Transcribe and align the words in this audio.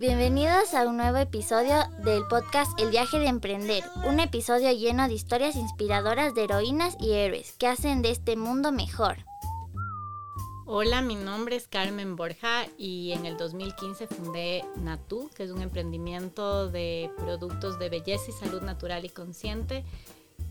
Bienvenidos 0.00 0.74
a 0.74 0.86
un 0.86 0.96
nuevo 0.96 1.16
episodio 1.16 1.74
del 2.04 2.22
podcast 2.28 2.70
El 2.80 2.90
viaje 2.90 3.18
de 3.18 3.26
emprender, 3.26 3.82
un 4.06 4.20
episodio 4.20 4.70
lleno 4.70 5.08
de 5.08 5.14
historias 5.14 5.56
inspiradoras 5.56 6.36
de 6.36 6.44
heroínas 6.44 6.96
y 7.00 7.14
héroes 7.14 7.56
que 7.58 7.66
hacen 7.66 8.00
de 8.00 8.12
este 8.12 8.36
mundo 8.36 8.70
mejor. 8.70 9.16
Hola, 10.66 11.02
mi 11.02 11.16
nombre 11.16 11.56
es 11.56 11.66
Carmen 11.66 12.14
Borja 12.14 12.66
y 12.78 13.10
en 13.10 13.26
el 13.26 13.36
2015 13.36 14.06
fundé 14.06 14.64
Natu, 14.76 15.30
que 15.34 15.42
es 15.42 15.50
un 15.50 15.62
emprendimiento 15.62 16.68
de 16.68 17.10
productos 17.16 17.80
de 17.80 17.88
belleza 17.88 18.26
y 18.28 18.34
salud 18.34 18.62
natural 18.62 19.04
y 19.04 19.08
consciente 19.08 19.84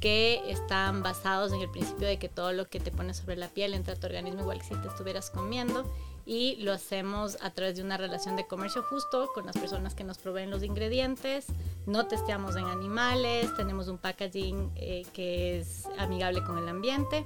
que 0.02 0.42
están 0.52 1.04
basados 1.04 1.54
en 1.54 1.62
el 1.62 1.70
principio 1.70 2.06
de 2.06 2.20
que 2.20 2.28
todo 2.28 2.52
lo 2.52 2.68
que 2.68 2.82
te 2.82 2.92
pones 2.92 3.16
sobre 3.16 3.38
la 3.38 3.48
piel 3.48 3.74
entra 3.74 3.94
a 3.94 3.98
tu 3.98 4.08
organismo 4.08 4.42
igual 4.42 4.60
que 4.60 4.66
si 4.66 4.76
te 4.76 4.90
estuvieras 4.90 5.32
comiendo 5.32 5.90
y 6.28 6.58
lo 6.58 6.74
hacemos 6.74 7.38
a 7.42 7.52
través 7.52 7.78
de 7.78 7.84
una 7.84 7.96
relación 7.96 8.36
de 8.36 8.46
comercio 8.46 8.84
justo 8.84 9.30
con 9.34 9.46
las 9.46 9.58
personas 9.58 9.96
que 9.96 10.04
nos 10.04 10.18
proveen 10.18 10.52
los 10.52 10.62
ingredientes. 10.62 11.46
No 11.86 12.08
testeamos 12.08 12.58
en 12.58 12.66
animales, 12.66 13.56
tenemos 13.56 13.88
un 13.88 13.98
packaging 13.98 14.72
eh, 14.76 15.06
que 15.14 15.60
es 15.60 15.88
amigable 15.98 16.44
con 16.44 16.58
el 16.58 16.68
ambiente. 16.68 17.26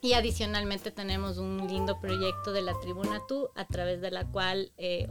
Y 0.00 0.12
adicionalmente 0.12 0.92
tenemos 0.92 1.38
un 1.38 1.66
lindo 1.66 1.98
proyecto 2.00 2.52
de 2.52 2.62
la 2.62 2.78
Tribuna 2.80 3.20
Tú, 3.26 3.48
a 3.56 3.64
través 3.66 4.00
de 4.00 4.12
la 4.12 4.24
cual 4.24 4.70
eh, 4.78 5.08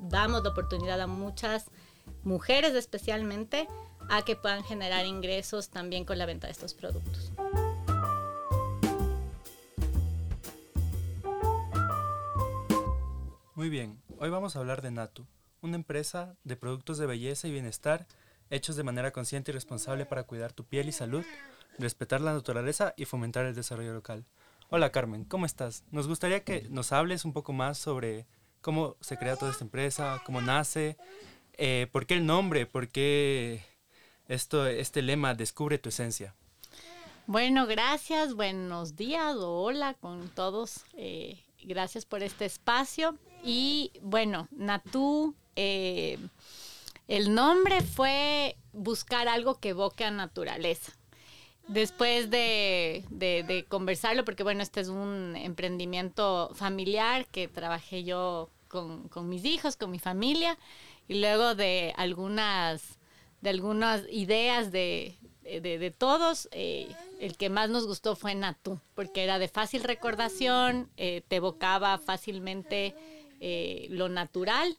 damos 0.00 0.42
la 0.42 0.50
oportunidad 0.50 1.00
a 1.02 1.06
muchas 1.06 1.66
mujeres 2.24 2.74
especialmente 2.74 3.68
a 4.08 4.22
que 4.22 4.36
puedan 4.36 4.64
generar 4.64 5.04
ingresos 5.04 5.68
también 5.68 6.06
con 6.06 6.16
la 6.16 6.24
venta 6.24 6.46
de 6.46 6.52
estos 6.52 6.72
productos. 6.72 7.30
Muy 13.54 13.68
bien, 13.68 14.00
hoy 14.18 14.30
vamos 14.30 14.56
a 14.56 14.60
hablar 14.60 14.80
de 14.80 14.90
Natu, 14.90 15.26
una 15.60 15.76
empresa 15.76 16.36
de 16.42 16.56
productos 16.56 16.96
de 16.96 17.04
belleza 17.04 17.46
y 17.46 17.52
bienestar 17.52 18.06
hechos 18.48 18.76
de 18.76 18.82
manera 18.82 19.10
consciente 19.10 19.50
y 19.50 19.54
responsable 19.54 20.06
para 20.06 20.22
cuidar 20.22 20.54
tu 20.54 20.64
piel 20.64 20.88
y 20.88 20.92
salud, 20.92 21.22
respetar 21.78 22.22
la 22.22 22.32
naturaleza 22.32 22.94
y 22.96 23.04
fomentar 23.04 23.44
el 23.44 23.54
desarrollo 23.54 23.92
local. 23.92 24.24
Hola 24.70 24.90
Carmen, 24.90 25.26
¿cómo 25.26 25.44
estás? 25.44 25.84
Nos 25.90 26.08
gustaría 26.08 26.44
que 26.44 26.66
nos 26.70 26.92
hables 26.92 27.26
un 27.26 27.34
poco 27.34 27.52
más 27.52 27.76
sobre 27.76 28.26
cómo 28.62 28.96
se 29.02 29.18
crea 29.18 29.36
toda 29.36 29.50
esta 29.50 29.64
empresa, 29.64 30.22
cómo 30.24 30.40
nace, 30.40 30.96
eh, 31.52 31.88
por 31.92 32.06
qué 32.06 32.14
el 32.14 32.24
nombre, 32.24 32.64
por 32.64 32.88
qué 32.88 33.62
esto, 34.28 34.66
este 34.66 35.02
lema, 35.02 35.34
descubre 35.34 35.76
tu 35.76 35.90
esencia. 35.90 36.34
Bueno, 37.26 37.66
gracias, 37.66 38.32
buenos 38.32 38.96
días 38.96 39.36
o 39.36 39.60
hola 39.60 39.92
con 39.92 40.30
todos. 40.30 40.86
Eh, 40.94 41.38
gracias 41.62 42.06
por 42.06 42.22
este 42.22 42.46
espacio. 42.46 43.18
Y 43.42 43.92
bueno, 44.02 44.48
Natú, 44.52 45.34
eh, 45.56 46.18
el 47.08 47.34
nombre 47.34 47.82
fue 47.82 48.56
buscar 48.72 49.28
algo 49.28 49.58
que 49.58 49.70
evoque 49.70 50.04
a 50.04 50.10
naturaleza. 50.10 50.92
Después 51.68 52.28
de, 52.30 53.04
de, 53.10 53.64
conversarlo, 53.68 54.24
porque 54.24 54.42
bueno, 54.42 54.62
este 54.62 54.80
es 54.80 54.88
un 54.88 55.36
emprendimiento 55.36 56.50
familiar 56.54 57.26
que 57.26 57.48
trabajé 57.48 58.02
yo 58.02 58.50
con, 58.68 59.08
con 59.08 59.28
mis 59.28 59.44
hijos, 59.44 59.76
con 59.76 59.90
mi 59.90 59.98
familia, 59.98 60.58
y 61.08 61.20
luego 61.20 61.54
de 61.54 61.94
algunas, 61.96 62.98
de 63.42 63.50
algunas 63.50 64.02
ideas 64.10 64.72
de, 64.72 65.16
de, 65.42 65.90
todos, 65.96 66.48
eh, 66.52 66.88
el 67.20 67.36
que 67.36 67.48
más 67.48 67.70
nos 67.70 67.86
gustó 67.86 68.16
fue 68.16 68.34
Natú, 68.34 68.80
porque 68.94 69.24
era 69.24 69.38
de 69.38 69.48
fácil 69.48 69.84
recordación, 69.84 70.88
eh, 70.96 71.22
te 71.28 71.36
evocaba 71.36 71.98
fácilmente 71.98 72.94
eh, 73.42 73.88
lo 73.90 74.08
natural 74.08 74.78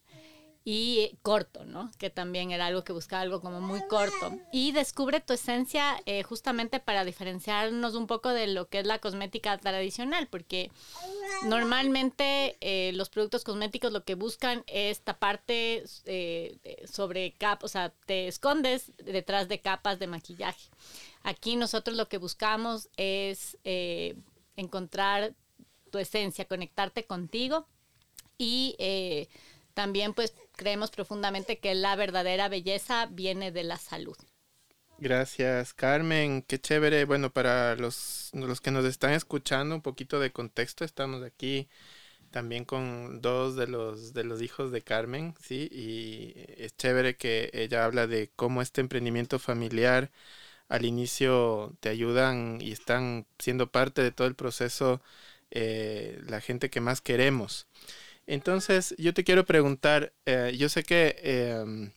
y 0.66 1.18
corto, 1.22 1.66
¿no? 1.66 1.92
Que 1.98 2.10
también 2.10 2.52
era 2.52 2.68
algo 2.68 2.86
que 2.86 2.94
buscaba 2.94 3.22
algo 3.22 3.42
como 3.42 3.60
muy 3.60 3.82
corto. 3.90 4.32
Y 4.54 4.72
descubre 4.72 5.20
tu 5.20 5.34
esencia 5.34 6.02
justamente 6.24 6.80
para 6.80 7.04
diferenciarnos 7.04 7.96
un 7.96 8.08
poco 8.08 8.30
de 8.30 8.48
lo 8.48 8.70
que 8.70 8.80
es 8.80 8.88
la 8.88 9.00
cosmética 9.00 9.58
tradicional, 9.58 10.28
porque 10.28 10.72
normalmente 11.44 12.56
los 12.94 13.10
productos 13.10 13.44
cosméticos 13.44 13.92
lo 13.92 14.06
que 14.06 14.16
buscan 14.16 14.64
es 14.68 15.02
taparte 15.02 15.84
sobre 16.90 17.34
capas, 17.34 17.66
o 17.66 17.68
sea, 17.68 17.90
te 18.06 18.30
escondes 18.30 18.94
detrás 19.04 19.50
de 19.50 19.60
capas 19.60 20.00
de 20.00 20.08
maquillaje. 20.08 20.70
Aquí 21.24 21.56
nosotros 21.56 21.96
lo 21.96 22.10
que 22.10 22.18
buscamos 22.18 22.90
es 22.98 23.58
eh, 23.64 24.16
encontrar 24.58 25.34
tu 25.90 25.98
esencia, 25.98 26.46
conectarte 26.46 27.06
contigo 27.06 27.66
y 28.38 28.76
eh, 28.80 29.28
también 29.74 30.14
pues 30.14 30.34
creemos 30.56 30.92
profundamente 30.92 31.60
que 31.60 31.76
la 31.76 31.96
verdadera 31.96 32.50
belleza 32.50 33.08
viene 33.08 33.52
de 33.52 33.64
la 33.64 33.78
salud. 33.78 34.16
Gracias, 35.00 35.74
Carmen. 35.74 36.44
Qué 36.44 36.60
chévere. 36.60 37.06
Bueno, 37.06 37.32
para 37.32 37.76
los, 37.76 38.30
los 38.34 38.62
que 38.62 38.72
nos 38.72 38.86
están 38.86 39.12
escuchando, 39.14 39.76
un 39.76 39.82
poquito 39.82 40.20
de 40.20 40.32
contexto, 40.32 40.86
estamos 40.86 41.24
aquí 41.24 41.68
también 42.32 42.66
con 42.66 43.22
dos 43.22 43.56
de 43.56 43.68
los 43.68 44.14
de 44.14 44.24
los 44.24 44.42
hijos 44.42 44.72
de 44.72 44.82
Carmen, 44.82 45.36
sí, 45.42 45.70
y 45.72 46.34
es 46.58 46.76
chévere 46.78 47.16
que 47.16 47.52
ella 47.54 47.86
habla 47.86 48.08
de 48.08 48.32
cómo 48.36 48.62
este 48.62 48.82
emprendimiento 48.82 49.40
familiar 49.40 50.12
al 50.70 50.86
inicio 50.86 51.76
te 51.80 51.90
ayudan 51.90 52.60
y 52.62 52.72
están 52.72 53.28
siendo 53.40 53.72
parte 53.72 54.02
de 54.02 54.12
todo 54.12 54.28
el 54.28 54.36
proceso 54.36 55.02
eh, 55.52 56.20
la 56.28 56.42
gente 56.42 56.70
que 56.70 56.82
más 56.82 57.02
queremos. 57.02 57.68
Entonces, 58.28 58.96
yo 58.98 59.14
te 59.14 59.24
quiero 59.24 59.46
preguntar, 59.46 60.14
eh, 60.26 60.56
yo 60.58 60.70
sé 60.70 60.84
que 60.84 61.16
em, 61.24 61.92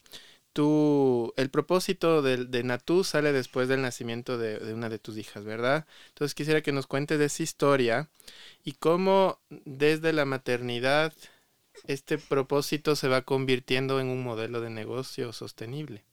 tú, 0.52 1.32
el 1.36 1.50
propósito 1.50 2.22
de, 2.22 2.46
de, 2.46 2.62
Natú 2.64 3.04
sale 3.04 3.32
después 3.32 3.68
del 3.68 3.82
nacimiento 3.82 4.38
de, 4.38 4.58
de, 4.58 4.74
una 4.74 4.88
de 4.88 4.98
tus 4.98 5.16
hijas, 5.18 5.44
¿verdad? 5.44 5.86
Entonces 6.08 6.34
quisiera 6.34 6.62
que 6.62 6.72
nos 6.72 6.86
cuentes 6.86 7.18
de 7.18 7.26
esa 7.26 7.42
historia 7.42 8.08
y 8.64 8.72
cómo 8.72 9.38
desde 9.50 10.12
la 10.12 10.24
maternidad 10.24 11.12
este 11.86 12.18
propósito 12.18 12.96
se 12.96 13.08
va 13.08 13.22
convirtiendo 13.22 14.00
en 14.00 14.08
un 14.08 14.22
modelo 14.22 14.60
de 14.60 14.70
negocio 14.70 15.32
sostenible. 15.32 16.04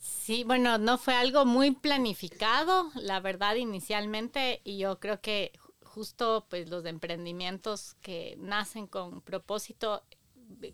Sí, 0.00 0.44
bueno, 0.44 0.78
no 0.78 0.98
fue 0.98 1.14
algo 1.14 1.44
muy 1.44 1.72
planificado, 1.72 2.90
la 2.94 3.20
verdad, 3.20 3.56
inicialmente, 3.56 4.60
y 4.64 4.78
yo 4.78 4.98
creo 5.00 5.20
que 5.20 5.52
justo 5.92 6.46
pues 6.48 6.70
los 6.70 6.84
emprendimientos 6.86 7.94
que 8.00 8.36
nacen 8.38 8.86
con 8.86 9.20
propósito, 9.20 10.02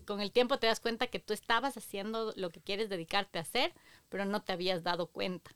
con 0.05 0.21
el 0.21 0.31
tiempo 0.31 0.59
te 0.59 0.67
das 0.67 0.79
cuenta 0.79 1.07
que 1.07 1.19
tú 1.19 1.33
estabas 1.33 1.75
haciendo 1.75 2.33
lo 2.37 2.49
que 2.49 2.61
quieres 2.61 2.89
dedicarte 2.89 3.37
a 3.37 3.41
hacer, 3.41 3.73
pero 4.07 4.23
no 4.25 4.41
te 4.41 4.53
habías 4.53 4.83
dado 4.83 5.07
cuenta. 5.07 5.51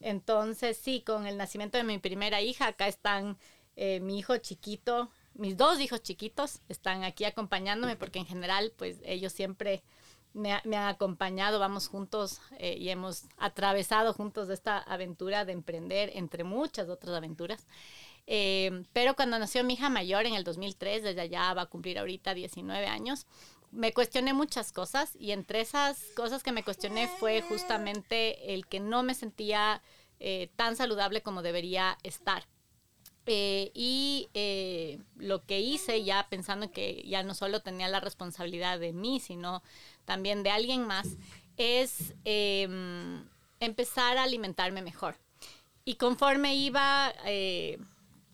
Entonces, 0.00 0.78
sí, 0.78 1.02
con 1.02 1.26
el 1.26 1.36
nacimiento 1.36 1.78
de 1.78 1.84
mi 1.84 1.98
primera 1.98 2.40
hija, 2.40 2.68
acá 2.68 2.88
están 2.88 3.36
eh, 3.76 4.00
mi 4.00 4.18
hijo 4.18 4.36
chiquito, 4.38 5.10
mis 5.34 5.56
dos 5.56 5.78
hijos 5.80 6.02
chiquitos 6.02 6.60
están 6.68 7.04
aquí 7.04 7.24
acompañándome 7.24 7.96
porque 7.96 8.18
en 8.18 8.26
general, 8.26 8.72
pues 8.76 8.98
ellos 9.04 9.32
siempre 9.32 9.82
me, 10.34 10.52
han 10.52 10.88
acompañado, 10.88 11.58
vamos 11.58 11.88
juntos 11.88 12.40
eh, 12.58 12.76
y 12.78 12.88
hemos 12.88 13.24
atravesado 13.36 14.14
juntos 14.14 14.48
esta 14.48 14.78
aventura 14.78 15.44
de 15.44 15.52
emprender, 15.52 16.10
entre 16.14 16.44
muchas 16.44 16.88
otras 16.88 17.14
aventuras. 17.14 17.66
Eh, 18.26 18.84
pero 18.92 19.14
cuando 19.14 19.38
nació 19.38 19.64
mi 19.64 19.74
hija 19.74 19.90
mayor 19.90 20.26
en 20.26 20.34
el 20.34 20.44
2003, 20.44 21.02
desde 21.02 21.20
allá 21.20 21.52
va 21.54 21.62
a 21.62 21.66
cumplir 21.66 21.98
ahorita 21.98 22.34
19 22.34 22.86
años, 22.86 23.26
me 23.70 23.92
cuestioné 23.92 24.34
muchas 24.34 24.72
cosas 24.72 25.16
y 25.18 25.32
entre 25.32 25.60
esas 25.60 25.98
cosas 26.14 26.42
que 26.42 26.52
me 26.52 26.62
cuestioné 26.62 27.08
fue 27.08 27.40
justamente 27.42 28.54
el 28.54 28.66
que 28.66 28.80
no 28.80 29.02
me 29.02 29.14
sentía 29.14 29.82
eh, 30.20 30.50
tan 30.56 30.76
saludable 30.76 31.22
como 31.22 31.42
debería 31.42 31.98
estar. 32.02 32.46
y 33.24 34.28
lo 35.16 35.44
que 35.46 35.60
hice 35.60 36.02
ya 36.02 36.26
pensando 36.28 36.70
que 36.72 37.04
ya 37.06 37.22
no 37.22 37.34
solo 37.34 37.60
tenía 37.60 37.88
la 37.88 38.00
responsabilidad 38.00 38.78
de 38.80 38.92
mí, 38.92 39.20
sino 39.20 39.62
también 40.04 40.42
de 40.42 40.50
alguien 40.50 40.86
más, 40.86 41.16
es 41.56 42.14
em, 42.24 43.24
empezar 43.60 44.18
a 44.18 44.24
alimentarme 44.24 44.82
mejor. 44.82 45.16
Y 45.84 45.96
conforme 45.96 46.54
iba 46.54 47.12
eh, 47.24 47.78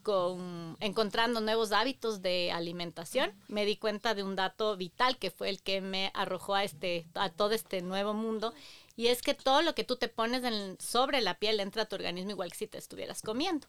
con, 0.09 0.79
encontrando 0.81 1.43
nuevos 1.43 1.71
hábitos 1.71 2.23
de 2.23 2.51
alimentación, 2.51 3.31
me 3.49 3.67
di 3.67 3.77
cuenta 3.77 4.15
de 4.15 4.23
un 4.23 4.37
dato 4.37 4.75
vital 4.75 5.19
que 5.19 5.31
fue 5.31 5.51
el 5.51 5.61
que 5.61 5.83
me 5.83 6.11
arrojó 6.15 6.55
a, 6.55 6.65
este, 6.65 7.05
a 7.13 7.29
todo 7.29 7.53
este 7.53 7.83
nuevo 7.83 8.15
mundo. 8.15 8.55
Y 8.97 9.09
es 9.09 9.21
que 9.21 9.35
todo 9.35 9.61
lo 9.61 9.75
que 9.75 9.85
tú 9.85 9.97
te 9.97 10.09
pones 10.09 10.43
sobre 10.79 11.21
la 11.21 11.39
piel 11.39 11.61
entra 11.61 11.83
a 11.83 11.85
tu 11.85 11.97
organismo 11.97 12.31
igual 12.31 12.51
que 12.51 12.57
si 12.57 12.67
te 12.67 12.79
estuvieras 12.79 13.21
comiendo. 13.21 13.67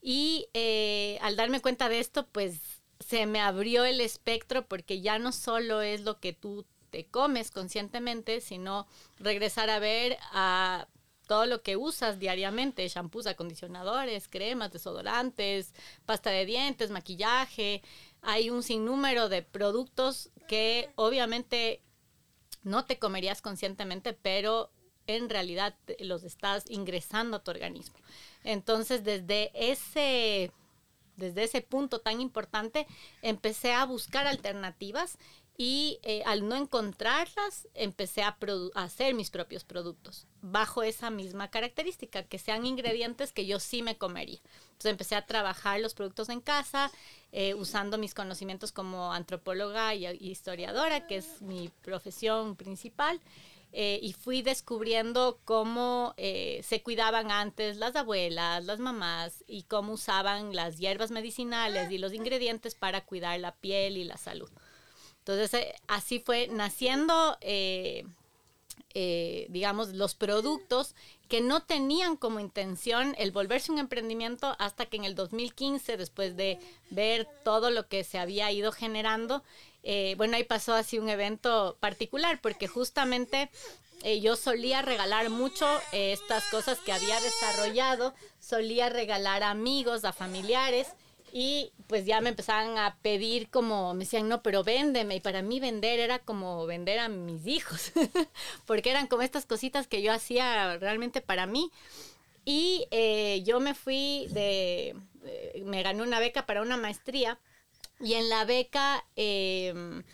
Y 0.00 0.46
eh, 0.54 1.18
al 1.20 1.36
darme 1.36 1.60
cuenta 1.60 1.90
de 1.90 2.00
esto, 2.00 2.26
pues 2.28 2.60
se 2.98 3.26
me 3.26 3.42
abrió 3.42 3.84
el 3.84 4.00
espectro 4.00 4.66
porque 4.66 5.02
ya 5.02 5.18
no 5.18 5.32
solo 5.32 5.82
es 5.82 6.00
lo 6.00 6.18
que 6.18 6.32
tú 6.32 6.64
te 6.88 7.04
comes 7.04 7.50
conscientemente, 7.50 8.40
sino 8.40 8.86
regresar 9.18 9.68
a 9.68 9.80
ver 9.80 10.16
a 10.32 10.88
todo 11.26 11.46
lo 11.46 11.62
que 11.62 11.76
usas 11.76 12.18
diariamente, 12.18 12.86
shampoos, 12.88 13.26
acondicionadores, 13.26 14.28
cremas, 14.28 14.72
desodorantes, 14.72 15.74
pasta 16.04 16.30
de 16.30 16.46
dientes, 16.46 16.90
maquillaje. 16.90 17.82
Hay 18.22 18.50
un 18.50 18.62
sinnúmero 18.62 19.28
de 19.28 19.42
productos 19.42 20.30
que 20.48 20.90
obviamente 20.96 21.82
no 22.62 22.84
te 22.84 22.98
comerías 22.98 23.42
conscientemente, 23.42 24.12
pero 24.12 24.70
en 25.06 25.28
realidad 25.28 25.76
los 25.98 26.24
estás 26.24 26.64
ingresando 26.68 27.36
a 27.36 27.44
tu 27.44 27.50
organismo. 27.50 27.96
Entonces, 28.42 29.04
desde 29.04 29.50
ese, 29.54 30.50
desde 31.16 31.44
ese 31.44 31.60
punto 31.60 32.00
tan 32.00 32.20
importante, 32.20 32.86
empecé 33.22 33.72
a 33.72 33.84
buscar 33.84 34.26
alternativas 34.26 35.18
y 35.56 36.00
eh, 36.02 36.22
al 36.26 36.48
no 36.48 36.56
encontrarlas, 36.56 37.68
empecé 37.74 38.22
a, 38.22 38.36
hacer 38.74 39.14
mis 39.14 39.30
propios 39.30 39.62
productos 39.62 40.26
bajo 40.42 40.82
esa 40.82 41.10
misma 41.10 41.48
característica, 41.48 42.24
que 42.24 42.38
sean 42.38 42.66
ingredientes 42.66 43.32
que 43.32 43.46
yo 43.46 43.60
sí 43.60 43.82
me 43.82 43.96
comería. 43.96 44.40
Entonces 44.64 44.90
empecé 44.90 45.14
a 45.14 45.26
trabajar 45.26 45.80
los 45.80 45.94
productos 45.94 46.28
en 46.28 46.40
casa, 46.40 46.90
eh, 47.30 47.54
usando 47.54 47.98
mis 47.98 48.14
conocimientos 48.14 48.72
como 48.72 49.12
antropóloga 49.12 49.94
y, 49.94 50.06
historiadora, 50.06 51.06
que 51.06 51.18
es 51.18 51.40
mi 51.40 51.70
profesión 51.82 52.56
principal. 52.56 53.20
Eh, 53.76 53.98
y 54.02 54.12
fui 54.12 54.42
descubriendo 54.42 55.40
cómo 55.44 56.14
se 56.16 56.82
cuidaban 56.84 57.32
antes 57.32 57.76
las 57.76 57.96
abuelas, 57.96 58.64
las 58.64 58.78
mamás 58.78 59.42
y 59.48 59.64
cómo 59.64 59.94
usaban 59.94 60.54
las 60.54 60.78
hierbas 60.78 61.10
medicinales 61.10 61.90
y 61.90 61.98
los 61.98 62.12
ingredientes 62.12 62.76
para 62.76 63.04
cuidar 63.04 63.40
la 63.40 63.52
piel 63.56 63.96
y 63.96 64.04
la 64.04 64.16
salud. 64.16 64.48
Entonces, 65.26 65.54
eh, 65.54 65.74
así 65.88 66.18
fue 66.18 66.48
naciendo, 66.48 67.38
eh, 67.40 68.04
eh, 68.92 69.46
digamos, 69.48 69.94
los 69.94 70.14
productos 70.14 70.94
que 71.28 71.40
no 71.40 71.62
tenían 71.62 72.18
como 72.18 72.40
intención 72.40 73.14
el 73.16 73.32
volverse 73.32 73.72
un 73.72 73.78
emprendimiento 73.78 74.54
hasta 74.58 74.84
que 74.84 74.98
en 74.98 75.04
el 75.04 75.14
2015, 75.14 75.96
después 75.96 76.36
de 76.36 76.58
ver 76.90 77.26
todo 77.42 77.70
lo 77.70 77.88
que 77.88 78.04
se 78.04 78.18
había 78.18 78.52
ido 78.52 78.70
generando, 78.70 79.42
bueno, 80.16 80.36
ahí 80.36 80.44
pasó 80.44 80.74
así 80.74 80.98
un 80.98 81.08
evento 81.08 81.76
particular, 81.80 82.40
porque 82.42 82.68
justamente 82.68 83.50
yo 84.20 84.36
solía 84.36 84.82
regalar 84.82 85.28
mucho 85.30 85.66
estas 85.92 86.44
cosas 86.50 86.78
que 86.78 86.92
había 86.92 87.20
desarrollado, 87.20 88.14
solía 88.40 88.88
regalar 88.90 89.42
a 89.42 89.50
amigos, 89.50 90.04
a 90.04 90.12
familiares, 90.12 90.88
y 91.36 91.72
pues 91.88 92.06
ya 92.06 92.20
me 92.20 92.28
empezaban 92.28 92.78
a 92.78 92.96
pedir 93.02 93.50
como, 93.50 93.92
me 93.92 94.04
decían, 94.04 94.28
no, 94.28 94.40
pero 94.40 94.62
véndeme. 94.62 95.16
Y 95.16 95.20
para 95.20 95.42
mí 95.42 95.58
vender 95.58 95.98
era 95.98 96.20
como 96.20 96.64
vender 96.64 97.00
a 97.00 97.08
mis 97.08 97.44
hijos, 97.48 97.90
porque 98.66 98.90
eran 98.90 99.08
como 99.08 99.22
estas 99.22 99.44
cositas 99.44 99.88
que 99.88 100.00
yo 100.00 100.12
hacía 100.12 100.78
realmente 100.78 101.20
para 101.20 101.46
mí. 101.46 101.72
Y 102.44 102.86
eh, 102.92 103.42
yo 103.44 103.58
me 103.58 103.74
fui 103.74 104.28
de, 104.30 104.94
me 105.64 105.82
gané 105.82 106.04
una 106.04 106.20
beca 106.20 106.46
para 106.46 106.62
una 106.62 106.76
maestría 106.76 107.40
y 107.98 108.14
en 108.14 108.28
la 108.28 108.44
beca 108.44 109.04
em, 109.16 110.04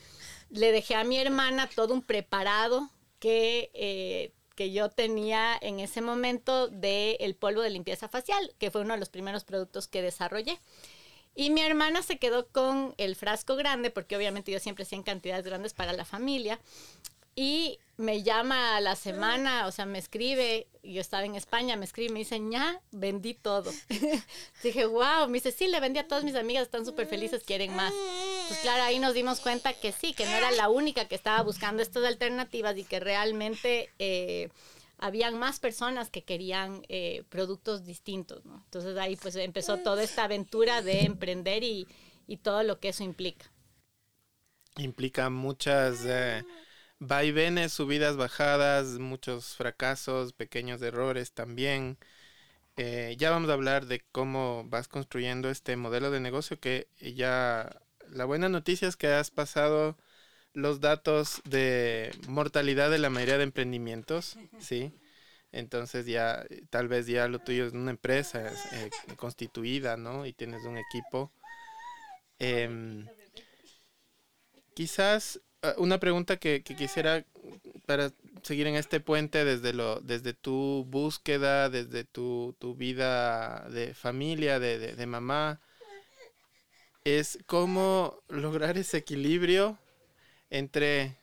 le 0.49 0.73
dejé 0.73 0.95
a 0.95 1.05
mi 1.05 1.19
hermana 1.19 1.69
todo 1.75 1.93
un 1.93 2.01
preparado 2.01 2.89
que, 3.19 3.71
eh, 3.75 4.33
que 4.57 4.73
yo 4.73 4.89
tenía 4.89 5.59
en 5.61 5.81
ese 5.81 6.01
momento 6.01 6.69
del 6.69 7.19
el 7.21 7.35
polvo 7.35 7.61
de 7.61 7.69
limpieza 7.69 8.09
facial, 8.09 8.55
que 8.59 8.71
fue 8.71 8.81
uno 8.81 8.95
de 8.95 9.01
los 9.01 9.11
primeros 9.11 9.45
productos 9.45 9.87
que 9.87 10.01
desarrollé. 10.01 10.59
Y 11.41 11.49
mi 11.49 11.63
hermana 11.63 12.03
se 12.03 12.19
quedó 12.19 12.49
con 12.49 12.95
el 12.99 13.17
frasco 13.17 13.57
grande, 13.57 13.91
porque 13.91 14.15
obviamente 14.15 14.53
yo 14.53 14.61
siempre 14.61 14.83
hacía 14.83 14.99
en 14.99 15.03
cantidades 15.03 15.47
grandes 15.47 15.73
para 15.73 15.95
la 15.95 16.05
familia. 16.05 16.61
Y 17.35 17.79
me 17.97 18.23
llama 18.23 18.77
a 18.77 18.81
la 18.83 18.95
semana, 18.95 19.67
o 19.67 19.73
sea, 19.73 19.87
me 19.87 19.99
escribe, 19.99 20.67
yo 20.83 21.01
estaba 21.01 21.25
en 21.25 21.37
España, 21.37 21.77
me 21.77 21.87
escribe, 21.87 22.13
me 22.13 22.19
dice, 22.19 22.39
ya, 22.51 22.83
vendí 22.91 23.33
todo. 23.33 23.73
Dije, 24.63 24.85
wow, 24.85 25.29
me 25.29 25.39
dice, 25.39 25.51
sí, 25.51 25.67
le 25.69 25.81
vendí 25.81 25.99
a 25.99 26.07
todas 26.07 26.25
mis 26.25 26.35
amigas, 26.35 26.65
están 26.65 26.85
súper 26.85 27.07
felices, 27.07 27.43
quieren 27.43 27.75
más. 27.75 27.95
Pues 28.49 28.61
claro, 28.61 28.83
ahí 28.83 28.99
nos 28.99 29.15
dimos 29.15 29.41
cuenta 29.41 29.73
que 29.73 29.93
sí, 29.93 30.13
que 30.13 30.27
no 30.27 30.33
era 30.33 30.51
la 30.51 30.69
única 30.69 31.09
que 31.09 31.15
estaba 31.15 31.43
buscando 31.43 31.81
estas 31.81 32.05
alternativas 32.05 32.77
y 32.77 32.85
que 32.85 33.01
realmente... 33.01 33.89
Eh, 33.99 34.51
habían 35.01 35.39
más 35.39 35.61
personas 35.61 36.11
que 36.11 36.23
querían 36.23 36.83
eh, 36.89 37.25
productos 37.29 37.85
distintos, 37.85 38.45
¿no? 38.45 38.63
Entonces 38.65 38.97
ahí 38.97 39.17
pues 39.17 39.35
empezó 39.37 39.79
toda 39.79 40.03
esta 40.03 40.25
aventura 40.25 40.83
de 40.83 41.01
emprender 41.01 41.65
y, 41.65 41.87
todo 42.43 42.63
lo 42.63 42.79
que 42.79 42.91
eso 42.91 43.03
implica. 43.03 43.51
Implica 44.77 45.31
muchas 45.31 46.05
eh, 46.07 46.45
vaivenes, 47.01 47.73
subidas, 47.73 48.17
bajadas, 48.17 49.01
muchos 49.01 49.57
fracasos, 49.57 50.33
pequeños 50.33 50.81
errores 50.81 51.33
también. 51.33 51.99
Eh, 52.77 53.17
ya 53.19 53.31
vamos 53.31 53.51
a 53.51 53.55
hablar 53.55 53.87
de 53.87 54.05
cómo 54.13 54.63
vas 54.67 54.87
construyendo 54.87 55.51
este 55.51 55.75
modelo 55.75 56.13
de 56.13 56.21
negocio 56.21 56.61
que 56.61 56.87
ya 57.01 57.83
la 58.11 58.27
buena 58.27 58.49
noticia 58.49 58.87
es 58.87 58.97
que 58.97 59.09
has 59.09 59.33
pasado 59.33 59.97
los 60.53 60.81
datos 60.81 61.41
de 61.45 62.11
mortalidad 62.29 62.91
de 62.91 62.99
la 62.99 63.11
mayoría 63.11 63.39
de 63.39 63.45
emprendimientos, 63.45 64.37
¿sí? 64.59 64.93
Entonces 65.53 66.07
ya, 66.07 66.45
tal 66.71 66.89
vez 66.89 67.07
ya 67.07 67.27
lo 67.29 67.41
tuyo 67.41 67.67
es 67.67 67.73
una 67.73 67.91
empresa 67.91 68.53
eh, 68.73 68.91
constituida, 69.17 69.97
¿no? 69.97 70.27
Y 70.27 70.33
tienes 70.33 70.65
un 70.65 70.79
equipo. 70.79 71.33
Em, 72.39 73.07
quizás 74.75 75.41
ah, 75.63 75.75
una 75.79 75.99
pregunta 75.99 76.37
que, 76.37 76.63
quisiera 76.63 77.25
para 77.87 78.13
seguir 78.43 78.67
en 78.67 78.77
este 78.77 79.01
puente 79.01 79.45
desde 79.45 79.73
lo 79.73 80.01
desde 80.01 80.33
tu 80.33 80.87
búsqueda 80.89 81.69
desde 81.69 82.05
tu, 82.05 82.57
vida 82.79 83.69
de 83.69 83.93
familia 83.95 84.59
de, 84.59 84.95
de, 84.95 85.07
mamá 85.07 85.61
es 87.05 87.39
cómo 87.47 88.23
lograr 88.29 88.79
ese 88.79 88.99
equilibrio 88.99 89.79
entre 90.51 91.17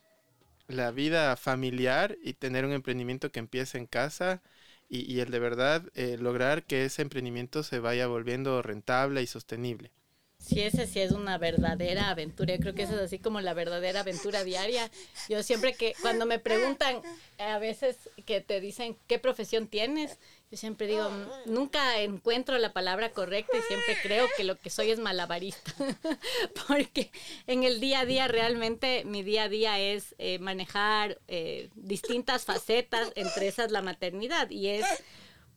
la 0.68 0.92
vida 0.92 1.36
familiar 1.38 2.18
y 2.24 2.34
tener 2.34 2.66
un 2.66 2.74
emprendimiento 2.74 3.32
que 3.32 3.40
empiece 3.40 3.78
en 3.78 3.86
casa 3.86 4.42
y, 4.90 5.20
el 5.20 5.32
de 5.32 5.40
verdad 5.40 5.84
eh, 5.96 6.18
lograr 6.18 6.64
que 6.64 6.86
ese 6.86 7.02
emprendimiento 7.02 7.62
se 7.62 7.80
vaya 7.80 8.08
volviendo 8.08 8.62
rentable 8.62 9.22
y 9.22 9.28
sostenible. 9.28 9.92
Sí, 10.40 10.62
ese 10.62 10.88
sí 10.88 11.00
es 11.02 11.12
una 11.12 11.38
verdadera 11.38 12.10
aventura. 12.10 12.56
Yo 12.56 12.62
creo 12.62 12.76
que 12.76 12.84
es 12.84 12.92
así 12.92 13.20
como 13.20 13.42
la 13.42 13.54
verdadera 13.54 14.02
aventura 14.02 14.44
diaria. 14.44 14.90
Yo 15.28 15.42
siempre 15.44 15.74
que, 15.74 15.96
cuando 16.02 16.26
me 16.26 16.40
preguntan, 16.40 17.02
a 17.40 17.58
veces 17.60 17.98
que 18.26 18.40
te 18.40 18.62
dicen, 18.62 18.96
¿qué 19.08 19.20
profesión 19.20 19.68
tienes? 19.68 20.20
Yo 20.50 20.58
siempre 20.58 20.88
digo, 20.88 21.10
nunca 21.46 22.00
encuentro 22.00 22.58
la 22.58 22.72
palabra 22.72 23.12
correcta 23.12 23.58
y 23.58 23.62
siempre 23.64 23.98
creo 24.02 24.28
que 24.38 24.46
lo 24.46 24.58
que 24.58 24.70
soy 24.70 24.92
es 24.92 25.00
malabarista. 25.00 25.74
Porque 26.68 27.12
en 27.48 27.64
el 27.64 27.82
día 27.82 28.02
a 28.02 28.06
día, 28.06 28.28
realmente, 28.30 29.04
mi 29.04 29.24
día 29.24 29.44
a 29.44 29.50
día 29.50 29.80
es 29.80 30.16
eh, 30.20 30.40
manejar 30.40 31.20
eh, 31.28 31.70
distintas 31.76 32.46
facetas, 32.46 33.12
entre 33.16 33.48
esas 33.48 33.72
la 33.72 33.82
maternidad. 33.82 34.50
Y 34.50 34.68
es 34.68 34.86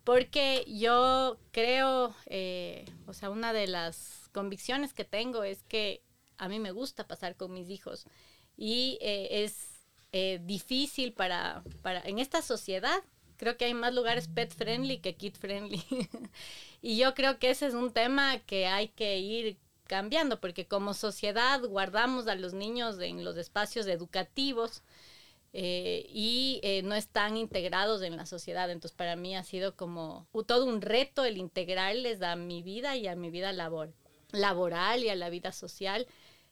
porque 0.04 0.64
yo 0.66 1.38
creo, 1.52 2.14
eh, 2.26 2.84
o 3.06 3.12
sea, 3.12 3.30
una 3.30 3.52
de 3.52 3.66
las 3.66 4.28
convicciones 4.32 4.94
que 4.94 5.04
tengo 5.04 5.44
es 5.44 5.62
que 5.64 6.02
a 6.38 6.48
mí 6.48 6.58
me 6.58 6.72
gusta 6.72 7.06
pasar 7.06 7.36
con 7.36 7.52
mis 7.52 7.68
hijos 7.68 8.06
y 8.56 8.98
eh, 9.00 9.44
es 9.44 9.84
eh, 10.12 10.40
difícil 10.42 11.12
para, 11.12 11.62
para, 11.82 12.00
en 12.00 12.18
esta 12.18 12.42
sociedad, 12.42 13.02
creo 13.40 13.56
que 13.56 13.64
hay 13.64 13.74
más 13.74 13.94
lugares 13.94 14.28
pet 14.28 14.52
friendly 14.54 14.98
que 14.98 15.16
kid 15.16 15.34
friendly. 15.34 15.82
y 16.82 16.98
yo 16.98 17.14
creo 17.14 17.38
que 17.38 17.50
ese 17.50 17.66
es 17.66 17.74
un 17.74 17.92
tema 17.92 18.38
que 18.40 18.66
hay 18.66 18.88
que 18.88 19.18
ir 19.18 19.56
cambiando, 19.86 20.40
porque 20.40 20.66
como 20.66 20.94
sociedad 20.94 21.60
guardamos 21.62 22.28
a 22.28 22.36
los 22.36 22.52
niños 22.54 23.00
en 23.00 23.24
los 23.24 23.36
espacios 23.36 23.86
educativos 23.86 24.82
eh, 25.52 26.06
y 26.08 26.60
no 26.84 26.94
están 26.94 27.36
integrados 27.36 28.02
en 28.02 28.16
la 28.16 28.26
sociedad. 28.26 28.70
Entonces 28.70 28.96
para 28.96 29.16
mí 29.16 29.34
ha 29.36 29.42
sido 29.42 29.74
como 29.74 30.28
todo 30.46 30.66
un 30.66 30.82
reto 30.82 31.24
el 31.24 31.38
integrarles 31.38 32.22
a 32.22 32.36
mi 32.36 32.62
vida 32.62 32.96
y 32.96 33.08
a 33.08 33.16
mi 33.16 33.30
vida 33.30 33.52
laboral 33.52 33.94
laboral 34.32 35.02
y 35.04 35.08
a 35.08 35.16
la 35.16 35.30
vida 35.30 35.52
social 35.52 36.06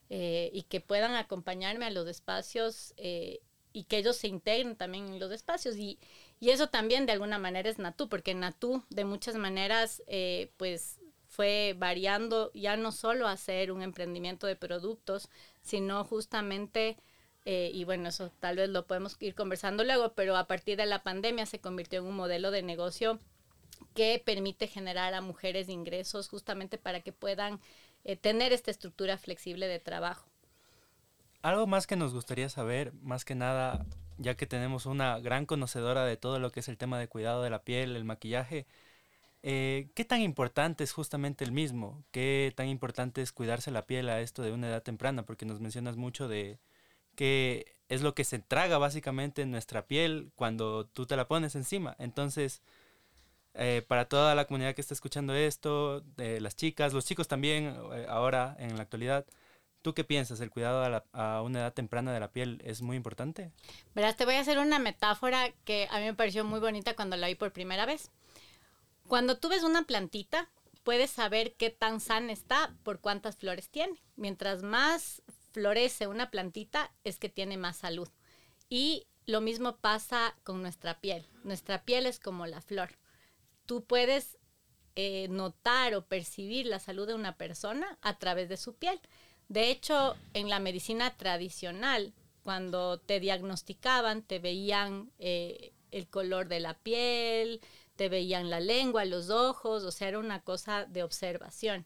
eh, 0.09 0.49
y 0.53 0.63
que 0.63 0.81
puedan 0.81 1.15
acompañarme 1.15 1.85
a 1.85 1.91
los 1.91 2.07
espacios 2.07 2.93
eh, 2.97 3.41
y 3.73 3.83
que 3.83 3.97
ellos 3.97 4.17
se 4.17 4.27
integren 4.27 4.75
también 4.75 5.07
en 5.07 5.19
los 5.19 5.31
espacios. 5.31 5.77
Y, 5.77 5.99
y, 6.39 6.49
eso 6.49 6.67
también 6.67 7.05
de 7.05 7.11
alguna 7.13 7.39
manera 7.39 7.69
es 7.69 7.79
Natú, 7.79 8.09
porque 8.09 8.33
Natú 8.33 8.83
de 8.89 9.05
muchas 9.05 9.35
maneras 9.35 10.03
eh, 10.07 10.51
pues 10.57 10.99
fue 11.27 11.75
variando 11.77 12.51
ya 12.53 12.75
no 12.77 12.91
solo 12.91 13.27
hacer 13.27 13.71
un 13.71 13.81
emprendimiento 13.81 14.47
de 14.47 14.55
productos, 14.55 15.29
sino 15.61 16.03
justamente... 16.03 16.97
y 17.45 17.83
bueno, 17.83 18.09
eso 18.09 18.31
tal 18.39 18.57
vez 18.57 18.69
lo 18.69 18.85
podemos 18.85 19.15
ir 19.19 19.33
conversando 19.33 19.83
luego, 19.83 20.13
pero 20.13 20.35
a 20.37 20.45
partir 20.45 20.77
de 20.77 20.85
la 20.85 21.01
pandemia 21.01 21.45
se 21.45 21.59
convirtió 21.59 21.99
en 21.99 22.05
un 22.05 22.15
modelo 22.15 22.51
de 22.51 22.61
negocio 22.61 23.19
que 23.93 24.21
permite 24.23 24.67
generar 24.67 25.13
a 25.13 25.21
mujeres 25.21 25.69
ingresos 25.69 26.29
justamente 26.29 26.77
para 26.77 27.01
que 27.01 27.11
puedan 27.11 27.59
eh, 28.03 28.15
tener 28.15 28.53
esta 28.53 28.71
estructura 28.71 29.17
flexible 29.17 29.67
de 29.67 29.79
trabajo. 29.79 30.25
Algo 31.41 31.67
más 31.67 31.87
que 31.87 31.95
nos 31.95 32.13
gustaría 32.13 32.49
saber, 32.49 32.93
más 33.01 33.23
que 33.23 33.35
nada, 33.35 33.85
ya 34.19 34.35
que 34.35 34.45
tenemos 34.47 34.85
una 34.85 35.19
gran 35.19 35.45
conocedora 35.45 36.05
de 36.05 36.17
todo 36.17 36.39
lo 36.39 36.51
que 36.51 36.59
es 36.61 36.67
el 36.69 36.77
tema 36.77 36.99
de 36.99 37.07
cuidado 37.07 37.43
de 37.43 37.49
la 37.49 37.63
piel, 37.63 37.95
el 37.95 38.05
maquillaje, 38.05 38.67
eh, 39.43 39.89
¿qué 39.95 40.05
tan 40.05 40.21
importante 40.21 40.83
es 40.83 40.91
justamente 40.93 41.45
el 41.45 41.51
mismo? 41.51 42.03
¿Qué 42.11 42.53
tan 42.55 42.67
importante 42.67 43.21
es 43.21 43.31
cuidarse 43.31 43.71
la 43.71 43.87
piel 43.87 44.09
a 44.09 44.21
esto 44.21 44.43
de 44.43 44.51
una 44.51 44.67
edad 44.67 44.83
temprana? 44.83 45.23
Porque 45.25 45.45
nos 45.45 45.61
mencionas 45.61 45.95
mucho 45.97 46.27
de 46.27 46.59
que 47.15 47.75
es 47.89 48.01
lo 48.01 48.15
que 48.15 48.23
se 48.25 48.39
traga 48.39 48.77
básicamente 48.77 49.41
en 49.43 49.51
nuestra 49.51 49.87
piel 49.87 50.31
cuando 50.35 50.85
tú 50.87 51.05
te 51.05 51.15
la 51.17 51.27
pones 51.27 51.55
encima. 51.55 51.95
Entonces, 51.99 52.61
eh, 53.55 53.83
para 53.87 54.07
toda 54.07 54.35
la 54.35 54.45
comunidad 54.45 54.75
que 54.75 54.81
está 54.81 54.93
escuchando 54.93 55.33
esto, 55.35 56.01
de 56.17 56.39
las 56.41 56.55
chicas, 56.55 56.93
los 56.93 57.05
chicos 57.05 57.27
también, 57.27 57.75
eh, 57.93 58.05
ahora 58.09 58.55
en 58.59 58.75
la 58.77 58.83
actualidad, 58.83 59.25
¿tú 59.81 59.93
qué 59.93 60.03
piensas? 60.03 60.39
¿El 60.41 60.49
cuidado 60.49 61.03
a, 61.13 61.41
una 61.41 61.59
edad 61.59 61.73
temprana 61.73 62.13
de 62.13 62.19
la 62.19 62.31
piel 62.31 62.61
es 62.65 62.81
muy 62.81 62.97
importante? 62.97 63.51
Verás, 63.95 64.15
te 64.15 64.25
voy 64.25 64.35
a 64.35 64.41
hacer 64.41 64.59
una 64.59 64.79
metáfora 64.79 65.51
que 65.65 65.87
a 65.91 65.99
mí 65.99 66.05
me 66.05 66.13
pareció 66.13 66.43
muy 66.43 66.59
bonita 66.59 66.95
cuando 66.95 67.17
la 67.17 67.27
vi 67.27 67.35
por 67.35 67.51
primera 67.51 67.85
vez. 67.85 68.11
Cuando 69.07 69.37
tú 69.37 69.49
ves 69.49 69.63
una 69.63 69.83
plantita, 69.83 70.49
puedes 70.83 71.09
saber 71.09 71.53
qué 71.55 71.69
tan 71.69 71.99
sana 71.99 72.31
está 72.31 72.75
por 72.83 72.99
cuántas 72.99 73.37
flores 73.37 73.69
tiene. 73.69 74.01
Mientras 74.15 74.63
más 74.63 75.21
florece 75.51 76.07
una 76.07 76.29
plantita, 76.29 76.91
es 77.03 77.17
que 77.19 77.29
tiene 77.29 77.57
más 77.57 77.77
salud. 77.77 78.09
Y 78.69 79.07
lo 79.25 79.41
mismo 79.41 79.77
pasa 79.77 80.35
con 80.43 80.61
nuestra 80.61 80.99
piel. 80.99 81.27
Nuestra 81.43 81.83
piel 81.83 82.05
es 82.05 82.19
como 82.19 82.45
la 82.45 82.61
flor. 82.61 82.97
Tú 83.65 83.83
puedes 83.83 84.37
eh, 84.95 85.27
notar 85.29 85.95
o 85.95 86.05
percibir 86.05 86.65
la 86.65 86.79
salud 86.79 87.07
de 87.07 87.13
una 87.13 87.37
persona 87.37 87.97
a 88.01 88.17
través 88.19 88.49
de 88.49 88.57
su 88.57 88.75
piel. 88.75 88.99
De 89.49 89.71
hecho, 89.71 90.15
en 90.35 90.47
la 90.47 90.59
medicina 90.59 91.15
tradicional, 91.17 92.13
cuando 92.43 92.99
te 92.99 93.19
diagnosticaban, 93.19 94.21
te 94.21 94.37
veían 94.37 95.11
eh, 95.17 95.73
el 95.91 96.07
color 96.07 96.47
de 96.47 96.59
la 96.59 96.75
piel, 96.75 97.59
te 97.95 98.09
veían 98.09 98.51
la 98.51 98.59
lengua, 98.59 99.05
los 99.05 99.31
ojos, 99.31 99.83
o 99.83 99.91
sea, 99.91 100.07
era 100.07 100.19
una 100.19 100.41
cosa 100.41 100.85
de 100.85 101.01
observación. 101.01 101.85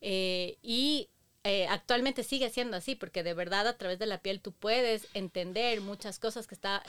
Eh, 0.00 0.56
y 0.62 1.10
eh, 1.44 1.66
actualmente 1.68 2.22
sigue 2.22 2.48
siendo 2.48 2.78
así, 2.78 2.96
porque 2.96 3.22
de 3.22 3.34
verdad 3.34 3.68
a 3.68 3.76
través 3.76 3.98
de 3.98 4.06
la 4.06 4.22
piel 4.22 4.40
tú 4.40 4.52
puedes 4.52 5.06
entender 5.12 5.82
muchas 5.82 6.18
cosas 6.18 6.46
que 6.46 6.54
está 6.54 6.82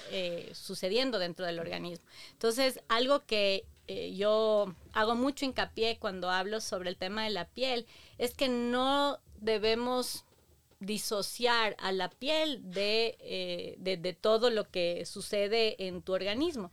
sucediendo 0.54 1.20
dentro 1.20 1.46
del 1.46 1.60
organismo. 1.60 2.06
Entonces, 2.32 2.80
algo 2.88 3.26
que 3.26 3.66
yo 4.14 4.74
hago 4.94 5.16
mucho 5.16 5.44
hincapié 5.44 6.00
cuando 6.00 6.32
hablo 6.32 6.62
sobre 6.62 6.90
el 6.90 6.96
tema 6.96 7.26
de 7.26 7.32
la 7.32 7.50
piel 7.50 7.86
es 8.18 8.34
que 8.34 8.48
no 8.48 9.20
debemos 9.46 10.26
disociar 10.80 11.76
a 11.80 11.92
la 11.92 12.10
piel 12.10 12.60
de, 12.64 13.78
de, 13.80 14.14
todo 14.14 14.50
lo 14.50 14.70
que 14.70 15.06
sucede 15.06 15.88
en 15.88 16.02
tu 16.02 16.14
organismo. 16.14 16.72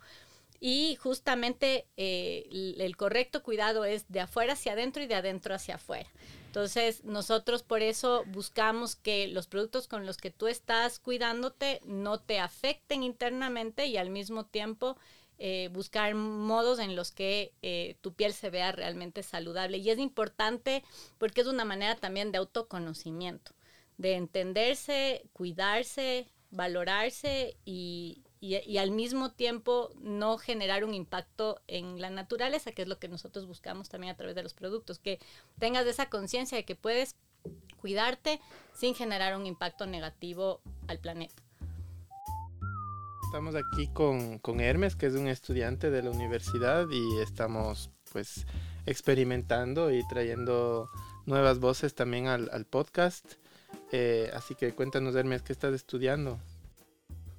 Y 0.61 0.97
justamente 0.97 1.87
el, 1.97 2.76
el 2.81 2.97
correcto 2.97 3.43
cuidado 3.43 3.85
es 3.85 4.05
de 4.09 4.21
afuera 4.21 4.55
hacia 4.55 4.73
adentro 4.73 5.02
y 5.02 5.07
de 5.07 5.14
adentro 5.14 5.55
hacia 5.55 5.76
afuera. 5.76 6.09
Entonces, 6.52 7.02
nosotros 7.05 7.62
por 7.62 7.81
eso 7.81 8.25
buscamos 8.26 8.95
que 8.95 9.26
los 9.26 9.47
productos 9.47 9.88
con 9.88 10.05
los 10.05 10.19
que 10.19 10.31
tú 10.31 10.49
estás 10.49 10.99
cuidándote 10.99 11.81
no 11.87 12.21
te 12.21 12.41
afecten 12.41 13.02
internamente 13.02 13.87
y 13.87 13.97
al 13.97 14.11
mismo 14.11 14.45
tiempo 14.45 14.99
eh, 15.45 15.71
buscar 15.73 16.15
modos 16.15 16.79
en 16.79 16.95
los 16.95 17.11
que 17.11 17.53
eh, 17.63 17.97
tu 18.01 18.15
piel 18.15 18.33
se 18.33 18.49
vea 18.49 18.71
realmente 18.71 19.25
saludable. 19.25 19.79
Y 19.79 19.91
es 19.91 19.99
importante 19.99 20.85
porque 21.19 21.41
es 21.41 21.49
una 21.49 21.65
manera 21.65 21.97
también 21.97 22.31
de 22.31 22.39
autoconocimiento, 22.39 23.51
de 23.99 24.15
entenderse, 24.15 25.25
cuidarse, 25.33 26.29
valorarse 26.53 27.57
y, 27.65 28.23
y, 28.39 28.79
al 28.79 28.93
mismo 28.93 29.33
tiempo 29.33 29.91
no 29.99 30.39
generar 30.39 30.85
un 30.85 30.95
impacto 30.95 31.61
en 31.67 32.01
la 32.01 32.11
naturaleza, 32.11 32.71
que 32.71 32.83
es 32.83 32.89
lo 32.89 33.01
que 33.01 33.09
nosotros 33.09 33.47
buscamos 33.47 33.89
también 33.89 34.13
a 34.13 34.17
través 34.17 34.37
de 34.37 34.45
los 34.45 34.55
productos, 34.55 35.01
que 35.01 35.19
tengas 35.59 35.85
esa 35.87 36.09
conciencia 36.09 36.57
de 36.57 36.65
que 36.65 36.77
puedes 36.77 37.17
cuidarte 37.81 38.41
sin 38.75 38.95
generar 38.95 39.37
un 39.37 39.47
impacto 39.47 39.87
negativo 39.87 40.61
al 40.87 41.01
planeta. 41.01 41.42
Estamos 43.33 43.55
aquí 43.55 43.89
con, 43.89 44.39
con 44.41 44.61
Hermes, 44.61 44.95
que 44.95 45.07
es 45.07 45.15
un 45.15 45.27
estudiante 45.27 45.91
de 45.91 46.03
la 46.03 46.11
universidad 46.11 46.87
y 46.91 47.19
estamos 47.23 47.91
pues 48.12 48.47
experimentando 48.85 49.91
y 49.91 50.07
trayendo 50.07 50.91
nuevas 51.25 51.59
voces 51.59 51.95
también 51.95 52.27
al, 52.27 52.51
al 52.53 52.67
podcast. 52.67 53.37
Eh, 53.91 54.31
así 54.35 54.55
que 54.55 54.75
cuéntanos, 54.75 55.15
Hermes, 55.15 55.41
¿qué 55.41 55.55
estás 55.55 55.73
estudiando? 55.73 56.39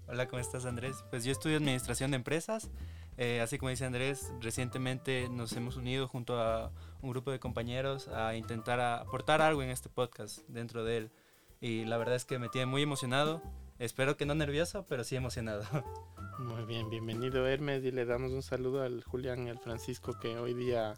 Hola, 0.07 0.27
¿cómo 0.27 0.39
estás 0.39 0.65
Andrés? 0.65 1.05
Pues 1.11 1.25
yo 1.25 1.31
estudio 1.31 1.57
Administración 1.57 2.09
de 2.09 2.17
Empresas. 2.17 2.71
Eh, 3.17 3.39
así 3.41 3.59
como 3.59 3.69
dice 3.69 3.85
Andrés, 3.85 4.33
recientemente 4.41 5.29
nos 5.29 5.53
hemos 5.53 5.77
unido 5.77 6.07
junto 6.07 6.41
a 6.41 6.71
un 7.03 7.11
grupo 7.11 7.29
de 7.29 7.39
compañeros 7.39 8.07
a 8.07 8.35
intentar 8.35 8.81
aportar 8.81 9.43
algo 9.43 9.61
en 9.61 9.69
este 9.69 9.89
podcast 9.89 10.39
dentro 10.47 10.83
de 10.83 10.97
él. 10.97 11.11
Y 11.61 11.85
la 11.85 11.97
verdad 11.97 12.15
es 12.15 12.25
que 12.25 12.39
me 12.39 12.49
tiene 12.49 12.65
muy 12.65 12.81
emocionado. 12.81 13.43
Espero 13.79 14.15
que 14.17 14.25
no 14.25 14.35
nervioso, 14.35 14.85
pero 14.87 15.03
sí 15.03 15.15
emocionado. 15.15 15.63
Muy 16.39 16.63
bien, 16.65 16.89
bienvenido 16.89 17.47
Hermes 17.47 17.83
y 17.83 17.91
le 17.91 18.05
damos 18.05 18.31
un 18.31 18.41
saludo 18.41 18.83
al 18.83 19.03
Julián 19.03 19.47
y 19.47 19.49
al 19.49 19.59
Francisco 19.59 20.17
que 20.19 20.37
hoy 20.37 20.53
día 20.53 20.95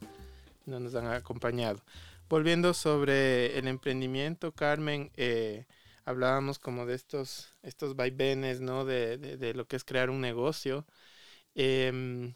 no 0.65 0.79
nos 0.79 0.96
han 0.96 1.08
acompañado. 1.08 1.82
Volviendo 2.29 2.74
sobre 2.74 3.58
el 3.58 3.67
emprendimiento, 3.67 4.51
Carmen, 4.51 5.12
eh, 5.15 5.65
hablábamos 6.03 6.60
como 6.60 6.86
de 6.86 6.96
estos, 6.96 7.50
estos 7.63 7.96
vaivenes, 7.96 8.62
¿no? 8.62 8.86
De, 8.86 9.17
de, 9.17 9.38
de 9.38 9.53
lo 9.53 9.67
que 9.67 9.75
es 9.75 9.84
crear 9.84 10.10
un 10.10 10.22
negocio. 10.22 10.86
Eh, 11.55 12.34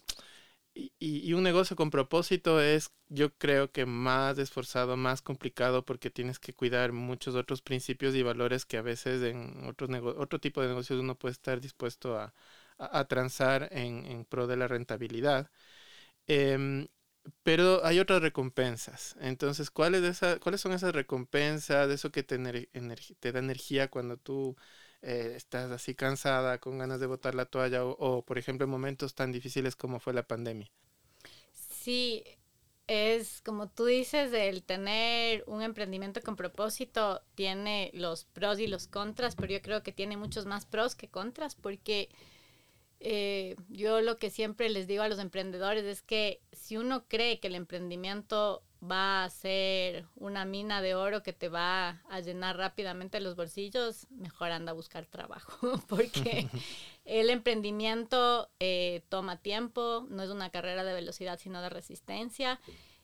y, 0.74 0.92
y, 0.98 1.32
un 1.34 1.42
negocio 1.42 1.76
con 1.76 1.90
propósito 1.90 2.60
es, 2.60 2.92
yo 3.08 3.34
creo 3.36 3.72
que 3.72 3.86
más 3.86 4.38
esforzado, 4.38 4.96
más 4.96 5.22
complicado, 5.22 5.84
porque 5.84 6.10
tienes 6.10 6.38
que 6.38 6.54
cuidar 6.54 6.92
muchos 6.92 7.34
otros 7.34 7.62
principios 7.62 8.14
y 8.14 8.22
valores 8.22 8.64
que 8.66 8.76
a 8.78 8.82
veces 8.82 9.22
en 9.22 9.66
otros 9.66 9.90
otro 10.16 10.40
tipo 10.40 10.62
de 10.62 10.68
negocios 10.68 11.00
uno 11.00 11.16
puede 11.18 11.32
estar 11.32 11.60
dispuesto 11.60 12.18
a, 12.18 12.34
a, 12.78 13.04
transar 13.06 13.68
en, 13.72 14.06
en, 14.06 14.24
pro 14.24 14.46
de 14.46 14.56
la 14.56 14.68
rentabilidad. 14.68 15.50
Eh, 16.26 16.86
pero 17.42 17.84
hay 17.84 17.98
otras 17.98 18.22
recompensas. 18.22 19.16
Entonces, 19.20 19.70
¿cuáles, 19.70 20.02
de 20.02 20.08
esa, 20.08 20.38
¿cuáles 20.40 20.60
son 20.60 20.72
esas 20.72 20.92
recompensas? 20.94 21.88
De 21.88 21.94
eso 21.94 22.10
que 22.10 22.22
te, 22.22 22.38
te 23.20 23.32
da 23.32 23.38
energía 23.38 23.90
cuando 23.90 24.16
tú 24.16 24.56
eh, 25.02 25.34
estás 25.36 25.70
así 25.70 25.94
cansada, 25.94 26.58
con 26.58 26.78
ganas 26.78 27.00
de 27.00 27.06
botar 27.06 27.34
la 27.34 27.46
toalla, 27.46 27.84
o, 27.84 27.96
o, 27.98 28.22
por 28.24 28.38
ejemplo, 28.38 28.64
en 28.64 28.70
momentos 28.70 29.14
tan 29.14 29.32
difíciles 29.32 29.76
como 29.76 30.00
fue 30.00 30.12
la 30.14 30.26
pandemia. 30.26 30.70
Sí, 31.52 32.24
es 32.86 33.40
como 33.42 33.68
tú 33.70 33.84
dices, 33.84 34.32
el 34.32 34.64
tener 34.64 35.44
un 35.46 35.62
emprendimiento 35.62 36.20
con 36.22 36.36
propósito 36.36 37.22
tiene 37.36 37.90
los 37.94 38.24
pros 38.24 38.58
y 38.58 38.66
los 38.66 38.88
contras, 38.88 39.36
pero 39.36 39.52
yo 39.52 39.62
creo 39.62 39.82
que 39.82 39.92
tiene 39.92 40.16
muchos 40.16 40.44
más 40.44 40.66
pros 40.66 40.96
que 40.96 41.08
contras, 41.08 41.54
porque 41.54 42.08
eh, 42.98 43.56
yo 43.68 44.00
lo 44.00 44.18
que 44.18 44.30
siempre 44.30 44.68
les 44.68 44.86
digo 44.86 45.02
a 45.02 45.08
los 45.08 45.20
emprendedores 45.20 45.84
es 45.84 46.02
que 46.02 46.42
si 46.52 46.76
uno 46.76 47.06
cree 47.08 47.40
que 47.40 47.48
el 47.48 47.54
emprendimiento 47.54 48.62
va 48.82 49.24
a 49.24 49.30
ser 49.30 50.06
una 50.16 50.44
mina 50.44 50.80
de 50.80 50.94
oro 50.94 51.22
que 51.22 51.32
te 51.32 51.48
va 51.48 52.02
a 52.08 52.20
llenar 52.20 52.56
rápidamente 52.56 53.20
los 53.20 53.36
bolsillos, 53.36 54.06
mejor 54.10 54.52
anda 54.52 54.72
a 54.72 54.74
buscar 54.74 55.06
trabajo, 55.06 55.80
porque 55.88 56.48
el 57.04 57.30
emprendimiento 57.30 58.50
eh, 58.58 59.02
toma 59.08 59.36
tiempo, 59.36 60.06
no 60.08 60.22
es 60.22 60.30
una 60.30 60.50
carrera 60.50 60.84
de 60.84 60.94
velocidad, 60.94 61.38
sino 61.38 61.60
de 61.62 61.68
resistencia. 61.68 62.60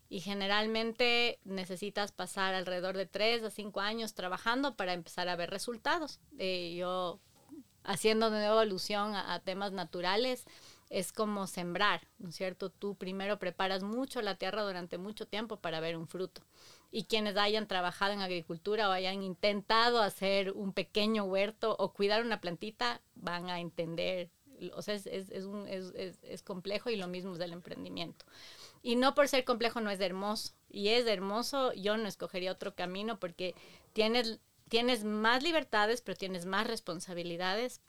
Y 0.09 0.21
generalmente 0.21 1.41
necesitas 1.45 2.13
pasar 2.13 2.55
alrededor 2.55 2.97
de 2.97 3.07
tres 3.07 3.43
a 3.43 3.51
cinco 3.51 3.81
años 3.81 4.15
trabajando 4.15 4.77
para 4.77 4.93
empezar 4.93 5.29
a 5.29 5.35
ver 5.35 5.51
resultados. 5.51 6.21
Eh, 6.39 6.77
yo 6.79 7.19
haciendo 7.83 8.31
de 8.31 8.39
nuevo 8.39 8.61
alusión 8.61 9.17
a, 9.17 9.35
a, 9.35 9.41
temas 9.41 9.73
naturales, 9.73 10.47
es 10.89 11.13
como 11.13 11.47
sembrar, 11.47 12.07
¿no 12.19 12.29
es 12.29 12.37
cierto? 12.37 12.71
Tú 12.71 12.95
primero 12.95 13.39
preparas 13.39 13.83
mucho 13.83 14.23
la 14.23 14.37
tierra 14.37 14.63
durante 14.63 14.99
mucho 14.99 15.27
tiempo 15.27 15.57
para 15.57 15.81
ver 15.81 15.97
un 15.97 16.07
fruto. 16.07 16.43
Y 16.91 17.05
quienes 17.05 17.37
hayan 17.37 17.67
trabajado 17.67 18.13
en 18.13 18.21
agricultura 18.21 18.89
o 18.89 18.93
hayan 18.93 19.23
intentado 19.23 20.01
hacer 20.01 20.53
un 20.53 20.73
pequeño 20.73 21.25
huerto 21.25 21.75
o 21.79 21.93
cuidar 21.93 22.25
una 22.25 22.41
plantita, 22.41 23.01
van 23.15 23.51
a 23.51 23.61
entender. 23.61 24.31
O 24.75 24.83
sea, 24.83 24.95
es, 24.95 25.07
es, 25.07 25.45
un, 25.45 25.67
es 25.69 26.43
complejo 26.43 26.89
y 26.89 26.97
lo 26.97 27.09
mismo 27.09 27.33
es 27.33 27.39
del 27.39 27.53
emprendimiento. 27.53 28.25
Y 28.83 28.97
no 28.97 29.15
por 29.15 29.29
ser 29.29 29.45
complejo 29.45 29.81
no 29.81 29.91
es 29.91 30.01
hermoso. 30.01 30.53
Y 30.71 30.89
es 30.89 31.07
hermoso, 31.07 31.73
yo 31.73 31.97
no 31.97 32.07
escogería 32.09 32.53
otro 32.53 32.75
camino 32.75 33.19
porque 33.19 33.55
tienes 33.93 34.41
tienes 34.69 35.05
más 35.05 35.43
libertades, 35.43 36.01
pero 36.01 36.17
tienes 36.17 36.47
más 36.47 36.67
responsabilidades. 36.67 37.81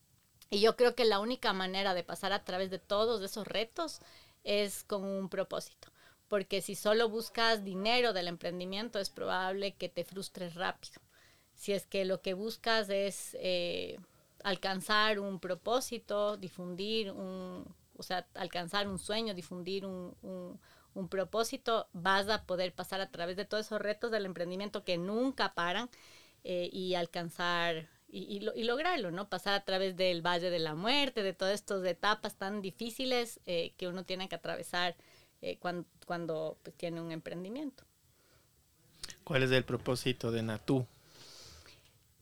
Y 0.50 0.62
yo 0.62 0.75
creo 0.75 0.96
que 0.96 1.06
la 1.06 1.20
única 1.20 1.54
manera 1.54 1.94
de 1.94 2.04
pasar 2.04 2.32
a 2.32 2.44
través 2.44 2.70
de 2.70 2.80
todos 2.80 3.22
esos 3.22 3.48
retos 3.48 4.00
es 4.44 4.84
con 4.84 5.04
un 5.04 5.30
propósito. 5.30 5.89
Porque 6.27 6.62
si 6.62 6.75
solo 6.75 7.10
buscas 7.10 7.63
dinero 7.63 8.13
del 8.13 8.27
emprendimiento, 8.27 9.00
es 9.00 9.10
probable 9.10 9.75
que 9.75 9.89
te 9.89 10.04
frustres 10.04 10.56
rápido. 10.56 11.01
Si 11.54 11.74
es 11.74 11.86
que 11.86 12.06
lo 12.06 12.22
que 12.22 12.34
buscas 12.34 12.89
es 12.89 13.36
eh, 13.39 13.98
alcanzar 14.44 15.20
un 15.20 15.39
propósito, 15.39 16.38
difundir 16.38 17.12
un, 17.12 17.66
o 17.98 18.04
sea, 18.04 18.27
alcanzar 18.36 18.88
un 18.88 19.00
sueño, 19.00 19.34
difundir 19.34 19.86
un, 19.86 20.16
un, 20.94 21.10
propósito, 21.10 21.88
vas 21.94 22.27
a 22.30 22.44
poder 22.46 22.74
pasar 22.74 23.01
a 23.01 23.12
través 23.12 23.38
de 23.38 23.46
todos 23.46 23.66
esos 23.66 23.82
retos 23.82 24.12
del 24.12 24.25
emprendimiento 24.25 24.84
que 24.84 24.98
nunca 24.98 25.54
paran 25.54 25.89
eh, 26.44 26.70
y 26.72 26.96
alcanzar 26.96 27.89
y, 28.10 28.40
lograrlo, 28.64 29.12
¿no? 29.12 29.30
Pasar 29.30 29.54
a 29.54 29.66
través 29.66 29.98
del 29.98 30.26
Valle 30.26 30.50
de 30.50 30.60
la 30.60 30.76
Muerte, 30.76 31.24
de 31.24 31.34
todas 31.34 31.56
estas 31.56 31.84
etapas 31.86 32.36
tan 32.36 32.62
difíciles 32.62 33.40
eh, 33.46 33.74
que 33.78 33.88
uno 33.88 34.06
tiene 34.06 34.30
que 34.30 34.36
atravesar 34.36 34.96
eh, 35.42 35.58
cuando, 35.60 35.88
cuando 36.06 36.58
pues, 36.64 36.76
tiene 36.78 37.02
un 37.02 37.12
emprendimiento. 37.12 37.84
¿Cuál 39.24 39.44
es 39.44 39.52
el 39.52 39.64
propósito 39.66 40.32
de 40.32 40.42
Natú? 40.42 40.86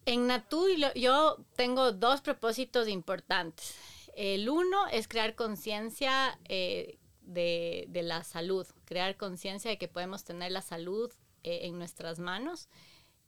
En 0.06 0.28
Natú 0.28 0.68
yo 0.96 1.38
tengo 1.56 1.92
dos 1.92 2.22
propósitos 2.22 2.88
importantes. 2.88 3.76
El 4.16 4.50
uno 4.50 4.88
es 4.88 5.08
crear 5.08 5.36
conciencia 5.36 6.40
eh, 6.46 6.98
de, 7.22 7.86
de, 7.90 8.02
la 8.02 8.24
salud, 8.24 8.66
crear 8.86 9.18
conciencia 9.18 9.70
de 9.70 9.78
que 9.78 9.88
podemos 9.88 10.24
tener 10.24 10.52
la 10.52 10.62
salud 10.62 11.12
en 11.44 11.78
nuestras 11.78 12.18
manos 12.18 12.70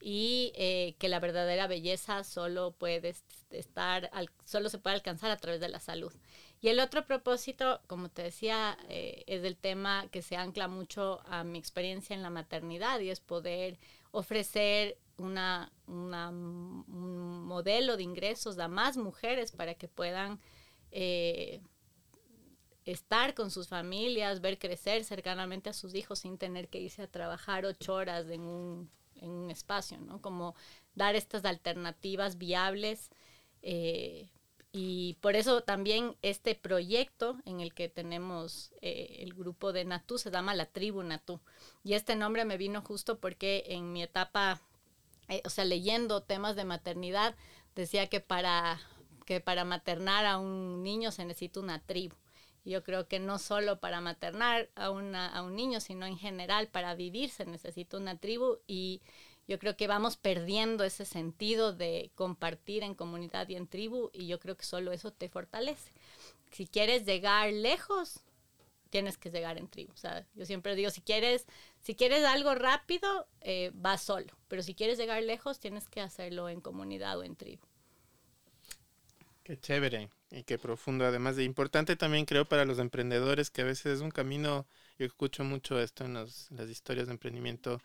y 0.00 0.52
eh, 0.54 0.94
que 0.98 1.08
la 1.08 1.20
verdadera 1.20 1.66
belleza 1.66 2.24
solo 2.24 2.72
puede 2.72 3.14
estar, 3.50 4.10
solo 4.44 4.68
se 4.68 4.78
puede 4.78 4.96
alcanzar 4.96 5.30
a 5.30 5.36
través 5.36 5.60
de 5.60 5.68
la 5.68 5.80
salud. 5.80 6.12
Y 6.60 6.68
el 6.68 6.80
otro 6.80 7.06
propósito, 7.06 7.80
como 7.86 8.08
te 8.08 8.22
decía, 8.22 8.76
eh, 8.88 9.24
es 9.26 9.44
el 9.44 9.56
tema 9.56 10.08
que 10.10 10.22
se 10.22 10.36
ancla 10.36 10.68
mucho 10.68 11.20
a 11.26 11.44
mi 11.44 11.58
experiencia 11.58 12.14
en 12.14 12.22
la 12.22 12.30
maternidad 12.30 13.00
y 13.00 13.10
es 13.10 13.20
poder 13.20 13.78
ofrecer 14.10 14.98
una, 15.16 15.72
un 15.86 17.44
modelo 17.44 17.96
de 17.96 18.02
ingresos 18.04 18.58
a 18.58 18.68
más 18.68 18.96
mujeres 18.96 19.52
para 19.52 19.74
que 19.74 19.88
puedan 19.88 20.40
eh, 20.90 21.60
estar 22.84 23.34
con 23.34 23.50
sus 23.50 23.68
familias, 23.68 24.40
ver 24.40 24.58
crecer 24.58 25.04
cercanamente 25.04 25.70
a 25.70 25.74
sus 25.74 25.94
hijos 25.94 26.20
sin 26.20 26.38
tener 26.38 26.68
que 26.68 26.80
irse 26.80 27.02
a 27.02 27.06
trabajar 27.10 27.66
ocho 27.66 27.94
horas 27.94 28.28
en 28.30 28.40
un 28.42 28.90
en 29.20 29.30
un 29.30 29.50
espacio, 29.50 29.98
¿no? 29.98 30.20
Como 30.20 30.54
dar 30.94 31.14
estas 31.16 31.44
alternativas 31.44 32.38
viables. 32.38 33.10
Eh, 33.62 34.28
y 34.70 35.14
por 35.20 35.34
eso 35.34 35.62
también 35.62 36.16
este 36.22 36.54
proyecto 36.54 37.38
en 37.46 37.60
el 37.60 37.72
que 37.72 37.88
tenemos 37.88 38.72
eh, 38.82 39.16
el 39.20 39.32
grupo 39.32 39.72
de 39.72 39.84
Natú 39.84 40.18
se 40.18 40.30
llama 40.30 40.54
la 40.54 40.66
tribu 40.66 41.02
Natú. 41.02 41.40
Y 41.84 41.94
este 41.94 42.16
nombre 42.16 42.44
me 42.44 42.58
vino 42.58 42.82
justo 42.82 43.18
porque 43.18 43.64
en 43.68 43.92
mi 43.92 44.02
etapa, 44.02 44.60
eh, 45.28 45.42
o 45.44 45.50
sea, 45.50 45.64
leyendo 45.64 46.22
temas 46.22 46.54
de 46.54 46.64
maternidad, 46.64 47.34
decía 47.74 48.08
que 48.08 48.20
para, 48.20 48.80
que 49.24 49.40
para 49.40 49.64
maternar 49.64 50.26
a 50.26 50.38
un 50.38 50.82
niño 50.82 51.12
se 51.12 51.24
necesita 51.24 51.60
una 51.60 51.80
tribu. 51.80 52.14
Yo 52.68 52.82
creo 52.84 53.08
que 53.08 53.18
no 53.18 53.38
solo 53.38 53.80
para 53.80 54.00
maternar 54.00 54.68
a, 54.74 54.86
a 54.86 55.42
un 55.42 55.56
niño, 55.56 55.80
sino 55.80 56.06
en 56.06 56.18
general 56.18 56.68
para 56.68 56.94
vivir 56.94 57.30
se 57.30 57.46
necesita 57.46 57.96
una 57.96 58.18
tribu 58.18 58.58
y 58.66 59.00
yo 59.48 59.58
creo 59.58 59.76
que 59.76 59.86
vamos 59.86 60.18
perdiendo 60.18 60.84
ese 60.84 61.06
sentido 61.06 61.72
de 61.72 62.10
compartir 62.14 62.82
en 62.82 62.94
comunidad 62.94 63.48
y 63.48 63.56
en 63.56 63.66
tribu 63.66 64.10
y 64.12 64.26
yo 64.26 64.38
creo 64.38 64.56
que 64.56 64.66
solo 64.66 64.92
eso 64.92 65.10
te 65.10 65.30
fortalece. 65.30 65.90
Si 66.50 66.66
quieres 66.66 67.06
llegar 67.06 67.50
lejos, 67.52 68.20
tienes 68.90 69.16
que 69.16 69.30
llegar 69.30 69.56
en 69.56 69.68
tribu. 69.68 69.92
O 69.92 69.96
sea, 69.96 70.26
yo 70.34 70.44
siempre 70.44 70.74
digo, 70.74 70.90
si 70.90 71.00
quieres, 71.00 71.46
si 71.80 71.94
quieres 71.94 72.24
algo 72.24 72.54
rápido, 72.54 73.26
eh, 73.40 73.70
vas 73.74 74.02
solo, 74.02 74.36
pero 74.48 74.62
si 74.62 74.74
quieres 74.74 74.98
llegar 74.98 75.22
lejos, 75.22 75.60
tienes 75.60 75.88
que 75.88 76.02
hacerlo 76.02 76.48
en 76.50 76.60
comunidad 76.60 77.18
o 77.18 77.24
en 77.24 77.36
tribu. 77.36 77.67
Qué 79.48 79.58
chévere 79.58 80.10
y 80.30 80.42
qué 80.44 80.58
profundo. 80.58 81.06
Además 81.06 81.36
de 81.36 81.44
importante 81.44 81.96
también 81.96 82.26
creo 82.26 82.46
para 82.46 82.66
los 82.66 82.78
emprendedores 82.78 83.48
que 83.50 83.62
a 83.62 83.64
veces 83.64 83.86
es 83.96 84.00
un 84.02 84.10
camino, 84.10 84.66
yo 84.98 85.06
escucho 85.06 85.42
mucho 85.42 85.80
esto 85.80 86.04
en 86.04 86.12
las 86.12 86.50
historias 86.68 87.06
de 87.06 87.14
emprendimiento 87.14 87.80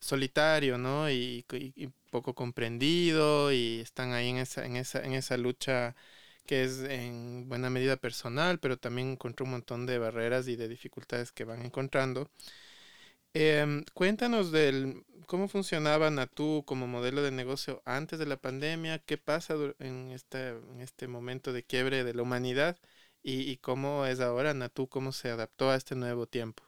solitario, 0.00 0.78
¿no? 0.78 1.10
Y, 1.10 1.44
poco 2.10 2.34
comprendido 2.34 3.52
y 3.52 3.80
están 3.80 4.12
ahí 4.12 4.28
en 4.28 4.38
esa, 4.38 4.66
en 4.66 4.76
esa, 4.76 5.02
en 5.04 5.14
esa 5.14 5.36
lucha 5.38 5.96
que 6.46 6.64
es 6.64 6.80
en 6.80 7.48
buena 7.48 7.70
medida 7.70 7.96
personal, 7.96 8.60
pero 8.60 8.76
también 8.78 9.12
encontró 9.12 9.44
un 9.46 9.52
montón 9.52 9.86
de 9.86 9.98
barreras 9.98 10.48
y 10.48 10.56
de 10.56 10.68
dificultades 10.68 11.32
que 11.32 11.44
van 11.44 11.64
encontrando. 11.64 12.30
Em, 13.34 13.84
cuéntanos 13.94 14.52
del 14.52 15.04
cómo 15.26 15.48
funcionaba 15.48 16.10
Natú 16.10 16.62
como 16.66 16.86
modelo 16.86 17.22
de 17.22 17.30
negocio 17.30 17.82
antes 17.86 18.18
de 18.18 18.26
la 18.26 18.36
pandemia, 18.36 18.98
qué 18.98 19.16
pasa 19.16 19.54
en 19.78 20.10
este, 20.10 20.48
en 20.48 20.82
este 20.82 21.08
momento 21.08 21.54
de 21.54 21.62
quiebre 21.62 22.04
de 22.04 22.12
la 22.12 22.22
humanidad 22.22 22.76
y, 23.22 23.56
cómo 23.58 24.04
es 24.04 24.20
ahora 24.20 24.52
Natú, 24.52 24.88
cómo 24.88 25.12
se 25.12 25.30
adaptó 25.30 25.70
a 25.70 25.76
este 25.76 25.94
nuevo 25.94 26.26
tiempo. 26.26 26.64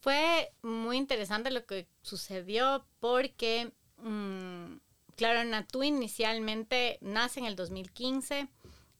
Fue 0.00 0.50
muy 0.62 0.96
interesante 0.96 1.50
lo 1.50 1.66
que 1.66 1.88
sucedió 2.00 2.86
porque, 3.00 3.72
mm, 3.98 4.76
claro, 5.16 5.44
Natú 5.44 5.82
inicialmente 5.82 6.96
nace 7.02 7.40
en 7.40 7.46
el 7.46 7.56
2015. 7.56 8.48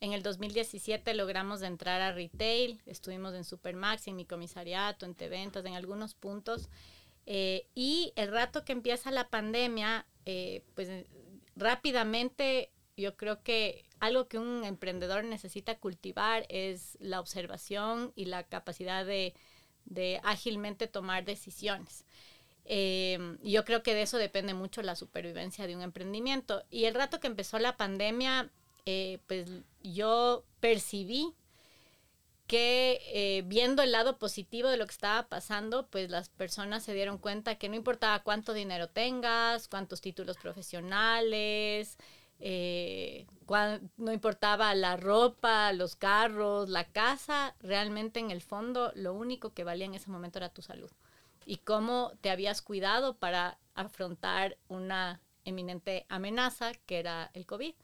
En 0.00 0.14
el 0.14 0.22
2017 0.22 1.12
logramos 1.12 1.60
entrar 1.60 2.00
a 2.00 2.12
retail, 2.12 2.80
estuvimos 2.86 3.34
en 3.34 3.44
Supermax, 3.44 4.08
en 4.08 4.16
mi 4.16 4.24
comisariato, 4.24 5.04
en 5.04 5.14
T-Ventas, 5.14 5.64
en 5.66 5.74
algunos 5.74 6.14
puntos. 6.14 6.70
Eh, 7.26 7.66
y 7.74 8.14
el 8.16 8.32
rato 8.32 8.64
que 8.64 8.72
empieza 8.72 9.10
la 9.10 9.28
pandemia, 9.28 10.06
eh, 10.24 10.64
pues 10.74 10.88
rápidamente 11.54 12.72
yo 12.96 13.16
creo 13.16 13.42
que 13.42 13.84
algo 13.98 14.26
que 14.26 14.38
un 14.38 14.64
emprendedor 14.64 15.24
necesita 15.24 15.78
cultivar 15.78 16.46
es 16.48 16.96
la 17.00 17.20
observación 17.20 18.12
y 18.16 18.24
la 18.24 18.44
capacidad 18.44 19.04
de, 19.04 19.34
ágilmente 20.24 20.86
tomar 20.86 21.26
decisiones. 21.26 22.06
Eh, 22.64 23.36
yo 23.42 23.66
creo 23.66 23.82
que 23.82 23.94
de 23.94 24.02
eso 24.02 24.16
depende 24.16 24.54
mucho 24.54 24.80
la 24.82 24.96
supervivencia 24.96 25.66
de 25.66 25.76
un 25.76 25.82
emprendimiento. 25.82 26.64
Y 26.70 26.86
el 26.86 26.94
rato 26.94 27.20
que 27.20 27.26
empezó 27.26 27.58
la 27.58 27.76
pandemia, 27.76 28.50
pues 29.26 29.48
yo 29.82 30.44
percibí 30.60 31.34
que 32.50 33.00
eh, 33.12 33.42
viendo 33.46 33.80
el 33.80 33.92
lado 33.92 34.18
positivo 34.18 34.68
de 34.70 34.76
lo 34.76 34.84
que 34.84 34.90
estaba 34.90 35.28
pasando, 35.28 35.86
pues 35.86 36.10
las 36.10 36.30
personas 36.30 36.82
se 36.82 36.94
dieron 36.94 37.16
cuenta 37.16 37.54
que 37.54 37.68
no 37.68 37.76
importaba 37.76 38.24
cuánto 38.24 38.52
dinero 38.54 38.88
tengas, 38.88 39.68
cuántos 39.68 40.00
títulos 40.00 40.36
profesionales, 40.36 41.96
eh, 42.40 43.26
no 43.98 44.12
importaba 44.12 44.74
la 44.74 44.96
ropa, 44.96 45.72
los 45.72 45.94
carros, 45.94 46.68
la 46.68 46.86
casa, 46.86 47.54
realmente 47.60 48.18
en 48.18 48.32
el 48.32 48.42
fondo 48.42 48.90
lo 48.96 49.14
único 49.14 49.54
que 49.54 49.62
valía 49.62 49.86
en 49.86 49.94
ese 49.94 50.10
momento 50.10 50.40
era 50.40 50.48
tu 50.48 50.60
salud 50.60 50.90
y 51.46 51.58
cómo 51.58 52.14
te 52.20 52.30
habías 52.30 52.62
cuidado 52.62 53.16
para 53.16 53.58
afrontar 53.74 54.56
una 54.66 55.20
eminente 55.44 56.04
amenaza 56.08 56.72
que 56.86 56.98
era 56.98 57.30
el 57.34 57.46
COVID. 57.46 57.74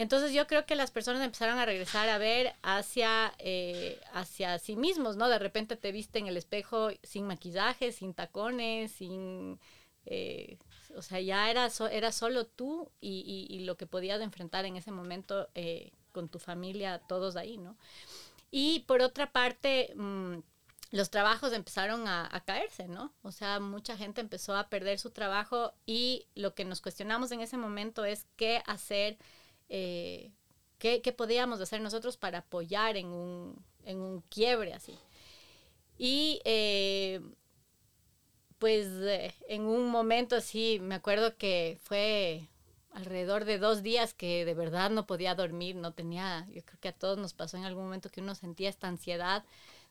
Entonces 0.00 0.32
yo 0.32 0.46
creo 0.46 0.64
que 0.64 0.76
las 0.76 0.90
personas 0.90 1.22
empezaron 1.22 1.58
a 1.58 1.66
regresar 1.66 2.08
a 2.08 2.16
ver 2.16 2.54
hacia, 2.62 3.34
eh, 3.38 4.00
hacia 4.14 4.58
sí 4.58 4.74
mismos, 4.74 5.16
¿no? 5.16 5.28
De 5.28 5.38
repente 5.38 5.76
te 5.76 5.92
viste 5.92 6.18
en 6.18 6.26
el 6.26 6.38
espejo 6.38 6.88
sin 7.02 7.26
maquillaje, 7.26 7.92
sin 7.92 8.14
tacones, 8.14 8.92
sin... 8.92 9.60
Eh, 10.06 10.56
o 10.96 11.02
sea, 11.02 11.20
ya 11.20 11.50
era, 11.50 11.68
era 11.92 12.12
solo 12.12 12.46
tú 12.46 12.90
y, 13.02 13.60
lo 13.66 13.76
que 13.76 13.86
podías 13.86 14.22
enfrentar 14.22 14.64
en 14.64 14.76
ese 14.76 14.90
momento 14.90 15.50
eh, 15.54 15.92
con 16.12 16.30
tu 16.30 16.38
familia, 16.38 17.02
todos 17.06 17.36
ahí, 17.36 17.58
¿no? 17.58 17.76
Y 18.50 18.80
por 18.86 19.02
otra 19.02 19.30
parte... 19.30 19.92
Mm, 19.96 20.38
los 20.92 21.10
trabajos 21.10 21.52
empezaron 21.52 22.08
a, 22.08 22.28
a, 22.32 22.40
caerse, 22.40 22.88
¿no? 22.88 23.12
O 23.22 23.30
sea, 23.30 23.60
mucha 23.60 23.96
gente 23.96 24.20
empezó 24.20 24.56
a 24.56 24.68
perder 24.68 24.98
su 24.98 25.10
trabajo 25.10 25.72
y 25.86 26.26
lo 26.34 26.56
que 26.56 26.64
nos 26.64 26.80
cuestionamos 26.80 27.30
en 27.30 27.42
ese 27.42 27.56
momento 27.56 28.04
es 28.04 28.26
qué 28.34 28.60
hacer 28.66 29.16
eh, 29.70 30.32
¿qué, 30.78 31.14
podíamos 31.16 31.60
hacer 31.60 31.80
nosotros 31.80 32.16
para 32.16 32.38
apoyar 32.38 32.96
en 32.96 33.06
un, 33.06 33.64
en 33.84 34.00
un 34.00 34.20
quiebre 34.22 34.74
así. 34.74 34.98
Y 35.96 36.40
eh, 36.44 37.20
pues 38.58 38.86
eh, 39.02 39.34
en 39.48 39.62
un 39.62 39.88
momento 39.88 40.36
así, 40.36 40.78
me 40.80 40.94
acuerdo 40.94 41.36
que 41.36 41.78
fue 41.82 42.48
alrededor 42.92 43.44
de 43.44 43.58
dos 43.58 43.82
días 43.82 44.14
que 44.14 44.44
de 44.44 44.54
verdad 44.54 44.90
no 44.90 45.06
podía 45.06 45.34
dormir, 45.34 45.76
no 45.76 45.92
tenía, 45.92 46.48
yo 46.52 46.62
creo 46.64 46.80
que 46.80 46.88
a 46.88 46.98
todos 46.98 47.18
nos 47.18 47.34
pasó 47.34 47.56
en 47.56 47.64
algún 47.64 47.84
momento 47.84 48.10
que 48.10 48.20
uno 48.20 48.34
sentía 48.34 48.68
esta 48.68 48.88
ansiedad 48.88 49.44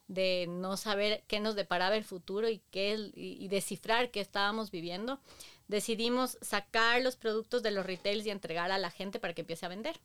de 0.07 0.47
no 0.49 0.75
saber 0.75 1.23
qué 1.27 1.39
nos 1.39 1.55
deparaba 1.55 1.95
el 1.95 2.03
futuro 2.03 2.49
y, 2.49 2.61
qué, 2.71 2.95
y, 3.15 3.37
y 3.39 3.47
descifrar 3.47 4.11
qué 4.11 4.19
estábamos 4.19 4.71
viviendo 4.71 5.19
decidimos 5.69 6.37
sacar 6.41 7.01
los 7.01 7.15
productos 7.15 7.63
de 7.63 7.71
los 7.71 7.85
retails 7.85 8.25
y 8.25 8.31
entregar 8.31 8.71
a 8.71 8.77
la 8.77 8.91
gente 8.91 9.19
para 9.19 9.33
que 9.33 9.41
empiece 9.41 9.65
a 9.65 9.69
vender. 9.69 10.01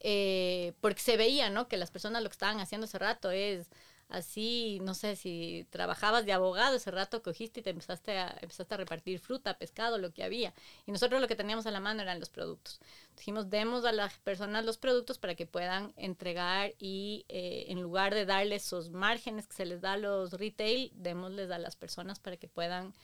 Eh, 0.00 0.72
porque 0.80 1.00
se 1.00 1.16
veía, 1.16 1.48
¿no? 1.50 1.68
Que 1.68 1.76
las 1.76 1.92
personas 1.92 2.22
lo 2.24 2.28
que 2.28 2.34
estaban 2.34 2.58
haciendo 2.58 2.86
ese 2.86 2.98
rato 2.98 3.30
es 3.30 3.68
así, 4.08 4.78
no 4.82 4.94
sé, 4.94 5.16
si 5.16 5.66
trabajabas 5.70 6.26
de 6.26 6.32
abogado 6.32 6.76
ese 6.76 6.90
rato 6.90 7.22
cogiste 7.22 7.60
y 7.60 7.62
te 7.62 7.70
empezaste 7.70 8.18
a, 8.18 8.36
empezaste 8.40 8.74
a 8.74 8.76
repartir 8.78 9.18
fruta, 9.20 9.58
pescado, 9.58 9.98
lo 9.98 10.12
que 10.12 10.24
había. 10.24 10.54
Y 10.86 10.92
nosotros 10.92 11.20
lo 11.20 11.28
que 11.28 11.36
teníamos 11.36 11.66
a 11.66 11.70
la 11.70 11.80
mano 11.80 12.02
eran 12.02 12.20
los 12.20 12.28
productos. 12.30 12.80
Dijimos, 13.16 13.48
demos 13.48 13.84
a 13.84 13.92
las 13.92 14.18
personas 14.18 14.64
los 14.64 14.76
productos 14.78 15.18
para 15.18 15.34
que 15.34 15.46
puedan 15.46 15.92
entregar 15.96 16.74
y 16.78 17.24
eh, 17.28 17.66
en 17.68 17.80
lugar 17.80 18.14
de 18.14 18.26
darles 18.26 18.66
esos 18.66 18.90
márgenes 18.90 19.46
que 19.46 19.54
se 19.54 19.66
les 19.66 19.80
da 19.80 19.94
a 19.94 19.98
los 19.98 20.32
retail, 20.32 20.90
démosles 20.94 21.50
a 21.50 21.58
las 21.58 21.76
personas 21.76 22.18
para 22.18 22.36
que 22.36 22.48
puedan 22.48 22.94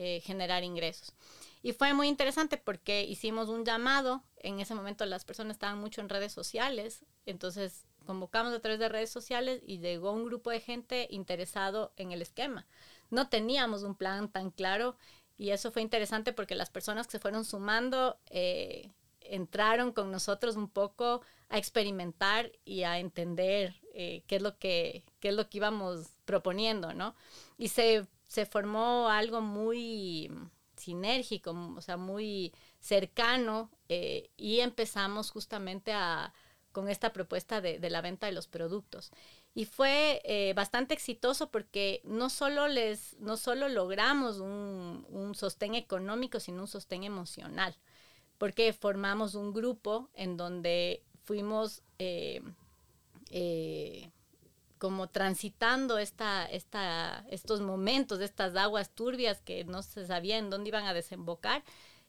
eh, 0.00 0.20
generar 0.20 0.62
ingresos. 0.62 1.12
Y 1.60 1.72
fue 1.72 1.92
muy 1.92 2.06
interesante 2.06 2.56
porque 2.56 3.02
hicimos 3.02 3.48
un 3.48 3.64
llamado, 3.64 4.22
en 4.36 4.60
ese 4.60 4.76
momento 4.76 5.04
las 5.06 5.24
personas 5.24 5.56
estaban 5.56 5.80
mucho 5.80 6.00
en 6.00 6.08
redes 6.08 6.32
sociales, 6.32 7.04
entonces 7.26 7.84
convocamos 8.06 8.54
a 8.54 8.60
través 8.60 8.78
de 8.78 8.88
redes 8.88 9.10
sociales 9.10 9.60
y 9.66 9.80
llegó 9.80 10.12
un 10.12 10.24
grupo 10.24 10.50
de 10.50 10.60
gente 10.60 11.08
interesado 11.10 11.92
en 11.96 12.12
el 12.12 12.22
esquema. 12.22 12.64
No 13.10 13.28
teníamos 13.28 13.82
un 13.82 13.96
plan 13.96 14.30
tan 14.30 14.52
claro 14.52 14.96
y 15.36 15.50
eso 15.50 15.72
fue 15.72 15.82
interesante 15.82 16.32
porque 16.32 16.54
las 16.54 16.70
personas 16.70 17.08
que 17.08 17.12
se 17.12 17.18
fueron 17.18 17.44
sumando 17.44 18.18
eh, 18.30 18.92
entraron 19.20 19.90
con 19.90 20.12
nosotros 20.12 20.54
un 20.54 20.68
poco 20.68 21.22
a 21.48 21.58
experimentar 21.58 22.52
y 22.64 22.84
a 22.84 23.00
entender 23.00 23.74
eh, 23.94 24.22
qué, 24.28 24.36
es 24.36 24.42
lo 24.42 24.58
que, 24.58 25.02
qué 25.18 25.30
es 25.30 25.34
lo 25.34 25.48
que 25.48 25.58
íbamos 25.58 26.06
proponiendo, 26.24 26.94
¿no? 26.94 27.16
Y 27.56 27.68
se, 27.68 28.06
se 28.28 28.46
formó 28.46 29.08
algo 29.08 29.40
muy 29.40 30.30
sinérgico, 30.76 31.50
o 31.76 31.80
sea, 31.80 31.96
muy 31.96 32.52
cercano 32.78 33.70
eh, 33.88 34.30
y 34.36 34.60
empezamos 34.60 35.30
justamente 35.30 35.92
a, 35.92 36.32
con 36.70 36.88
esta 36.88 37.12
propuesta 37.12 37.60
de, 37.60 37.78
la 37.90 38.00
venta 38.00 38.26
de 38.26 38.32
los 38.32 38.46
productos. 38.46 39.10
Y 39.54 39.64
fue 39.64 40.20
eh, 40.24 40.52
bastante 40.54 40.94
exitoso 40.94 41.50
porque 41.50 42.00
no 42.04 42.30
solo, 42.30 42.68
les, 42.68 43.18
no 43.18 43.36
solo 43.36 43.68
logramos 43.68 44.38
un, 44.38 45.04
un, 45.08 45.34
sostén 45.34 45.74
económico, 45.74 46.38
sino 46.38 46.62
un 46.62 46.68
sostén 46.68 47.02
emocional, 47.02 47.76
porque 48.36 48.72
formamos 48.72 49.34
un 49.34 49.52
grupo 49.52 50.10
en 50.14 50.36
donde 50.36 51.02
fuimos 51.24 51.82
eh, 51.98 52.42
como 54.78 55.08
transitando 55.08 55.98
esta, 55.98 56.46
esta, 56.46 57.24
estos 57.30 57.60
momentos, 57.60 58.20
estas 58.20 58.56
aguas 58.56 58.90
turbias 58.94 59.40
que 59.40 59.64
no 59.64 59.82
se 59.82 60.06
sabía 60.06 60.38
en 60.38 60.50
dónde 60.50 60.68
iban 60.68 60.86
a 60.86 60.94
desembocar, 60.94 61.62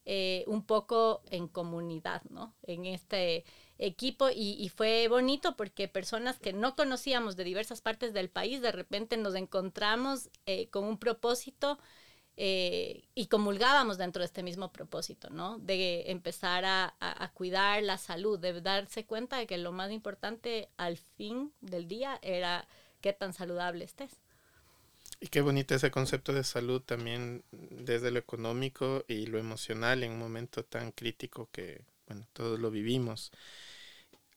eh, 0.06 0.44
un 0.48 0.64
poco 0.64 1.22
en 1.30 1.48
comunidad, 1.48 2.24
¿no? 2.30 2.54
En 2.64 2.86
este 2.86 3.44
equipo 3.78 4.30
y, 4.34 4.70
fue 4.76 5.08
bonito 5.08 5.56
porque 5.56 5.88
personas 5.88 6.40
que 6.40 6.52
no 6.52 6.76
conocíamos 6.76 7.36
de 7.36 7.44
diversas 7.44 7.82
partes 7.82 8.14
del 8.14 8.30
país, 8.30 8.62
de 8.62 8.72
repente 8.72 9.18
nos 9.18 9.36
encontramos 9.36 10.30
eh, 10.46 10.70
con 10.70 10.84
un 10.86 10.98
propósito 10.98 11.80
eh, 12.42 13.04
y 13.16 13.28
comulgábamos 13.28 13.98
dentro 13.98 14.22
de 14.22 14.28
este 14.28 14.44
mismo 14.44 14.72
propósito, 14.72 15.30
¿no? 15.30 15.60
De 15.60 16.10
empezar 16.10 16.64
a, 16.64 16.96
a, 17.02 17.24
a, 17.26 17.34
cuidar 17.34 17.84
la 17.84 17.98
salud, 17.98 18.40
de 18.40 18.62
darse 18.62 19.06
cuenta 19.06 19.36
de 19.36 19.46
que 19.46 19.58
lo 19.58 19.74
más 19.74 19.92
importante 19.92 20.70
al 20.78 20.96
fin 20.96 21.52
del 21.60 21.90
día 21.90 22.18
era 22.22 22.66
qué 23.02 23.12
tan 23.12 23.34
saludable 23.34 23.84
estés. 23.84 24.22
Y 25.20 25.28
qué 25.28 25.42
bonito 25.42 25.76
ese 25.76 25.92
concepto 25.92 26.32
de 26.32 26.46
salud 26.46 26.82
también 26.82 27.44
desde 27.52 28.10
lo 28.10 28.20
económico 28.20 29.04
y 29.10 29.26
lo 29.26 29.38
emocional 29.38 30.02
en 30.04 30.14
un 30.14 30.20
momento 30.20 30.64
tan 30.64 30.94
crítico 30.94 31.50
que, 31.52 31.82
bueno, 32.08 32.26
todos 32.32 32.58
lo 32.58 32.72
vivimos. 32.72 33.34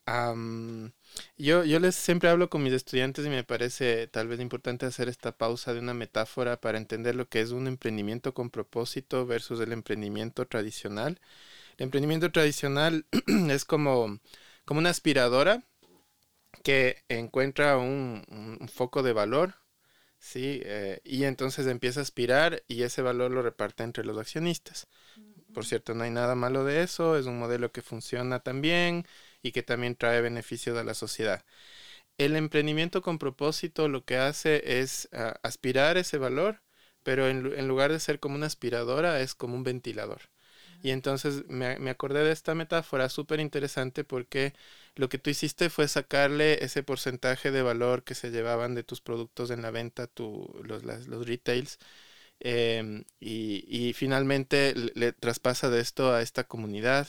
Um, 0.07 0.91
yo, 1.37 1.65
yo 1.65 1.79
les 1.79 1.95
siempre 1.95 2.29
hablo 2.29 2.51
con 2.51 2.63
mis 2.63 2.73
estudiantes 2.73 3.25
y 3.25 3.29
me 3.29 3.45
parece 3.45 4.09
tal 4.09 4.27
vez 4.27 4.41
importante 4.41 4.85
hacer 4.87 5.09
esta 5.09 5.37
pausa 5.37 5.73
de 5.73 5.79
una 5.81 5.95
metáfora 5.95 6.61
para 6.61 6.79
entender 6.79 7.15
lo 7.15 7.29
que 7.29 7.41
es 7.41 7.51
un 7.53 7.69
emprendimiento 7.69 8.35
con 8.35 8.51
propósito 8.51 9.27
versus 9.27 9.61
el 9.61 9.73
emprendimiento 9.73 10.47
tradicional. 10.47 11.21
El 11.79 11.85
emprendimiento 11.85 12.33
tradicional 12.33 13.07
es 13.51 13.65
como, 13.65 14.21
como 14.65 14.81
una 14.81 14.91
aspiradora 14.91 15.65
que 16.63 17.03
encuentra 17.09 17.77
un, 17.79 18.25
un 18.61 18.69
foco 18.69 19.03
de 19.03 19.13
valor, 19.13 19.55
¿sí? 20.19 20.61
Eh, 20.65 21.01
y 21.05 21.25
entonces 21.25 21.67
empieza 21.67 22.01
a 22.01 22.05
aspirar 22.05 22.63
y 22.69 22.83
ese 22.83 23.03
valor 23.03 23.31
lo 23.33 23.43
reparte 23.43 23.85
entre 23.85 24.05
los 24.05 24.19
accionistas. 24.19 24.89
Por 25.53 25.67
cierto, 25.67 25.95
no 25.95 26.05
hay 26.05 26.11
nada 26.11 26.35
malo 26.35 26.65
de 26.65 26.83
eso, 26.83 27.19
es 27.19 27.27
un 27.27 27.39
modelo 27.39 27.73
que 27.73 27.83
funciona 27.83 28.41
también 28.41 29.07
y 29.43 29.53
que 29.53 29.63
también 29.63 29.97
trae 29.97 30.21
beneficios 30.21 30.79
a 30.79 30.85
la 30.85 30.95
sociedad. 30.95 31.45
El 32.19 32.37
emprendimiento 32.37 33.03
con 33.03 33.19
propósito 33.19 33.89
lo 33.89 34.05
que 34.05 34.17
hace 34.17 34.81
es 34.81 35.09
uh, 35.13 35.33
aspirar 35.43 35.97
ese 35.99 36.19
valor, 36.19 36.63
pero 37.03 37.29
en, 37.29 37.53
en, 37.59 37.69
lugar 37.69 37.93
de 37.93 38.01
ser 38.01 38.21
como 38.21 38.37
una 38.37 38.47
aspiradora, 38.47 39.21
es 39.21 39.35
como 39.35 39.55
un 39.57 39.65
ventilador. 39.65 40.23
Y 40.83 40.91
entonces 40.91 41.45
me, 41.49 41.79
me 41.79 41.91
acordé 41.91 42.25
de 42.25 42.33
esta 42.33 42.55
metáfora 42.55 43.09
súper 43.09 43.41
interesante 43.41 44.05
porque 44.05 44.53
lo 44.97 45.09
que 45.09 45.19
tú 45.19 45.31
hiciste 45.31 45.71
fue 45.71 45.89
sacarle 45.89 46.65
ese 46.65 46.83
porcentaje 46.83 47.51
de 47.53 47.63
valor 47.63 48.05
que 48.05 48.15
se 48.15 48.31
llevaban 48.31 48.75
de 48.75 48.85
tus 48.85 49.01
productos 49.01 49.51
en 49.51 49.63
la 49.63 49.71
venta, 49.71 50.07
tu, 50.09 50.53
los, 50.65 50.85
las, 50.85 51.07
los 51.09 51.27
retails, 51.27 51.79
eh, 52.41 53.05
y, 53.21 53.65
y, 53.69 53.93
finalmente 53.95 54.75
le, 54.75 54.93
le, 54.95 55.13
traspasa 55.13 55.71
de 55.71 55.81
esto 55.81 56.13
a 56.13 56.23
esta 56.23 56.45
comunidad 56.45 57.09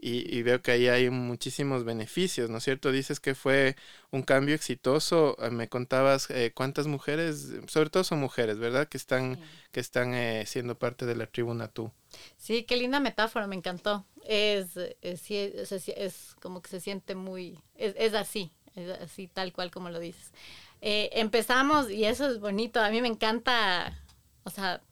y, 0.00 0.36
y, 0.36 0.42
veo 0.42 0.62
que 0.62 0.70
ahí 0.72 0.88
hay 0.88 1.10
muchísimos 1.10 1.84
beneficios, 1.84 2.48
¿no 2.48 2.58
es 2.58 2.64
cierto? 2.64 2.90
Dices 2.90 3.20
que 3.20 3.34
fue 3.34 3.76
un 4.10 4.22
cambio 4.22 4.54
exitoso, 4.54 5.36
eh, 5.42 5.50
me 5.50 5.68
contabas 5.68 6.30
eh, 6.30 6.52
cuántas 6.54 6.86
mujeres, 6.86 7.48
sobre 7.66 7.90
todo 7.90 8.02
son 8.04 8.18
mujeres, 8.18 8.58
¿verdad? 8.58 8.88
Que 8.88 8.96
están, 8.96 9.36
sí. 9.36 9.42
que 9.72 9.80
están 9.80 10.14
eh, 10.14 10.44
siendo 10.46 10.78
parte 10.78 11.04
de 11.04 11.16
la 11.16 11.26
tribu 11.26 11.52
Natú. 11.54 11.92
Sí, 12.36 12.64
qué 12.64 12.76
linda 12.76 13.00
metáfora, 13.00 13.46
me 13.46 13.56
encantó. 13.56 14.06
Es, 14.26 14.76
es, 14.76 15.30
es, 15.30 15.88
es 15.88 16.36
como 16.40 16.62
que 16.62 16.70
se 16.70 16.80
siente 16.80 17.14
muy, 17.14 17.58
es, 17.76 18.14
así, 18.14 18.52
es 18.74 18.88
así 19.00 19.28
tal 19.28 19.52
cual 19.52 19.70
como 19.70 19.90
lo 19.90 20.00
dices. 20.00 20.32
Eh, 20.80 21.10
empezamos, 21.12 21.90
y 21.90 22.04
eso 22.04 22.28
es 22.28 22.40
bonito, 22.40 22.80
a 22.80 22.90
mí 22.90 23.02
me 23.02 23.08
encanta, 23.08 23.98
o 24.44 24.50
sea, 24.50 24.82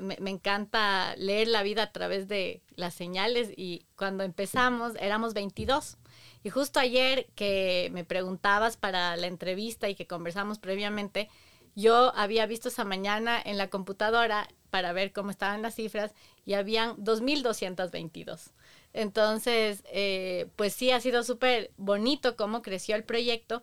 me, 0.00 0.30
encanta 0.30 1.14
leer 1.16 1.48
la 1.48 1.62
vida 1.62 1.84
a 1.84 1.92
través 1.92 2.28
de 2.28 2.62
las 2.76 2.94
señales 2.94 3.50
y 3.56 3.86
cuando 3.96 4.24
empezamos 4.24 4.94
éramos 5.00 5.34
22. 5.34 5.96
Y 6.44 6.50
justo 6.50 6.80
ayer 6.80 7.26
que 7.34 7.90
me 7.92 8.04
preguntabas 8.04 8.76
para 8.76 9.16
la 9.16 9.26
entrevista 9.26 9.88
y 9.88 9.94
que 9.94 10.06
conversamos 10.06 10.58
previamente, 10.58 11.28
yo 11.74 12.12
había 12.16 12.46
visto 12.46 12.68
esa 12.68 12.84
mañana 12.84 13.40
en 13.44 13.56
la 13.56 13.70
computadora 13.70 14.48
para 14.70 14.92
ver 14.92 15.12
cómo 15.12 15.30
estaban 15.30 15.62
las 15.62 15.74
cifras 15.74 16.14
y 16.44 16.54
habían 16.54 16.96
2.222. 16.96 18.52
Entonces, 18.92 19.82
eh, 19.86 20.48
pues 20.56 20.72
sí, 20.72 20.90
ha 20.90 21.00
sido 21.00 21.22
súper 21.22 21.72
bonito 21.76 22.36
cómo 22.36 22.62
creció 22.62 22.96
el 22.96 23.04
proyecto, 23.04 23.62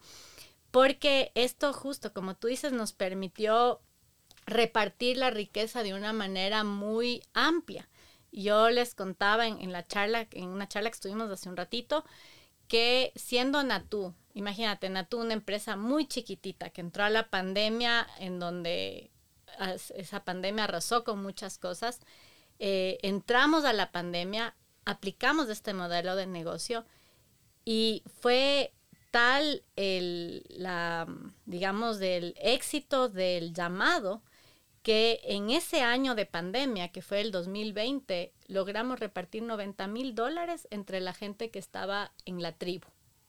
porque 0.71 1.31
esto 1.35 1.73
justo, 1.73 2.13
como 2.13 2.35
tú 2.35 2.47
dices, 2.47 2.71
nos 2.71 2.93
permitió 2.93 3.81
repartir 4.45 5.17
la 5.17 5.29
riqueza 5.29 5.83
de 5.83 5.93
una 5.93 6.13
manera 6.13 6.63
muy 6.63 7.23
amplia. 7.33 7.87
Yo 8.31 8.69
les 8.69 8.95
contaba 8.95 9.47
en, 9.47 9.61
en, 9.61 9.71
la 9.71 9.87
charla, 9.87 10.27
en 10.31 10.49
una 10.49 10.67
charla 10.67 10.89
que 10.89 10.95
estuvimos 10.95 11.29
hace 11.31 11.49
un 11.49 11.57
ratito, 11.57 12.05
que 12.67 13.11
siendo 13.15 13.63
Natú, 13.63 14.13
imagínate, 14.33 14.89
Natú, 14.89 15.19
una 15.19 15.33
empresa 15.33 15.75
muy 15.75 16.07
chiquitita 16.07 16.69
que 16.69 16.81
entró 16.81 17.03
a 17.03 17.09
la 17.09 17.29
pandemia, 17.29 18.07
en 18.19 18.39
donde 18.39 19.11
esa 19.95 20.23
pandemia 20.23 20.65
arrasó 20.65 21.03
con 21.03 21.21
muchas 21.21 21.57
cosas, 21.57 22.01
eh, 22.59 22.97
entramos 23.01 23.65
a 23.65 23.73
la 23.73 23.91
pandemia, 23.91 24.55
aplicamos 24.85 25.49
este 25.49 25.73
modelo 25.73 26.15
de 26.15 26.27
negocio 26.27 26.85
y 27.63 28.03
fue 28.21 28.73
tal 29.11 29.63
el, 29.75 30.45
la, 30.49 31.07
digamos, 31.45 31.99
éxito 32.01 33.09
del 33.09 33.53
llamado 33.53 34.21
que 34.85 35.19
en 35.23 35.49
ese 35.49 35.81
año 35.81 36.13
de 36.13 36.27
pandemia, 36.27 36.89
que 36.89 37.01
fue 37.01 37.19
el 37.19 37.31
2020, 37.31 38.31
logramos 38.45 38.99
repartir 38.99 39.41
90 39.41 39.87
mil 39.87 40.13
dólares 40.13 40.67
entre 40.69 41.01
la 41.01 41.11
gente 41.11 41.49
que 41.49 41.57
estaba 41.57 42.11
en 42.25 42.43
la 42.43 42.51
tribu. 42.51 42.85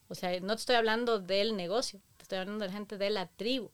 O 0.09 0.15
sea, 0.15 0.39
no 0.41 0.55
te 0.55 0.61
estoy 0.61 0.77
hablando 0.77 1.19
del 1.19 1.57
negocio, 1.57 2.03
te 2.19 2.25
estoy 2.25 2.41
hablando 2.41 2.63
de 2.63 2.69
la 2.69 2.77
gente 2.77 2.99
de 2.99 3.09
la 3.09 3.29
tribu. 3.29 3.71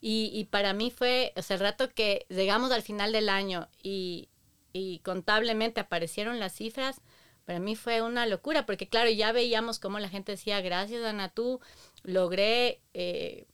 Y, 0.00 0.32
y 0.34 0.46
para 0.46 0.72
mí 0.72 0.90
fue, 0.90 1.32
o 1.36 1.42
sea, 1.42 1.54
el 1.54 1.60
rato 1.60 1.88
que 1.88 2.26
llegamos 2.30 2.72
al 2.72 2.82
final 2.82 3.12
del 3.12 3.28
año 3.28 3.68
y, 3.80 4.28
y 4.72 4.98
contablemente 5.04 5.78
aparecieron 5.78 6.40
las 6.40 6.52
cifras, 6.52 7.00
para 7.44 7.60
mí 7.60 7.76
fue 7.76 8.02
una 8.02 8.26
locura, 8.26 8.66
porque 8.66 8.88
claro, 8.88 9.08
ya 9.08 9.30
veíamos 9.30 9.78
cómo 9.78 10.00
la 10.00 10.08
gente 10.08 10.32
decía, 10.32 10.60
gracias 10.62 11.04
Ana, 11.04 11.28
tú 11.28 11.60
logré 12.02 12.80
eh, 12.92 13.46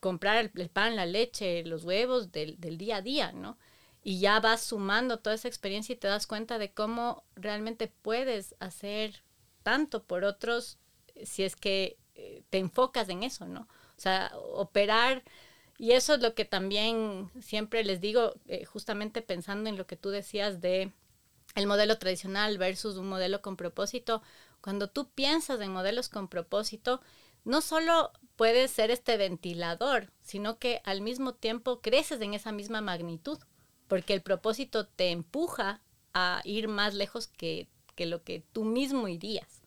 comprar 0.00 0.50
el, 0.54 0.70
pan, 0.70 0.96
la 0.96 1.06
leche, 1.06 1.64
los 1.64 1.84
huevos 1.84 2.32
del, 2.32 2.60
del, 2.60 2.78
día 2.78 2.96
a 2.96 3.02
día, 3.02 3.32
¿no? 3.32 3.58
Y 4.02 4.20
ya 4.20 4.40
vas 4.40 4.62
sumando 4.62 5.18
toda 5.18 5.34
esa 5.34 5.48
experiencia 5.48 5.94
y 5.94 5.96
te 5.96 6.08
das 6.08 6.26
cuenta 6.26 6.58
de 6.58 6.72
cómo 6.72 7.24
realmente 7.34 7.88
puedes 7.88 8.54
hacer 8.60 9.22
tanto 9.62 10.04
por 10.04 10.24
otros 10.24 10.78
si 11.24 11.42
es 11.42 11.56
que 11.56 11.98
eh, 12.14 12.42
te 12.50 12.58
enfocas 12.58 13.08
en 13.08 13.22
eso, 13.22 13.46
¿no? 13.46 13.62
O 13.96 14.00
sea, 14.00 14.32
operar, 14.52 15.22
y 15.78 15.92
eso 15.92 16.14
es 16.14 16.20
lo 16.20 16.34
que 16.34 16.44
también 16.44 17.30
siempre 17.40 17.84
les 17.84 18.00
digo, 18.00 18.34
eh, 18.46 18.64
justamente 18.64 19.22
pensando 19.22 19.68
en 19.68 19.76
lo 19.76 19.86
que 19.86 19.96
tú 19.96 20.10
decías 20.10 20.60
de 20.60 20.92
el 21.54 21.66
modelo 21.66 21.98
tradicional 21.98 22.58
versus 22.58 22.96
un 22.96 23.08
modelo 23.08 23.42
con 23.42 23.56
propósito. 23.56 24.22
Cuando 24.60 24.88
tú 24.88 25.10
piensas 25.10 25.60
en 25.60 25.72
modelos 25.72 26.08
con 26.08 26.28
propósito, 26.28 27.00
no 27.44 27.60
solo 27.60 28.12
puedes 28.36 28.70
ser 28.70 28.90
este 28.90 29.16
ventilador, 29.16 30.12
sino 30.22 30.58
que 30.58 30.80
al 30.84 31.00
mismo 31.00 31.34
tiempo 31.34 31.80
creces 31.80 32.20
en 32.20 32.34
esa 32.34 32.52
misma 32.52 32.80
magnitud. 32.80 33.38
porque 33.88 34.14
el 34.14 34.20
propósito 34.20 34.88
te 34.88 35.12
empuja 35.12 35.80
a 36.12 36.40
ir 36.42 36.66
más 36.66 36.94
lejos 36.94 37.28
que, 37.28 37.68
que 37.94 38.06
lo 38.06 38.24
que 38.24 38.42
tú 38.52 38.64
mismo 38.64 39.06
irías, 39.06 39.62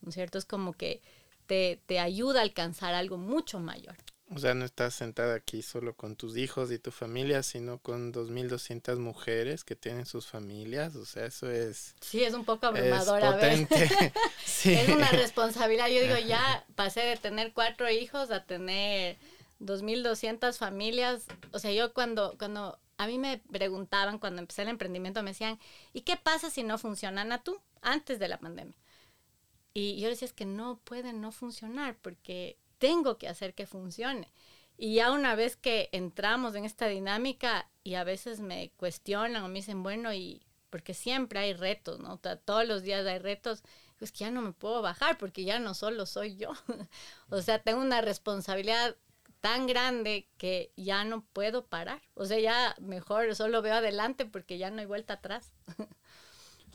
¿no 0.00 0.08
es 0.08 0.16
cierto? 0.16 0.36
Es 0.36 0.44
como 0.44 0.72
que 0.72 1.00
te, 1.46 1.80
te 1.86 2.00
ayuda 2.00 2.40
a 2.40 2.42
alcanzar 2.42 2.92
algo 2.94 3.18
mucho 3.18 3.60
mayor. 3.60 3.94
O 4.34 4.38
sea, 4.38 4.54
no 4.54 4.64
estás 4.64 4.94
sentada 4.94 5.34
aquí 5.34 5.62
solo 5.62 5.94
con 5.94 6.16
tus 6.16 6.36
hijos 6.36 6.70
y 6.72 6.78
tu 6.78 6.90
familia, 6.90 7.42
sino 7.42 7.78
con 7.78 8.12
2.200 8.12 8.98
mujeres 8.98 9.64
que 9.64 9.76
tienen 9.76 10.06
sus 10.06 10.26
familias. 10.26 10.96
O 10.96 11.04
sea, 11.04 11.26
eso 11.26 11.50
es... 11.50 11.94
Sí, 12.00 12.24
es 12.24 12.32
un 12.34 12.44
poco 12.44 12.66
abrumador 12.66 13.22
a 13.22 13.36
veces. 13.36 13.92
sí. 14.44 14.72
Es 14.72 14.88
una 14.88 15.08
responsabilidad. 15.10 15.88
Yo 15.88 16.00
digo, 16.00 16.16
ya 16.16 16.64
pasé 16.74 17.00
de 17.00 17.16
tener 17.16 17.52
cuatro 17.52 17.90
hijos 17.90 18.30
a 18.30 18.44
tener 18.44 19.18
2.200 19.60 20.56
familias. 20.56 21.26
O 21.52 21.58
sea, 21.58 21.72
yo 21.72 21.92
cuando, 21.92 22.36
cuando 22.38 22.78
a 22.96 23.06
mí 23.06 23.18
me 23.18 23.38
preguntaban, 23.38 24.18
cuando 24.18 24.40
empecé 24.40 24.62
el 24.62 24.68
emprendimiento, 24.68 25.22
me 25.22 25.32
decían, 25.32 25.58
¿y 25.92 26.02
qué 26.02 26.16
pasa 26.16 26.50
si 26.50 26.62
no 26.62 26.78
funcionan 26.78 27.32
a 27.32 27.42
tú 27.42 27.60
antes 27.80 28.18
de 28.18 28.28
la 28.28 28.38
pandemia? 28.38 28.74
Y 29.74 30.00
yo 30.00 30.08
decía, 30.08 30.26
es 30.26 30.32
que 30.32 30.44
no 30.44 30.78
pueden 30.84 31.20
no 31.20 31.32
funcionar 31.32 31.96
porque 32.00 32.58
tengo 32.82 33.16
que 33.16 33.28
hacer 33.28 33.54
que 33.54 33.68
funcione. 33.68 34.32
Y 34.76 34.96
ya 34.96 35.12
una 35.12 35.36
vez 35.36 35.54
que 35.54 35.88
entramos 35.92 36.56
en 36.56 36.64
esta 36.64 36.88
dinámica 36.88 37.70
y 37.84 37.94
a 37.94 38.02
veces 38.02 38.40
me 38.40 38.72
cuestionan 38.76 39.44
o 39.44 39.48
me 39.48 39.60
dicen, 39.60 39.84
bueno, 39.84 40.12
y 40.12 40.42
porque 40.68 40.92
siempre 40.92 41.38
hay 41.38 41.52
retos, 41.52 42.00
¿no? 42.00 42.18
todos 42.18 42.66
los 42.66 42.82
días 42.82 43.06
hay 43.06 43.20
retos, 43.20 43.62
pues 43.98 44.10
que 44.10 44.24
ya 44.24 44.32
no 44.32 44.42
me 44.42 44.52
puedo 44.52 44.82
bajar 44.82 45.16
porque 45.16 45.44
ya 45.44 45.60
no 45.60 45.74
solo 45.74 46.06
soy 46.06 46.34
yo. 46.34 46.50
o 47.30 47.40
sea, 47.40 47.60
tengo 47.62 47.80
una 47.80 48.00
responsabilidad 48.00 48.96
tan 49.40 49.68
grande 49.68 50.28
que 50.36 50.72
ya 50.76 51.04
no 51.04 51.22
puedo 51.32 51.66
parar. 51.66 52.02
O 52.14 52.26
sea, 52.26 52.40
ya 52.40 52.74
mejor 52.80 53.32
solo 53.36 53.62
veo 53.62 53.74
adelante 53.74 54.26
porque 54.26 54.58
ya 54.58 54.72
no 54.72 54.80
hay 54.80 54.86
vuelta 54.86 55.14
atrás. 55.14 55.52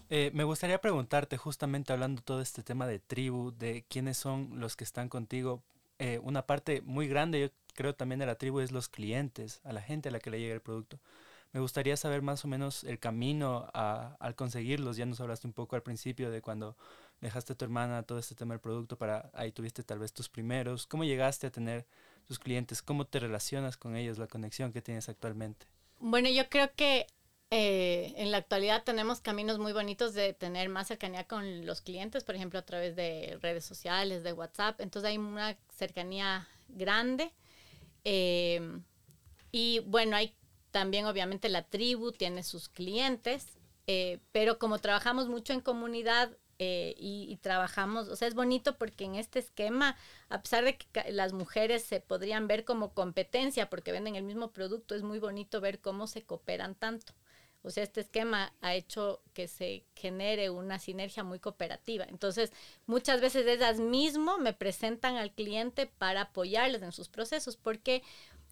Eh, 0.10 0.32
me 0.34 0.46
gustaría 0.46 0.80
preguntarte, 0.80 1.36
justamente 1.36 1.92
hablando 1.92 2.22
todo 2.22 2.40
este 2.40 2.64
tema 2.64 2.88
de 2.88 2.98
tribu, 2.98 3.52
de 3.52 3.84
quiénes 3.90 4.18
son 4.18 4.58
los 4.58 4.78
que 4.78 4.86
están 4.86 5.10
contigo, 5.10 5.66
eh, 6.00 6.20
una 6.24 6.46
parte 6.46 6.82
muy 6.82 7.08
grande, 7.08 7.40
yo 7.40 7.50
creo 7.76 7.96
también 7.96 8.20
de 8.20 8.26
la 8.26 8.36
tribu, 8.36 8.60
es 8.60 8.72
los 8.72 8.90
clientes, 8.90 9.62
a 9.64 9.74
la 9.74 9.82
gente 9.82 10.10
a 10.10 10.12
la 10.12 10.20
que 10.20 10.30
le 10.30 10.40
llega 10.40 10.54
el 10.54 10.62
producto. 10.62 11.00
Me 11.54 11.60
gustaría 11.60 11.96
saber 11.96 12.22
más 12.22 12.44
o 12.44 12.48
menos 12.48 12.84
el 12.84 13.00
camino 13.00 13.70
a, 13.74 14.18
al 14.20 14.36
conseguirlos. 14.36 14.98
Ya 14.98 15.06
nos 15.06 15.22
hablaste 15.22 15.48
un 15.48 15.54
poco 15.54 15.76
al 15.76 15.82
principio 15.82 16.30
de 16.30 16.42
cuando 16.42 16.76
dejaste 17.22 17.54
a 17.54 17.56
tu 17.56 17.66
hermana 17.66 18.04
todo 18.04 18.20
este 18.20 18.36
tema 18.36 18.54
del 18.54 18.62
producto, 18.62 18.98
para 18.98 19.32
ahí 19.34 19.52
tuviste 19.52 19.84
tal 19.84 20.00
vez 20.00 20.14
tus 20.14 20.30
primeros. 20.30 20.86
¿Cómo 20.86 21.04
llegaste 21.04 21.48
a 21.48 21.52
tener 21.52 21.88
tus 22.28 22.38
clientes? 22.38 22.82
¿Cómo 22.82 23.06
te 23.06 23.20
relacionas 23.20 23.78
con 23.78 23.96
ellos, 23.96 24.18
la 24.18 24.28
conexión 24.28 24.74
que 24.74 24.82
tienes 24.82 25.10
actualmente? 25.10 25.66
Bueno, 26.00 26.30
yo 26.30 26.48
creo 26.50 26.70
que 26.76 27.08
eh, 27.50 28.14
en 28.18 28.32
la 28.32 28.38
actualidad 28.38 28.84
tenemos 28.84 29.22
caminos 29.22 29.58
muy 29.58 29.72
bonitos 29.72 30.14
de 30.14 30.34
tener 30.34 30.68
más 30.68 30.88
cercanía 30.88 31.26
con 31.26 31.66
los 31.66 31.82
clientes, 31.82 32.26
por 32.26 32.36
ejemplo, 32.36 32.60
a 32.60 32.66
través 32.66 32.96
de 32.96 33.38
redes 33.42 33.64
sociales, 33.64 34.24
de 34.24 34.34
WhatsApp. 34.34 34.82
Entonces 34.82 35.10
hay 35.10 35.18
una 35.18 35.58
cercanía 35.74 36.48
grande. 36.68 37.32
Eh, 38.04 38.82
y 39.52 39.80
bueno, 39.86 40.18
hay 40.18 40.36
también 40.72 41.06
obviamente 41.06 41.48
la 41.48 41.64
tribu, 41.64 42.12
tiene 42.12 42.44
sus 42.44 42.68
clientes, 42.68 43.58
eh, 43.88 44.20
pero 44.34 44.60
como 44.60 44.80
trabajamos 44.80 45.30
mucho 45.30 45.54
en 45.54 45.62
comunidad, 45.62 46.38
y, 46.60 47.28
y, 47.30 47.38
trabajamos, 47.38 48.08
o 48.08 48.16
sea, 48.16 48.28
es 48.28 48.34
bonito 48.34 48.80
porque 48.80 49.06
en 49.06 49.14
este 49.14 49.38
esquema, 49.38 49.96
a 50.28 50.42
pesar 50.42 50.64
de 50.64 50.76
que 50.76 51.12
las 51.12 51.32
mujeres 51.32 51.84
se 51.84 52.00
podrían 52.00 52.48
ver 52.48 52.66
como 52.66 52.96
competencia 52.96 53.70
porque 53.70 53.92
venden 53.92 54.16
el 54.16 54.24
mismo 54.24 54.52
producto, 54.52 54.96
es 54.96 55.04
muy 55.04 55.20
bonito 55.20 55.62
ver 55.62 55.80
cómo 55.80 56.08
se 56.08 56.24
cooperan 56.24 56.74
tanto. 56.74 57.14
O 57.68 57.70
sea, 57.70 57.84
este 57.84 58.00
esquema 58.00 58.54
ha 58.62 58.76
hecho 58.76 59.22
que 59.34 59.50
se 59.50 59.84
genere 59.94 60.50
una 60.50 60.80
sinergia 60.80 61.26
muy 61.26 61.38
cooperativa. 61.38 62.06
Entonces, 62.08 62.54
muchas 62.86 63.20
veces 63.20 63.46
ellas 63.46 63.78
mismo 63.78 64.38
me 64.38 64.54
presentan 64.54 65.18
al 65.18 65.34
cliente 65.34 65.86
para 65.86 66.22
apoyarles 66.22 66.82
en 66.82 66.94
sus 66.94 67.10
procesos, 67.10 67.58
porque 67.58 68.04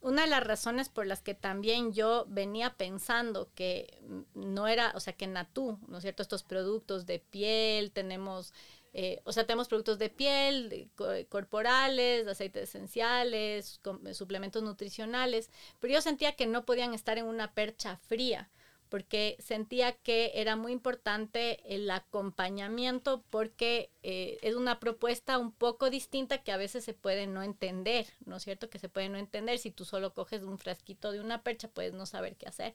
una 0.01 0.23
de 0.23 0.27
las 0.27 0.43
razones 0.43 0.89
por 0.89 1.07
las 1.07 1.21
que 1.21 1.33
también 1.33 1.93
yo 1.93 2.25
venía 2.27 2.73
pensando 2.75 3.49
que 3.55 4.01
no 4.33 4.67
era, 4.67 4.91
o 4.95 4.99
sea, 4.99 5.13
que 5.13 5.27
Natú, 5.27 5.79
¿no 5.87 5.99
es 5.99 6.01
cierto? 6.01 6.21
Estos 6.21 6.43
productos 6.43 7.05
de 7.05 7.19
piel, 7.19 7.91
tenemos, 7.93 8.53
eh, 8.91 9.21
o 9.23 9.31
sea, 9.31 9.45
tenemos 9.45 9.69
productos 9.69 9.97
de 9.97 10.09
piel, 10.09 10.91
corporales, 11.29 12.27
aceites 12.27 12.63
esenciales, 12.63 13.79
suplementos 14.11 14.61
nutricionales, 14.61 15.49
pero 15.79 15.93
yo 15.93 16.01
sentía 16.01 16.35
que 16.35 16.47
no 16.47 16.65
podían 16.65 16.93
estar 16.93 17.17
en 17.17 17.27
una 17.27 17.53
percha 17.53 17.95
fría 17.95 18.49
porque 18.95 19.35
sentía 19.39 19.91
que 19.91 20.31
era 20.35 20.55
muy 20.55 20.71
importante 20.71 21.59
el 21.65 21.91
acompañamiento 21.91 23.25
porque 23.29 23.91
eh, 24.03 24.37
es 24.41 24.55
una 24.55 24.79
propuesta 24.79 25.37
un 25.37 25.51
poco 25.51 25.89
distinta 25.89 26.37
que 26.43 26.53
a 26.53 26.55
veces 26.55 26.85
se 26.85 26.93
puede 26.93 27.27
no 27.27 27.43
entender, 27.43 28.07
¿no 28.25 28.37
es 28.37 28.43
cierto? 28.43 28.69
Que 28.69 28.79
se 28.79 28.87
puede 28.87 29.09
no 29.09 29.17
entender 29.17 29.59
si 29.59 29.69
tú 29.69 29.83
solo 29.83 30.13
coges 30.13 30.43
un 30.43 30.57
frasquito 30.57 31.11
de 31.11 31.19
una 31.19 31.43
percha, 31.43 31.67
puedes 31.67 31.91
no 31.91 32.05
saber 32.05 32.37
qué 32.37 32.47
hacer. 32.47 32.73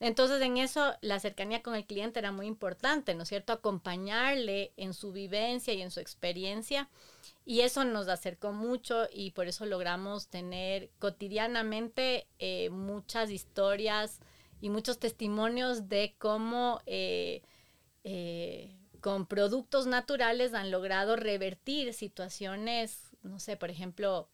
Entonces 0.00 0.42
en 0.42 0.56
eso 0.56 0.96
la 1.00 1.20
cercanía 1.20 1.62
con 1.62 1.76
el 1.76 1.86
cliente 1.86 2.18
era 2.18 2.32
muy 2.32 2.48
importante, 2.48 3.14
¿no 3.14 3.22
es 3.22 3.28
cierto? 3.28 3.52
Acompañarle 3.52 4.72
en 4.76 4.94
su 4.94 5.12
vivencia 5.12 5.72
y 5.74 5.80
en 5.80 5.92
su 5.92 6.00
experiencia. 6.00 6.88
Y 7.44 7.60
eso 7.60 7.84
nos 7.84 8.08
acercó 8.08 8.50
mucho 8.50 9.06
y 9.12 9.30
por 9.30 9.46
eso 9.46 9.64
logramos 9.64 10.26
tener 10.26 10.90
cotidianamente 10.98 12.26
eh, 12.40 12.68
muchas 12.70 13.30
historias 13.30 14.18
y 14.60 14.70
muchos 14.70 14.98
testimonios 14.98 15.88
de 15.88 16.14
cómo 16.18 16.80
eh, 16.86 17.42
eh, 18.04 18.76
con 19.00 19.26
productos 19.26 19.86
naturales 19.86 20.54
han 20.54 20.70
logrado 20.70 21.16
revertir 21.16 21.92
situaciones, 21.92 23.10
no 23.22 23.38
sé, 23.38 23.56
por 23.56 23.70
ejemplo, 23.70 24.28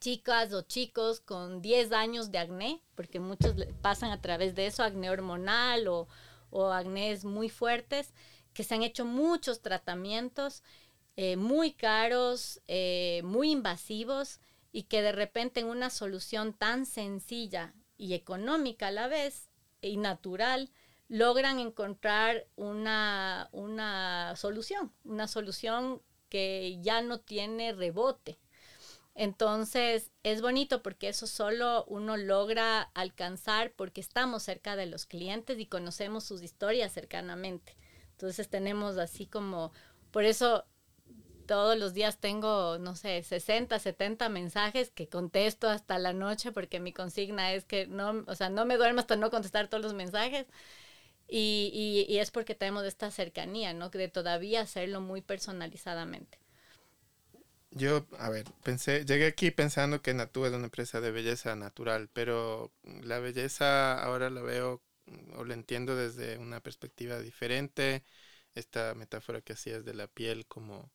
chicas 0.00 0.52
o 0.52 0.62
chicos 0.62 1.20
con 1.20 1.60
10 1.60 1.92
años 1.92 2.30
de 2.30 2.38
acné, 2.38 2.82
porque 2.94 3.20
muchos 3.20 3.54
pasan 3.82 4.10
a 4.12 4.20
través 4.22 4.54
de 4.54 4.66
eso, 4.66 4.82
acné 4.82 5.10
hormonal 5.10 5.88
o, 5.88 6.08
o 6.50 6.70
acné 6.70 7.18
muy 7.24 7.48
fuertes, 7.48 8.14
que 8.54 8.64
se 8.64 8.74
han 8.74 8.82
hecho 8.82 9.04
muchos 9.04 9.60
tratamientos 9.60 10.62
eh, 11.16 11.36
muy 11.36 11.72
caros, 11.72 12.62
muy 13.22 13.50
invasivos, 13.50 14.40
y 14.72 14.84
que 14.84 15.02
de 15.02 15.12
repente 15.12 15.60
en 15.60 15.66
una 15.66 15.90
solución 15.90 16.52
tan 16.52 16.86
sencilla 16.86 17.74
y 18.00 18.14
económica 18.14 18.88
a 18.88 18.92
la 18.92 19.08
vez 19.08 19.50
y 19.82 19.98
natural, 19.98 20.70
logran 21.08 21.58
encontrar 21.58 22.46
una, 22.56 23.50
una 23.52 24.34
solución, 24.36 24.90
una 25.04 25.28
solución 25.28 26.00
que 26.30 26.78
ya 26.80 27.02
no 27.02 27.20
tiene 27.20 27.72
rebote. 27.72 28.38
Entonces 29.14 30.12
es 30.22 30.40
bonito 30.40 30.82
porque 30.82 31.08
eso 31.08 31.26
solo 31.26 31.84
uno 31.88 32.16
logra 32.16 32.82
alcanzar 32.94 33.72
porque 33.72 34.00
estamos 34.00 34.44
cerca 34.44 34.76
de 34.76 34.86
los 34.86 35.04
clientes 35.04 35.58
y 35.58 35.66
conocemos 35.66 36.24
sus 36.24 36.42
historias 36.42 36.92
cercanamente. 36.92 37.76
Entonces 38.12 38.48
tenemos 38.48 38.96
así 38.96 39.26
como, 39.26 39.72
por 40.10 40.24
eso 40.24 40.64
todos 41.50 41.76
los 41.76 41.94
días 41.94 42.20
tengo, 42.20 42.78
no 42.78 42.94
sé, 42.94 43.24
60, 43.24 43.76
70 43.80 44.28
mensajes 44.28 44.92
que 44.92 45.08
contesto 45.08 45.68
hasta 45.68 45.98
la 45.98 46.12
noche 46.12 46.52
porque 46.52 46.78
mi 46.78 46.92
consigna 46.92 47.52
es 47.54 47.64
que 47.64 47.88
no, 47.88 48.24
o 48.28 48.36
sea, 48.36 48.50
no 48.50 48.64
me 48.66 48.76
duermo 48.76 49.00
hasta 49.00 49.16
no 49.16 49.32
contestar 49.32 49.66
todos 49.66 49.82
los 49.82 49.92
mensajes. 49.92 50.46
Y, 51.26 52.06
y, 52.08 52.18
es 52.18 52.30
porque 52.30 52.54
tenemos 52.54 52.84
esta 52.84 53.10
cercanía, 53.10 53.74
¿no? 53.74 53.90
De 53.90 54.06
todavía 54.06 54.60
hacerlo 54.60 55.00
muy 55.00 55.22
personalizadamente. 55.22 56.38
Yo, 57.72 58.06
a 58.20 58.30
ver, 58.30 58.44
pensé, 58.62 59.04
llegué 59.04 59.26
aquí 59.26 59.50
pensando 59.50 60.02
que 60.02 60.14
Natu 60.14 60.44
es 60.44 60.52
una 60.52 60.66
empresa 60.66 61.00
de 61.00 61.10
belleza 61.10 61.56
natural, 61.56 62.08
pero 62.12 62.72
la 63.02 63.18
belleza 63.18 64.00
ahora 64.00 64.30
la 64.30 64.42
veo 64.42 64.82
o 65.34 65.44
la 65.44 65.54
entiendo 65.54 65.96
desde 65.96 66.38
una 66.38 66.60
perspectiva 66.60 67.18
diferente. 67.18 68.04
Esta 68.54 68.94
metáfora 68.94 69.40
que 69.40 69.54
hacías 69.54 69.84
de 69.84 69.94
la 69.94 70.06
piel 70.06 70.46
como 70.46 70.92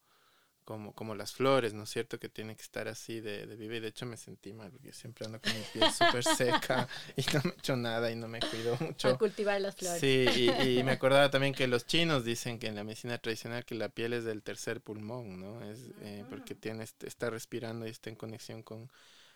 como, 0.65 0.93
como 0.93 1.15
las 1.15 1.33
flores, 1.33 1.73
¿no 1.73 1.83
es 1.83 1.89
cierto? 1.91 2.19
Que 2.19 2.27
tiene 2.27 2.55
que 2.55 2.63
estar 2.63 2.87
así 2.87 3.21
de, 3.21 3.45
de 3.45 3.55
viva. 3.55 3.75
Y 3.75 3.79
de 3.79 3.87
hecho 3.87 4.05
me 4.05 4.17
sentí 4.17 4.51
mal 4.51 4.71
porque 4.71 4.91
siempre 4.91 5.25
ando 5.25 5.39
con 5.39 5.53
mi 5.53 5.63
piel 5.71 5.91
súper 5.91 6.23
seca 6.23 6.87
y 7.15 7.21
no 7.33 7.41
me 7.43 7.51
echo 7.51 7.75
nada 7.77 8.11
y 8.11 8.15
no 8.15 8.27
me 8.27 8.39
cuido 8.39 8.75
mucho. 8.81 9.07
Para 9.07 9.17
cultivar 9.17 9.61
las 9.61 9.75
flores. 9.75 10.01
Sí, 10.01 10.25
y, 10.35 10.79
y, 10.79 10.83
me 10.83 10.91
acordaba 10.93 11.29
también 11.29 11.53
que 11.53 11.67
los 11.67 11.85
chinos 11.85 12.25
dicen 12.25 12.59
que 12.59 12.67
en 12.67 12.75
la 12.75 12.83
medicina 12.83 13.17
tradicional 13.19 13.63
que 13.63 13.75
la 13.75 13.89
piel 13.89 14.13
es 14.13 14.25
del 14.25 14.43
tercer 14.43 14.81
pulmón, 14.81 15.39
¿no? 15.39 15.63
Es 15.63 15.79
eh, 16.01 16.25
porque 16.29 16.55
tiene, 16.55 16.83
está 16.83 17.29
respirando 17.29 17.85
y 17.85 17.91
está 17.91 18.09
en 18.09 18.15
conexión 18.15 18.63
con, 18.63 18.91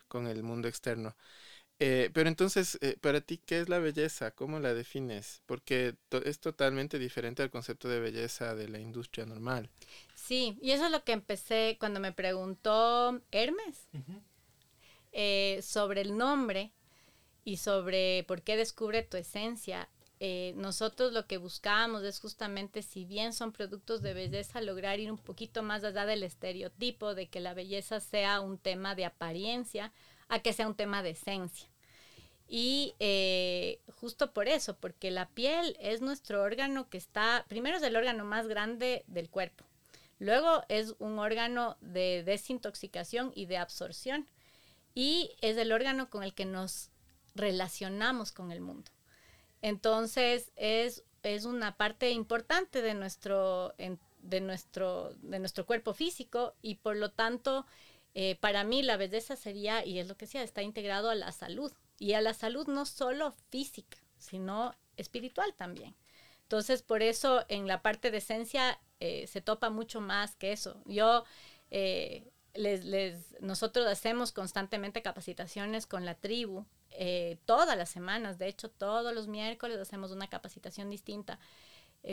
con 0.08 0.28
el 0.28 0.44
mundo 0.44 0.68
externo. 0.68 1.15
Eh, 1.82 2.10
pero 2.13 2.28
entonces, 2.28 2.78
eh, 2.82 2.98
para 3.00 3.22
ti, 3.22 3.38
¿qué 3.38 3.62
es 3.62 3.70
la 3.70 3.80
belleza? 3.80 4.32
¿Cómo 4.32 4.60
la 4.60 4.74
defines? 4.74 5.42
Porque 5.46 5.96
es 6.26 6.39
totalmente 6.39 7.00
diferente 7.00 7.42
al 7.42 7.52
concepto 7.52 7.88
de 7.88 8.02
belleza 8.02 8.54
de 8.54 8.68
la 8.68 8.80
industria 8.80 9.26
normal. 9.26 9.70
Sí, 10.30 10.60
y 10.62 10.74
eso 10.74 10.86
es 10.86 10.92
lo 10.92 11.04
que 11.04 11.13
empecé 11.13 11.78
cuando 11.80 12.00
me 12.00 12.12
preguntó 12.12 13.20
Hermes 13.32 13.89
eh, 15.12 15.60
sobre 15.63 16.02
el 16.02 16.15
nombre. 16.18 16.72
y 17.44 17.58
sobre 17.58 18.26
por 18.28 18.44
qué 18.44 18.56
descubre 18.56 19.02
tu 19.02 19.18
esencia, 19.18 19.89
eh, 20.20 20.54
nosotros 20.56 21.13
lo 21.13 21.26
que 21.26 21.38
buscamos 21.38 22.04
es 22.04 22.20
justamente, 22.20 22.84
si 22.84 23.06
bien 23.06 23.34
son 23.34 23.52
productos 23.52 24.04
de 24.04 24.13
belleza, 24.13 24.62
lograr 24.62 25.00
ir 25.00 25.12
un 25.12 25.18
poquito 25.18 25.63
más 25.63 25.84
allá 25.84 26.06
del 26.06 26.22
estereotipo 26.22 27.15
de 27.15 27.28
que 27.28 27.39
la 27.39 27.56
belleza 27.56 28.00
sea 28.00 28.39
un 28.39 28.60
tema 28.60 28.94
de 28.94 29.06
apariencia 29.06 29.92
a 30.28 30.42
que 30.42 30.54
sea 30.54 30.68
un 30.68 30.76
tema 30.76 31.02
de 31.02 31.12
esencia. 31.12 31.70
Y 32.48 32.94
eh, 33.00 33.82
justo 33.96 34.32
por 34.32 34.48
eso, 34.48 34.78
porque 34.78 35.10
la 35.10 35.28
piel 35.30 35.76
es 35.80 36.02
nuestro 36.02 36.44
órgano 36.44 36.88
que 36.89 37.00
está, 37.00 37.46
primero 37.48 37.78
es 37.78 37.84
el 37.84 37.96
órgano 37.96 38.26
más 38.26 38.48
grande 38.48 39.04
del 39.08 39.30
cuerpo, 39.32 39.65
luego 40.19 40.63
es 40.69 40.95
un 40.99 41.17
órgano 41.17 41.77
de 41.82 42.23
desintoxicación 42.23 43.32
y 43.34 43.45
de 43.47 43.58
absorción, 43.58 44.27
y 44.93 45.32
es 45.41 45.58
el 45.58 45.71
órgano 45.71 46.10
con 46.10 46.23
el 46.23 46.34
que 46.34 46.45
nos 46.45 46.91
relacionamos 47.36 48.32
con 48.32 48.51
el 48.51 48.62
mundo. 48.62 48.91
Entonces 49.62 50.51
es, 50.55 51.03
es 51.23 51.45
una 51.45 51.77
parte 51.77 52.12
importante 52.12 52.82
de 52.82 52.93
nuestro, 52.93 53.73
de, 54.19 54.41
nuestro, 54.41 55.13
de 55.21 55.39
nuestro 55.39 55.65
cuerpo 55.65 55.93
físico 55.93 56.53
y 56.62 56.75
por 56.75 56.95
lo 56.95 57.12
tanto 57.12 57.65
eh, 58.13 58.36
para 58.39 58.63
mí 58.63 58.84
la 58.84 58.97
belleza 58.97 59.36
sería, 59.36 59.86
y 59.86 59.99
es 59.99 60.08
lo 60.08 60.17
que 60.17 60.25
decía, 60.25 60.43
está 60.43 60.62
integrado 60.63 61.10
a 61.10 61.15
la 61.15 61.32
salud 61.32 61.71
y 61.97 62.13
a 62.13 62.21
la 62.21 62.34
salud 62.34 62.67
no 62.67 62.86
solo 62.86 63.34
física, 63.49 63.97
sino 64.17 64.73
espiritual 64.97 65.53
también. 65.55 65.95
Entonces 66.43 66.82
por 66.82 67.03
eso 67.03 67.45
en 67.47 67.67
la 67.67 67.82
parte 67.82 68.12
de 68.12 68.17
esencia 68.17 68.79
eh, 68.99 69.27
se 69.27 69.41
topa 69.41 69.69
mucho 69.69 70.01
más 70.01 70.35
que 70.35 70.51
eso. 70.51 70.81
Yo... 70.85 71.23
Eh, 71.71 72.31
les, 72.55 73.39
nosotros 73.41 73.85
hacemos 73.85 74.31
constantemente 74.31 75.03
capacitaciones 75.03 75.85
con 75.85 76.03
la 76.03 76.15
tribu 76.15 76.65
eh, 76.89 77.38
todas 77.45 77.77
las 77.77 77.89
semanas, 77.89 78.39
de 78.39 78.47
hecho 78.47 78.69
todos 78.69 79.13
los 79.13 79.27
miércoles 79.27 79.77
hacemos 79.77 80.12
una 80.12 80.27
capacitación 80.27 80.89
distinta 80.89 81.39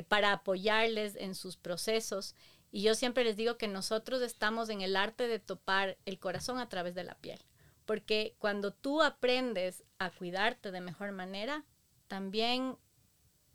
para 0.09 0.33
apoyarles 0.33 1.17
en 1.17 1.35
sus 1.35 1.57
procesos. 1.57 2.35
Y 2.71 2.83
yo 2.83 2.95
siempre 2.95 3.25
les 3.25 3.37
digo 3.37 3.57
que 3.57 3.67
nosotros 3.67 4.21
estamos 4.21 4.69
en 4.69 4.83
el 4.83 4.97
arte 4.97 5.27
de 5.27 5.39
topar 5.39 5.97
el 6.05 6.19
corazón 6.19 6.59
a 6.59 6.69
través 6.69 6.95
de 6.95 7.05
la 7.05 7.15
piel, 7.15 7.41
porque 7.87 8.37
cuando 8.39 8.73
tú 8.73 9.03
aprendes 9.03 9.85
a 9.99 10.11
cuidarte 10.11 10.71
de 10.71 10.83
mejor 10.83 11.13
manera, 11.13 11.65
también 12.09 12.77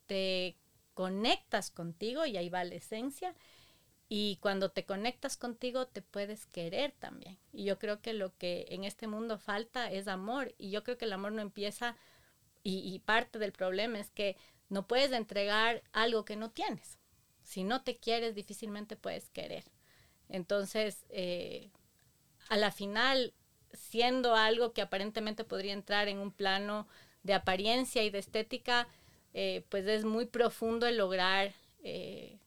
te 0.07 0.57
conectas 1.01 1.71
contigo 1.71 2.27
y 2.27 2.37
ahí 2.37 2.49
va 2.49 2.63
la 2.63 2.75
esencia 2.75 3.33
y 4.07 4.37
cuando 4.39 4.69
te 4.69 4.85
conectas 4.85 5.35
contigo 5.35 5.87
te 5.87 6.03
puedes 6.03 6.45
querer 6.45 6.91
también. 6.91 7.39
Y 7.51 7.63
yo 7.63 7.79
creo 7.79 8.03
que 8.03 8.13
lo 8.13 8.37
que 8.37 8.67
en 8.69 8.83
este 8.83 9.07
mundo 9.07 9.39
falta 9.39 9.91
es 9.91 10.07
amor. 10.07 10.53
Y 10.59 10.69
yo 10.69 10.83
creo 10.83 10.99
que 10.99 11.05
el 11.05 11.13
amor 11.13 11.31
no 11.31 11.41
empieza, 11.41 11.97
y, 12.61 12.99
parte 12.99 13.39
del 13.39 13.51
problema 13.51 13.97
es 13.99 14.11
que 14.11 14.37
no 14.69 14.87
puedes 14.87 15.11
entregar 15.11 15.81
algo 15.91 16.23
que 16.23 16.35
no 16.35 16.51
tienes. 16.51 16.99
Si 17.41 17.63
no 17.63 17.81
te 17.81 17.97
quieres, 17.97 18.35
difícilmente 18.35 18.95
puedes 18.95 19.27
querer. 19.31 19.63
Entonces, 20.29 21.07
eh, 21.09 21.71
a 22.47 22.57
la 22.57 22.71
final, 22.71 23.33
siendo 23.73 24.35
algo 24.35 24.71
que 24.71 24.83
aparentemente 24.83 25.45
podría 25.45 25.73
entrar 25.73 26.07
en 26.07 26.19
un 26.19 26.31
plano 26.31 26.87
de 27.23 27.33
apariencia 27.33 28.03
y 28.03 28.11
de 28.11 28.19
estética, 28.19 28.87
eh, 29.33 29.63
pues 29.69 29.85
es 29.87 30.03
muy 30.03 30.25
profundo 30.25 30.87
el 30.87 30.97
lograr 30.97 31.53
eh, 31.83 32.37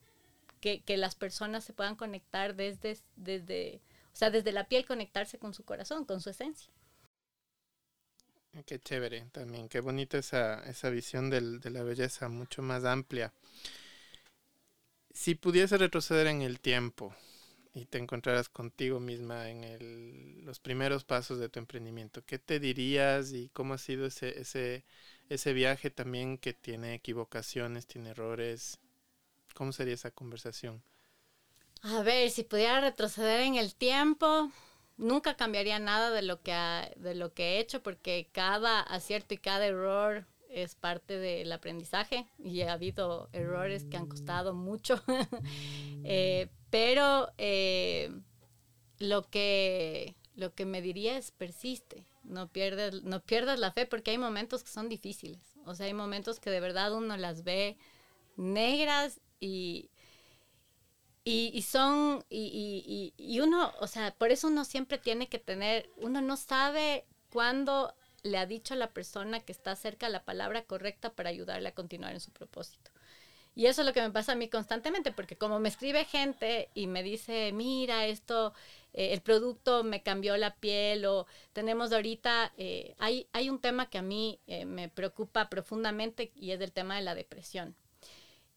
que, 0.61 0.97
las 0.97 1.15
personas 1.15 1.63
se 1.63 1.73
puedan 1.73 1.95
conectar 1.95 2.55
desde, 2.55 2.97
desde, 3.15 3.81
o 4.13 4.15
sea, 4.15 4.31
desde 4.31 4.51
la 4.51 4.67
piel, 4.67 4.85
conectarse 4.85 5.37
con 5.37 5.53
su 5.53 5.63
corazón, 5.63 6.05
con 6.05 6.21
su 6.21 6.29
esencia. 6.29 6.69
Qué 8.65 8.79
chévere 8.79 9.27
también, 9.31 9.67
qué 9.67 9.81
bonita 9.81 10.17
esa, 10.17 10.63
esa 10.63 10.89
visión 10.89 11.29
del, 11.29 11.59
de 11.59 11.69
la 11.69 11.83
belleza, 11.83 12.29
mucho 12.29 12.61
más 12.61 12.85
amplia. 12.85 13.33
Si 15.13 15.35
pudiese 15.35 15.77
retroceder 15.77 16.27
en 16.27 16.41
el 16.41 16.59
tiempo 16.59 17.13
y 17.73 17.85
te 17.85 17.97
encontraras 17.97 18.47
contigo 18.47 18.99
misma 18.99 19.49
en 19.49 19.65
el, 19.65 20.45
los 20.45 20.59
primeros 20.59 21.03
pasos 21.03 21.37
de 21.37 21.49
tu 21.49 21.59
emprendimiento, 21.59 22.23
¿qué 22.25 22.39
te 22.39 22.59
dirías 22.59 23.33
y 23.33 23.49
cómo 23.49 23.73
ha 23.73 23.77
sido 23.77 24.05
ese, 24.05 24.39
ese, 24.39 24.85
ese 25.29 25.53
viaje 25.53 25.89
también 25.89 26.37
que 26.37 26.53
tiene 26.53 26.93
equivocaciones, 26.93 27.87
tiene 27.87 28.11
errores? 28.11 28.79
¿Cómo 29.53 29.71
sería 29.71 29.93
esa 29.93 30.11
conversación? 30.11 30.83
A 31.81 32.01
ver, 32.01 32.29
si 32.31 32.43
pudiera 32.43 32.81
retroceder 32.81 33.41
en 33.41 33.55
el 33.55 33.75
tiempo, 33.75 34.51
nunca 34.97 35.35
cambiaría 35.35 35.79
nada 35.79 36.11
de 36.11 36.21
lo 36.21 36.41
que, 36.41 36.53
de 36.97 37.15
lo 37.15 37.33
que 37.33 37.43
he 37.43 37.59
hecho 37.59 37.83
porque 37.83 38.29
cada 38.31 38.81
acierto 38.81 39.33
y 39.33 39.37
cada 39.37 39.65
error 39.65 40.25
es 40.49 40.73
parte 40.75 41.17
del 41.19 41.51
aprendizaje 41.51 42.27
y 42.39 42.61
ha 42.61 42.73
habido 42.73 43.29
errores 43.33 43.85
que 43.85 43.97
han 43.97 44.07
costado 44.07 44.53
mucho. 44.53 45.01
Eh, 46.07 46.49
pero 46.69 47.31
eh, 47.39 48.11
lo, 48.99 49.23
que, 49.23 50.15
lo 50.35 50.53
que 50.53 50.67
me 50.67 50.83
diría 50.83 51.17
es 51.17 51.31
persiste, 51.31 52.05
no 52.25 52.47
pierdas, 52.49 53.03
no 53.03 53.21
pierdas 53.21 53.59
la 53.59 53.71
fe 53.71 53.85
porque 53.85 54.11
hay 54.11 54.17
momentos 54.17 54.63
que 54.63 54.69
son 54.69 54.89
difíciles. 54.89 55.55
O 55.65 55.75
sea, 55.75 55.87
hay 55.87 55.93
momentos 55.93 56.39
que 56.39 56.49
de 56.49 56.59
verdad 56.59 56.93
uno 56.93 57.17
las 57.17 57.43
ve 57.43 57.77
negras 58.37 59.21
y, 59.39 59.89
y, 61.23 61.61
son, 61.63 62.23
y, 62.29 63.13
y, 63.17 63.39
uno, 63.39 63.73
o 63.79 63.87
sea, 63.87 64.13
por 64.15 64.31
eso 64.31 64.47
uno 64.47 64.65
siempre 64.65 64.97
tiene 64.97 65.27
que 65.27 65.39
tener, 65.39 65.89
uno 65.97 66.21
no 66.21 66.37
sabe 66.37 67.05
cuándo 67.31 67.95
le 68.23 68.37
ha 68.37 68.45
dicho 68.45 68.73
a 68.73 68.77
la 68.77 68.91
persona 68.91 69.39
que 69.39 69.51
está 69.51 69.75
cerca 69.75 70.09
la 70.09 70.23
palabra 70.23 70.63
correcta 70.65 71.13
para 71.13 71.29
ayudarle 71.29 71.69
a 71.69 71.75
continuar 71.75 72.13
en 72.13 72.19
su 72.19 72.31
propósito. 72.31 72.91
Y 73.55 73.67
eso 73.67 73.81
es 73.81 73.87
lo 73.87 73.93
que 73.93 74.01
me 74.01 74.11
pasa 74.11 74.33
a 74.33 74.35
mí 74.35 74.49
constantemente, 74.49 75.11
porque 75.13 75.37
como 75.37 75.59
me 75.59 75.69
escribe 75.69 76.03
gente 76.05 76.69
y 76.73 76.87
me 76.87 77.03
dice, 77.03 77.51
mira, 77.53 78.05
esto, 78.05 78.53
eh, 78.97 79.11
el 79.11 79.21
producto 79.21 79.83
me 79.83 80.01
cambió 80.01 80.37
la 80.37 80.55
piel, 80.55 81.05
o 81.05 81.27
tenemos 81.51 81.91
ahorita, 81.91 82.53
eh, 82.57 82.95
hay, 82.97 83.27
hay 83.33 83.49
un 83.49 83.59
tema 83.59 83.89
que 83.89 83.97
a 83.97 84.01
mí 84.01 84.39
eh, 84.47 84.65
me 84.65 84.87
preocupa 84.87 85.49
profundamente 85.49 86.31
y 86.33 86.51
es 86.51 86.61
el 86.61 86.71
tema 86.71 86.95
de 86.95 87.01
la 87.01 87.13
depresión 87.13 87.75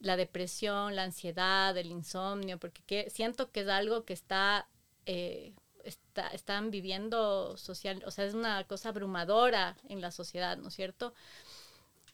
la 0.01 0.17
depresión, 0.17 0.95
la 0.95 1.03
ansiedad, 1.03 1.77
el 1.77 1.91
insomnio, 1.91 2.59
porque 2.59 3.11
siento 3.11 3.51
que 3.51 3.63
es 3.63 3.69
algo 3.69 4.05
que 4.05 4.13
está, 4.13 4.69
está, 5.05 6.29
están 6.29 6.71
viviendo 6.71 7.57
social, 7.57 8.05
o 8.07 8.13
sea, 8.13 8.25
es 8.25 8.35
una 8.35 8.63
cosa 8.63 8.91
abrumadora 8.91 9.77
en 9.89 10.01
la 10.01 10.13
sociedad, 10.13 10.57
¿no 10.57 10.69
es 10.69 10.75
cierto? 10.75 11.15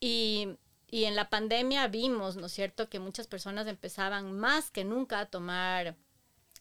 Y, 0.01 0.57
y 0.91 1.05
en 1.05 1.15
la 1.15 1.29
pandemia 1.29 1.87
vimos, 1.89 2.37
¿no 2.37 2.47
es 2.47 2.53
cierto?, 2.53 2.89
que 2.89 3.01
muchas 3.01 3.27
personas 3.27 3.67
empezaban 3.67 4.33
más 4.33 4.71
que 4.71 4.85
nunca 4.85 5.21
a 5.21 5.27
tomar 5.27 5.95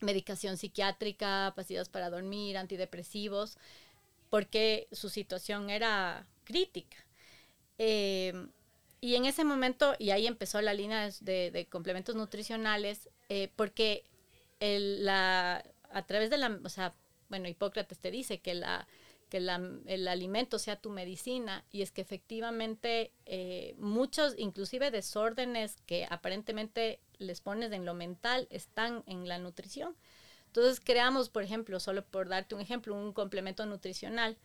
medicación 0.04 0.58
psiquiátrica, 0.58 1.54
pastillas 1.56 1.90
para 1.90 2.10
dormir, 2.10 2.58
antidepresivos, 2.58 3.58
porque 4.30 4.88
su 4.92 5.10
situación 5.10 5.70
era 5.70 6.28
crítica. 6.44 6.98
Eh, 7.78 8.48
y 9.02 9.16
en 9.16 9.26
ese 9.26 9.44
momento, 9.44 9.96
y 10.00 10.12
ahí 10.12 10.28
empezó 10.28 10.62
la 10.62 10.74
línea 10.74 11.10
de, 11.20 11.68
complementos 11.70 12.16
nutricionales, 12.16 13.10
eh, 13.30 13.52
porque 13.56 14.06
el, 14.60 15.06
la, 15.06 15.64
a 15.92 16.06
través 16.06 16.30
de 16.30 16.38
la, 16.38 16.60
o 16.64 16.70
sea, 16.70 16.96
bueno, 17.30 17.50
Hipócrates 17.50 18.00
te 18.00 18.12
dice 18.12 18.40
que, 18.40 18.54
la, 18.54 18.88
que 19.34 19.38
el 19.40 20.08
alimento 20.08 20.60
sea 20.60 20.76
tu 20.76 20.92
medicina, 20.92 21.66
y 21.72 21.82
es 21.82 21.90
que 21.90 22.02
efectivamente 22.02 23.12
eh, 23.26 23.74
muchos, 23.80 24.36
inclusive 24.38 24.92
desórdenes 24.92 25.82
que 25.88 26.06
aparentemente 26.08 27.00
les 27.18 27.42
pones 27.42 27.72
en 27.72 27.84
lo 27.84 27.96
mental, 27.96 28.48
están 28.52 29.04
en 29.08 29.28
la 29.28 29.40
nutrición. 29.40 29.96
Entonces 30.46 30.80
creamos, 30.80 31.30
por 31.30 31.42
ejemplo, 31.42 31.80
solo 31.80 32.06
por 32.06 32.30
darte 32.30 32.54
un 32.54 32.62
ejemplo, 32.62 32.94
un 32.94 33.12
complemento 33.12 33.66
nutricional 33.66 34.38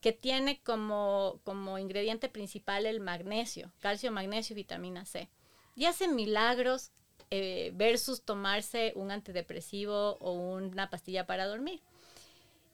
que 0.00 0.12
tiene 0.12 0.60
como, 0.62 1.40
como 1.42 1.76
ingrediente 1.80 2.28
principal 2.28 2.86
el 2.86 3.00
magnesio, 3.00 3.72
calcio, 3.80 4.12
magnesio 4.12 4.54
y 4.54 4.58
vitamina 4.58 5.04
C. 5.04 5.28
Y 5.74 5.86
hace 5.86 6.06
milagros 6.06 6.92
eh, 7.32 7.72
versus 7.74 8.22
tomarse 8.22 8.92
un 8.94 9.10
antidepresivo 9.10 10.16
o 10.20 10.30
una 10.30 10.90
pastilla 10.90 11.26
para 11.26 11.48
dormir. 11.48 11.82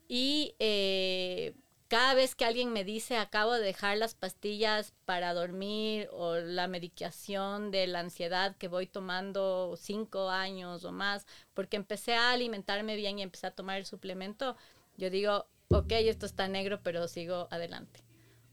Y 0.09 0.55
eh, 0.59 1.55
cada 1.89 2.15
vez 2.15 2.35
que 2.35 2.45
alguien 2.45 2.73
me 2.73 2.85
dice 2.85 3.17
acabo 3.17 3.53
de 3.53 3.61
dejar 3.61 3.97
las 3.99 4.15
pastillas 4.15 4.93
para 5.05 5.35
dormir 5.35 6.09
o 6.13 6.37
la 6.37 6.67
medicación 6.67 7.71
de 7.71 7.87
la 7.87 8.01
ansiedad 8.01 8.57
que 8.57 8.69
voy 8.69 8.87
tomando 8.87 9.77
cinco 9.77 10.31
años 10.31 10.85
o 10.85 10.93
más, 10.93 11.27
porque 11.55 11.77
empecé 11.77 12.15
a 12.15 12.33
alimentarme 12.33 12.97
bien 12.97 13.19
y 13.19 13.23
empecé 13.23 13.47
a 13.47 13.55
tomar 13.55 13.79
el 13.79 13.87
suplemento, 13.87 14.57
yo 14.97 15.11
digo, 15.11 15.47
ok, 15.69 15.93
esto 15.93 16.27
está 16.27 16.49
negro, 16.49 16.81
pero 16.83 17.07
sigo 17.09 17.49
adelante. 17.51 18.01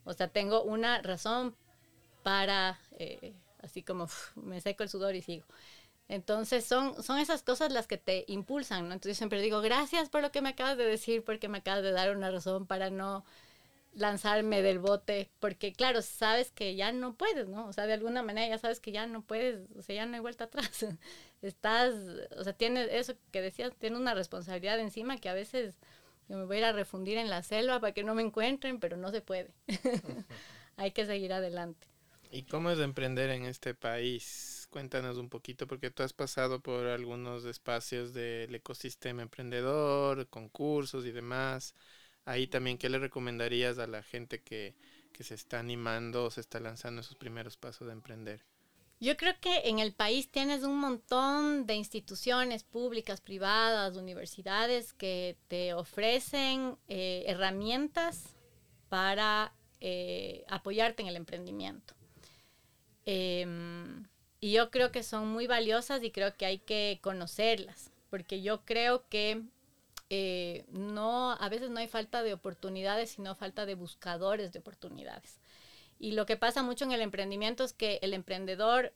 O 0.04 0.14
sea, 0.14 0.28
tengo 0.28 0.64
una 0.64 1.02
razón 1.02 1.56
para, 2.24 2.80
eh, 2.97 3.34
así 3.60 3.84
como 3.84 4.08
me 4.36 4.62
seco 4.62 4.84
el 4.84 4.89
sudor 4.89 5.16
y 5.16 5.22
sigo. 5.22 5.45
Entonces 6.12 6.66
son, 6.66 7.01
son 7.01 7.20
esas 7.20 7.41
cosas 7.41 7.72
las 7.72 7.88
que 7.88 7.97
te 7.97 8.26
impulsan, 8.28 8.89
¿no? 8.89 8.93
Entonces 8.93 9.18
siempre 9.18 9.41
digo, 9.41 9.62
gracias 9.62 10.09
por 10.09 10.22
lo 10.22 10.32
que 10.32 10.41
me 10.41 10.49
acabas 10.49 10.78
de 10.78 10.86
decir, 10.86 11.24
porque 11.24 11.47
me 11.47 11.59
acabas 11.59 11.84
de 11.84 11.91
dar 11.91 12.16
una 12.16 12.30
razón 12.30 12.68
para 12.68 12.89
no, 12.89 13.24
lanzarme 13.93 14.62
del 14.62 14.80
bote, 14.80 15.30
porque 15.39 15.74
claro, 15.74 16.01
sabes 16.01 16.51
que 16.51 16.76
ya 16.76 16.91
no 16.91 17.16
puedes, 17.16 17.47
¿no? 17.47 17.66
O 17.66 17.74
sea, 17.74 17.88
de 17.88 17.93
alguna 17.93 18.24
manera 18.24 18.47
ya 18.47 18.57
sabes 18.57 18.82
que 18.82 18.91
ya 18.91 19.05
no 19.07 19.22
puedes, 19.22 19.70
o 19.78 19.82
sea, 19.82 19.95
ya 19.95 20.05
no 20.05 20.16
hay 20.16 20.20
vuelta 20.20 20.45
atrás. 20.45 20.86
Estás, 21.41 21.93
o 22.38 22.43
sea, 22.43 22.53
tienes 22.53 22.89
eso 22.91 23.14
que 23.32 23.41
decías, 23.41 23.74
tienes 23.80 23.99
una 23.99 24.14
responsabilidad 24.14 24.80
encima 24.80 25.18
que 25.18 25.30
a 25.30 25.34
veces 25.34 25.78
yo 26.28 26.38
me 26.38 26.45
voy 26.45 26.57
a 26.57 26.59
ir 26.59 26.66
a 26.66 26.72
refundir 26.74 27.18
en 27.20 27.30
la 27.30 27.41
selva 27.43 27.80
para 27.80 27.93
que 27.93 28.03
no 28.03 28.16
me 28.16 28.22
encuentren, 28.22 28.80
pero 28.80 28.95
no 28.97 29.12
se 29.12 29.22
puede. 29.22 29.51
hay 30.78 30.91
que 30.91 31.05
seguir 31.05 31.34
adelante. 31.34 31.88
¿Y 32.32 32.43
cómo 32.43 32.70
es 32.72 32.80
emprender 32.80 33.30
en 33.30 33.45
este 33.45 33.74
país? 33.74 34.61
Cuéntanos 34.72 35.17
un 35.17 35.30
poquito, 35.30 35.67
porque 35.67 35.91
tú 35.91 36.01
has 36.01 36.13
pasado 36.13 36.61
por 36.61 36.88
algunos 36.88 37.45
espacios 37.45 38.13
del 38.13 38.55
ecosistema 38.55 39.22
emprendedor, 39.22 40.28
concursos 40.30 41.05
y 41.05 41.11
demás 41.11 41.76
ahí 42.26 42.47
también, 42.47 42.78
¿qué 42.78 42.89
le 42.89 42.99
recomendarías 42.99 43.78
a 43.80 43.88
la 43.88 44.03
gente 44.03 44.41
que, 44.41 44.76
se 45.19 45.36
está 45.36 45.59
animando 45.59 46.26
o 46.26 46.32
se 46.32 46.41
está 46.41 46.59
lanzando 46.59 47.01
esos 47.01 47.15
primeros 47.15 47.55
pasos 47.55 47.86
de 47.86 47.93
emprender? 47.93 48.43
Yo 48.99 49.15
creo 49.17 49.36
que 49.39 49.69
en 49.69 49.78
el 49.78 49.93
país 49.93 50.32
tienes 50.32 50.63
un 50.63 50.80
montón 50.80 51.67
de 51.67 51.76
instituciones 51.76 52.63
públicas, 52.63 53.22
privadas, 53.22 53.97
universidades 53.97 54.93
que 54.93 55.38
te 55.47 55.76
ofrecen 55.76 56.76
eh, 56.88 57.24
herramientas 57.28 58.36
para 58.89 59.53
eh, 59.80 60.43
apoyarte 60.47 61.03
en 61.03 61.09
el 61.09 61.17
emprendimiento. 61.17 61.93
Em, 63.05 64.03
y 64.41 64.51
yo 64.51 64.71
creo 64.71 64.91
que 64.91 65.03
son 65.03 65.27
muy 65.27 65.45
valiosas 65.45 66.03
y 66.03 66.11
creo 66.11 66.35
que 66.35 66.47
hay 66.47 66.57
que 66.57 66.99
conocerlas, 67.01 67.91
porque 68.09 68.41
yo 68.41 68.65
creo 68.65 69.07
que 69.07 69.43
eh, 70.09 70.65
no, 70.71 71.31
a 71.31 71.47
veces 71.47 71.69
no 71.69 71.79
hay 71.79 71.87
falta 71.87 72.23
de 72.23 72.33
oportunidades, 72.33 73.11
sino 73.11 73.35
falta 73.35 73.65
de 73.67 73.75
buscadores 73.75 74.51
de 74.51 74.59
oportunidades. 74.59 75.39
Y 75.99 76.13
lo 76.13 76.25
que 76.25 76.35
pasa 76.37 76.63
mucho 76.63 76.83
en 76.85 76.91
el 76.91 77.01
emprendimiento 77.01 77.63
es 77.63 77.71
que 77.71 77.99
el 78.01 78.15
emprendedor, 78.15 78.91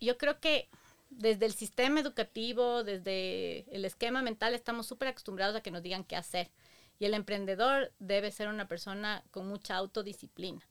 yo 0.00 0.16
creo 0.16 0.40
que 0.40 0.68
desde 1.10 1.44
el 1.44 1.52
sistema 1.52 2.00
educativo, 2.00 2.82
desde 2.82 3.66
el 3.74 3.84
esquema 3.84 4.22
mental, 4.22 4.54
estamos 4.54 4.86
súper 4.86 5.08
acostumbrados 5.08 5.54
a 5.54 5.60
que 5.60 5.70
nos 5.70 5.82
digan 5.82 6.04
qué 6.04 6.16
hacer. 6.16 6.50
Y 6.98 7.04
el 7.04 7.12
emprendedor 7.12 7.92
debe 7.98 8.32
ser 8.32 8.48
una 8.48 8.66
persona 8.66 9.22
con 9.30 9.46
mucha 9.46 9.76
autodisciplina, 9.76 10.66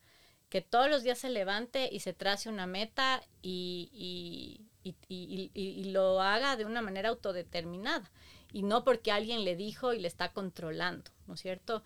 que 0.56 0.62
todos 0.62 0.90
los 0.90 1.04
días 1.04 1.20
se 1.20 1.30
levante 1.30 1.90
y 1.92 2.00
se 2.00 2.14
trace 2.14 2.48
una 2.48 2.66
meta 2.66 3.22
y, 3.42 4.62
y 4.84 5.84
lo 5.92 6.22
haga 6.22 6.56
de 6.56 6.64
una 6.64 6.82
manera 6.82 7.10
autodeterminada 7.10 8.10
y 8.56 8.64
no 8.64 8.86
porque 8.86 9.12
alguien 9.12 9.44
le 9.44 9.58
dijo 9.58 9.92
y 9.92 10.00
le 10.00 10.08
está 10.08 10.32
controlando, 10.32 11.12
¿no 11.28 11.34
es 11.34 11.42
cierto? 11.42 11.84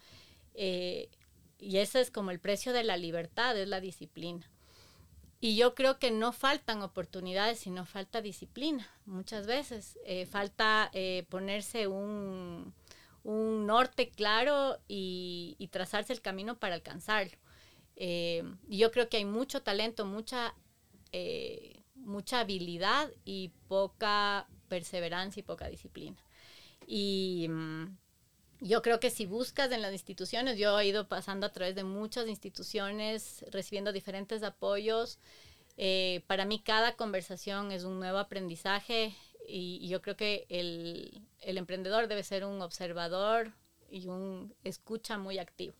Eh, 0.53 1.09
y 1.57 1.77
ese 1.77 1.99
es 1.99 2.11
como 2.11 2.29
el 2.29 2.39
precio 2.39 2.73
de 2.73 2.83
la 2.83 2.95
libertad, 2.95 3.57
es 3.57 3.67
la 3.67 3.81
disciplina. 3.81 4.47
Y 5.41 5.55
yo 5.55 5.73
creo 5.73 5.97
que 5.97 6.11
no 6.11 6.31
faltan 6.31 6.83
oportunidades, 6.83 7.57
sino 7.57 7.87
falta 7.87 8.21
disciplina. 8.21 8.87
Muchas 9.07 9.47
veces 9.47 9.97
eh, 10.05 10.27
falta 10.27 10.91
eh, 10.93 11.25
ponerse 11.29 11.87
un, 11.87 12.75
norte 13.23 14.09
claro 14.09 14.77
y, 14.87 15.69
trazarse 15.71 16.13
el 16.13 16.21
camino 16.21 16.59
para 16.59 16.75
alcanzarlo. 16.75 17.35
Y 17.99 18.77
yo 18.77 18.91
creo 18.91 19.09
que 19.09 19.17
hay 19.17 19.25
mucho 19.25 19.61
talento, 19.61 20.05
mucha, 20.05 20.55
mucha 21.95 22.39
habilidad 22.39 23.11
y 23.25 23.51
poca 23.67 24.47
perseverancia 24.69 25.41
y 25.41 25.43
poca 25.43 25.67
disciplina. 25.67 26.17
Y 26.87 27.47
mm, 27.49 27.97
yo 28.61 28.81
creo 28.81 28.99
que 28.99 29.09
si 29.09 29.25
buscas 29.25 29.71
en 29.71 29.81
las 29.81 29.93
instituciones, 29.93 30.57
yo 30.57 30.79
he 30.79 30.87
ido 30.87 31.07
pasando 31.07 31.45
a 31.45 31.51
través 31.51 31.75
de 31.75 31.83
muchas 31.83 32.27
instituciones, 32.27 33.45
recibiendo 33.51 33.91
diferentes 33.91 34.43
apoyos. 34.43 35.19
Eh, 35.77 36.23
para 36.27 36.45
mí 36.45 36.59
cada 36.59 36.95
conversación 36.95 37.71
es 37.71 37.83
un 37.83 37.99
nuevo 37.99 38.17
aprendizaje 38.17 39.15
y, 39.47 39.87
yo 39.87 40.01
creo 40.01 40.17
que 40.17 40.45
el, 40.49 41.21
el, 41.41 41.57
emprendedor 41.57 42.07
debe 42.07 42.23
ser 42.23 42.43
un 42.43 42.61
observador 42.61 43.53
y 43.89 44.07
un 44.07 44.53
escucha 44.63 45.17
muy 45.17 45.39
activo 45.39 45.73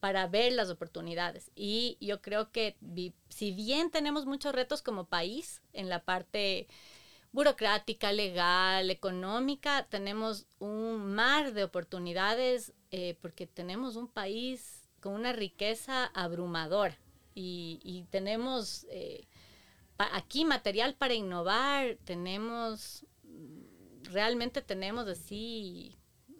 para 0.00 0.26
ver 0.26 0.52
las 0.52 0.70
oportunidades. 0.70 1.50
Y 1.54 1.98
yo 2.00 2.20
creo 2.20 2.50
que 2.50 2.76
si 3.28 3.52
bien 3.52 3.90
tenemos 3.90 4.26
muchos 4.26 4.54
retos 4.54 4.82
como 4.82 5.04
país 5.04 5.62
en 5.72 5.88
la 5.88 6.04
parte 6.04 6.66
burocrática, 7.32 8.12
legal, 8.12 8.90
económica, 8.90 9.86
tenemos 9.88 10.46
un 10.58 11.14
mar 11.14 11.52
de 11.52 11.64
oportunidades 11.64 12.72
eh, 12.90 13.16
porque 13.20 13.46
tenemos 13.46 13.96
un 13.96 14.08
país 14.08 14.88
con 15.00 15.14
una 15.14 15.32
riqueza 15.32 16.06
abrumadora 16.06 16.98
y, 17.34 18.06
tenemos 18.10 18.86
eh, 18.90 19.26
aquí 19.98 20.44
material 20.44 20.94
para 20.94 21.14
innovar, 21.14 21.96
tenemos, 22.04 23.06
realmente 24.02 24.60
tenemos 24.60 25.06
así, 25.06 25.96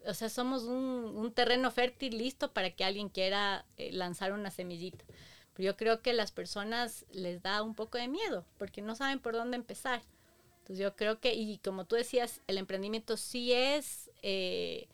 o 0.06 0.14
sea, 0.14 0.28
somos 0.28 0.64
un, 0.64 1.32
terreno 1.34 1.70
fértil 1.70 2.18
listo 2.18 2.52
para 2.52 2.70
que 2.70 2.84
alguien 2.84 3.08
quiera 3.08 3.64
eh, 3.76 3.92
lanzar 3.92 4.32
una 4.32 4.50
semillita. 4.50 5.04
Pero 5.54 5.66
yo 5.66 5.76
creo 5.76 6.02
que 6.02 6.12
las 6.12 6.32
personas 6.32 7.04
les 7.12 7.42
da 7.42 7.62
un 7.62 7.74
poco 7.74 7.98
de 7.98 8.08
miedo 8.08 8.44
porque 8.58 8.82
no 8.82 8.94
saben 8.94 9.20
por 9.20 9.34
dónde 9.34 9.56
empezar. 9.56 10.02
Entonces 10.60 10.78
yo 10.78 10.96
creo 10.96 11.20
que, 11.20 11.34
y 11.34 11.58
como 11.58 11.84
tú 11.84 11.96
decías, 11.96 12.40
el 12.46 12.58
emprendimiento 12.58 13.16
sí 13.16 13.52
es 13.52 14.10
eh, 14.22 14.88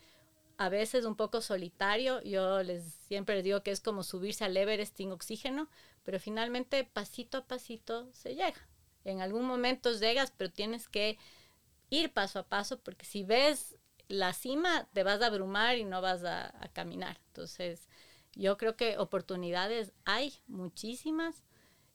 a 0.59 0.68
veces 0.68 1.04
un 1.04 1.16
poco 1.16 1.40
solitario. 1.40 2.22
Yo 2.22 2.62
les 2.62 2.84
siempre 3.09 3.36
les 3.36 3.44
digo 3.44 3.62
que 3.62 3.70
es 3.70 3.80
como 3.80 4.02
subirse 4.02 4.44
al 4.44 4.57
Everest 4.57 4.96
sin 4.96 5.12
oxígeno, 5.12 5.68
pero 6.04 6.18
finalmente 6.18 6.84
pasito 6.84 7.38
a 7.38 7.44
pasito 7.44 8.09
se 8.12 8.34
llega. 8.34 8.68
En 9.04 9.20
algún 9.20 9.44
momento 9.44 9.92
llegas, 9.92 10.32
pero 10.36 10.50
tienes 10.50 10.88
que 10.88 11.18
ir 11.90 12.12
paso 12.12 12.40
a 12.40 12.48
paso 12.48 12.78
porque 12.80 13.07
si 13.07 13.22
ves 13.22 13.76
la 14.09 14.32
cima 14.32 14.88
te 14.92 15.02
vas 15.02 15.20
a 15.22 15.26
abrumar 15.26 15.76
y 15.78 15.84
no 15.84 16.00
vas 16.00 16.24
a, 16.24 16.46
a 16.62 16.68
caminar. 16.68 17.18
Entonces 17.28 17.88
yo 18.34 18.57
creo 18.57 18.76
que 18.76 18.98
oportunidades 18.98 19.92
hay 20.04 20.34
muchísimas 20.46 21.44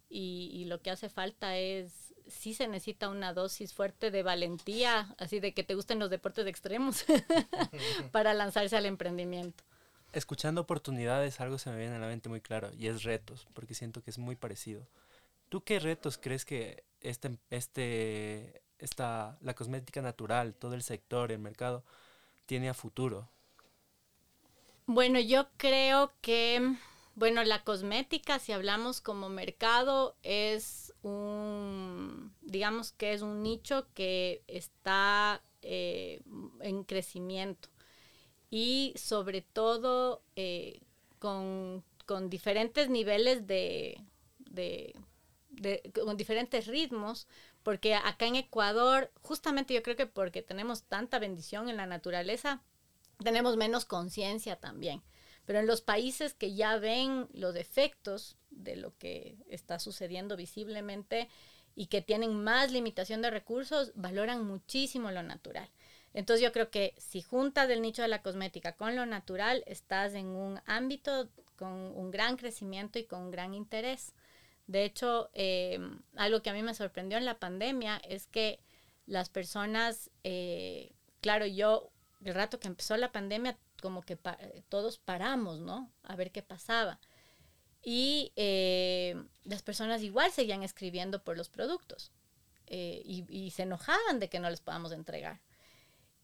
y, 0.09 0.49
y 0.53 0.66
lo 0.66 0.82
que 0.82 0.91
hace 0.91 1.09
falta 1.09 1.57
es 1.57 2.12
sí 2.32 2.53
se 2.53 2.68
necesita 2.68 3.09
una 3.09 3.34
dosis 3.34 3.74
fuerte 3.74 4.12
de 4.12 4.24
valentía, 4.24 5.14
así 5.18 5.39
de 5.39 5.53
que 5.53 5.64
te 5.64 5.76
gusten 5.76 5.99
los 5.99 6.09
deportes 6.09 6.47
extremos, 6.47 7.05
para 8.12 8.34
lanzarse 8.34 8.76
al 8.78 8.86
emprendimiento. 8.86 9.64
Escuchando 10.14 10.62
oportunidades, 10.62 11.39
algo 11.39 11.57
se 11.57 11.70
me 11.70 11.78
viene 11.78 11.95
a 11.95 11.99
la 11.99 12.07
mente 12.07 12.30
muy 12.30 12.41
claro, 12.41 12.72
y 12.78 12.88
es 12.88 13.03
retos, 13.03 13.47
porque 13.53 13.74
siento 13.74 14.01
que 14.01 14.12
es 14.12 14.18
muy 14.18 14.36
parecido. 14.36 14.88
¿Tú 15.49 15.64
qué 15.64 15.80
retos 15.80 16.18
crees 16.18 16.45
que 16.45 16.84
este, 17.01 17.38
este, 17.49 18.62
esta, 18.82 19.38
la 19.42 19.54
cosmética 19.54 20.02
natural, 20.02 20.54
todo 20.54 20.74
el 20.74 20.84
sector, 20.84 21.32
el 21.32 21.40
mercado, 21.40 21.84
tiene 22.46 22.70
a 22.70 22.74
futuro? 22.74 23.30
Bueno, 24.88 25.20
yo 25.20 25.48
creo 25.58 26.12
que, 26.22 26.76
bueno, 27.16 27.44
la 27.44 27.64
cosmética, 27.64 28.40
si 28.40 28.52
hablamos 28.52 29.00
como 29.00 29.30
mercado, 29.30 30.16
es 30.24 30.94
un, 31.02 32.34
digamos 32.42 32.92
que 32.92 33.14
es 33.14 33.22
un 33.22 33.42
nicho 33.42 33.88
que 33.94 34.44
está 34.48 35.42
eh, 35.62 36.22
en 36.60 36.84
crecimiento 36.84 37.70
y 38.50 38.94
sobre 38.98 39.42
todo 39.42 40.24
eh, 40.36 40.82
con, 41.20 41.84
diferentes 42.28 42.90
niveles 42.90 43.48
de, 43.48 43.98
de, 44.40 44.94
con 46.04 46.18
diferentes 46.18 46.68
ritmos, 46.68 47.28
porque 47.64 47.95
acá 47.95 48.26
en 48.26 48.36
Ecuador, 48.36 49.12
justamente 49.22 49.74
yo 49.74 49.84
creo 49.84 49.95
que 49.95 50.07
porque 50.07 50.41
tenemos 50.41 50.84
tanta 50.84 51.20
bendición 51.20 51.70
en 51.70 51.78
la 51.78 51.86
naturaleza, 51.86 52.62
tenemos 53.24 53.57
menos 53.57 53.86
conciencia 53.86 54.55
también. 54.55 55.01
Pero 55.45 55.59
en 55.59 55.68
los 55.68 55.82
países 55.82 56.34
que 56.34 56.53
ya 56.53 56.78
ven 56.78 57.28
los 57.34 57.55
efectos 57.55 58.38
de 58.49 58.76
lo 58.76 58.97
que 58.97 59.38
está 59.47 59.80
sucediendo 59.80 60.38
visiblemente 60.38 61.30
y 61.76 61.88
que 61.88 62.01
tienen 62.01 62.43
más 62.43 62.72
limitación 62.72 63.22
de 63.22 63.32
recursos, 63.32 63.91
valoran 63.95 64.45
muchísimo 64.45 65.12
lo 65.12 65.24
natural. 65.24 65.70
Entonces 66.14 66.43
yo 66.43 66.51
creo 66.51 66.70
que 66.70 66.93
si 66.97 67.22
juntas 67.22 67.70
el 67.70 67.82
nicho 67.82 68.01
de 68.01 68.07
la 68.07 68.22
cosmética 68.22 68.76
con 68.76 68.95
lo 68.95 69.05
natural, 69.05 69.64
estás 69.66 70.14
en 70.14 70.28
un 70.28 70.59
ámbito 70.66 71.30
con 71.55 71.72
un 71.72 72.12
gran 72.12 72.38
crecimiento 72.38 72.99
y 72.99 73.05
con 73.05 73.22
un 73.22 73.32
gran 73.32 73.53
interés. 73.53 74.14
De 74.68 74.86
hecho, 74.86 75.30
eh, 75.34 75.80
algo 76.16 76.41
que 76.41 76.49
a 76.49 76.53
mí 76.53 76.64
me 76.64 76.74
sorprendió 76.74 77.18
en 77.18 77.26
la 77.26 77.39
pandemia 77.39 77.97
es 78.07 78.28
que 78.28 78.59
las 79.05 79.30
personas, 79.30 80.09
eh, 80.24 80.93
claro, 81.20 81.45
yo 81.45 81.91
el 82.24 82.34
rato 82.34 82.59
que 82.59 82.68
empezó 82.68 82.95
la 82.97 83.12
pandemia, 83.12 83.57
como 83.82 84.03
que 84.03 84.18
todos 84.70 84.99
paramos, 84.99 85.59
¿no? 85.59 85.91
A 86.03 86.16
ver 86.16 86.32
qué 86.32 86.43
pasaba. 86.43 86.99
Y 87.84 88.32
eh, 88.36 89.16
las 89.43 89.64
personas 89.64 90.03
igual 90.03 90.32
seguían 90.32 90.62
escribiendo 90.62 91.24
por 91.24 91.36
los 91.36 91.49
productos 91.49 92.12
y, 92.68 93.51
se 93.53 93.64
enojaban 93.64 94.20
de 94.20 94.30
que 94.30 94.39
no 94.39 94.49
les 94.49 94.62
podamos 94.62 94.93
entregar. 94.93 95.41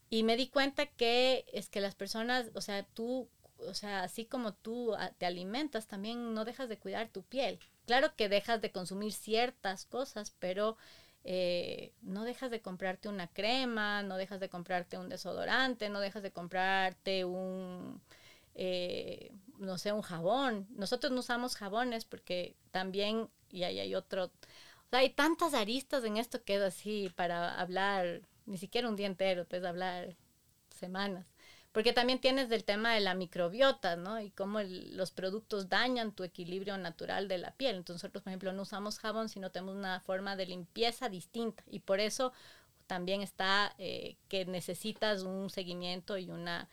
Y 0.10 0.24
me 0.24 0.38
di 0.38 0.48
cuenta 0.48 0.86
que 0.86 1.46
es 1.52 1.68
que 1.68 1.82
las 1.82 1.96
personas, 1.96 2.52
o 2.54 2.62
sea, 2.62 2.84
tú 2.84 3.30
o 3.60 3.74
sea, 3.74 4.04
así 4.04 4.26
como 4.26 4.54
tú 4.54 4.96
te 5.18 5.26
alimentas, 5.26 5.88
también 5.88 6.34
no 6.34 6.46
dejas 6.46 6.70
de 6.70 6.78
cuidar 6.78 7.10
tu 7.10 7.24
piel. 7.24 7.60
Claro 7.88 8.16
que 8.16 8.30
dejas 8.30 8.62
de 8.62 8.72
consumir 8.72 9.14
ciertas 9.14 9.86
cosas, 9.86 10.36
pero 10.40 10.78
eh, 11.24 11.94
no 12.02 12.26
dejas 12.26 12.52
de 12.52 12.62
comprarte 12.62 13.10
una 13.10 13.28
crema, 13.28 14.04
no 14.04 14.18
dejas 14.18 14.40
de 14.42 14.50
comprarte 14.50 14.98
un 14.98 15.10
desodorante, 15.10 15.90
no 15.90 16.02
dejas 16.02 16.22
de 16.22 16.32
comprarte 16.32 17.26
un, 17.26 18.02
eh, 18.56 19.32
no 19.58 19.78
sé, 19.78 19.94
un 19.94 20.02
jabón. 20.02 20.68
Nosotros 20.72 21.14
no 21.14 21.22
usamos 21.22 21.56
jabones 21.56 22.04
porque 22.06 22.56
también, 22.72 23.30
y 23.52 23.64
hay 23.64 23.96
otro, 23.96 24.26
o 24.26 24.90
sea, 24.90 25.00
hay 25.00 25.10
tantas 25.12 25.54
aristas 25.54 26.04
en 26.04 26.18
esto 26.18 26.44
que 26.44 26.56
es 26.56 26.62
así 26.62 27.10
para 27.16 27.60
hablar, 27.60 28.22
ni 28.46 28.58
siquiera 28.58 28.90
un 28.90 28.98
día 28.98 29.08
entero, 29.08 29.46
puedes 29.46 29.66
hablar 29.66 30.18
semanas. 30.70 31.34
Porque 31.78 31.94
también 31.94 32.18
tienes 32.18 32.50
del 32.50 32.64
tema 32.64 32.96
de 32.96 33.02
la 33.02 33.14
microbiota, 33.14 33.98
¿no? 33.98 34.20
Y 34.20 34.32
cómo 34.32 34.62
los 34.64 35.12
productos 35.12 35.70
dañan 35.70 36.12
tu 36.12 36.24
equilibrio 36.24 36.76
natural 36.76 37.28
de 37.28 37.38
la 37.38 37.52
piel. 37.52 37.76
Entonces 37.76 38.02
nosotros, 38.02 38.24
por 38.24 38.32
ejemplo, 38.32 38.52
no 38.52 38.64
usamos 38.64 38.98
jabón, 38.98 39.30
sino 39.30 39.52
tenemos 39.52 39.76
una 39.76 40.00
forma 40.00 40.36
de 40.36 40.48
limpieza 40.48 41.08
distinta. 41.08 41.64
Y 41.68 41.82
por 41.82 42.00
eso 42.00 42.34
también 42.88 43.22
está 43.22 43.76
eh, 43.78 44.18
que 44.28 44.44
necesitas 44.46 45.22
un 45.22 45.52
seguimiento 45.52 46.18
y 46.18 46.32
una 46.32 46.68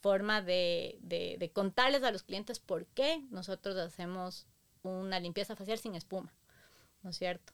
forma 0.00 0.42
de, 0.42 0.96
de, 1.00 1.50
contarles 1.52 2.04
a 2.04 2.12
los 2.12 2.22
clientes 2.22 2.60
por 2.60 2.86
qué 2.86 3.24
nosotros 3.30 3.76
hacemos 3.76 4.46
una 4.84 5.18
limpieza 5.18 5.56
facial 5.56 5.78
sin 5.78 5.96
espuma, 5.96 6.32
¿no 7.02 7.10
es 7.10 7.16
cierto? 7.16 7.52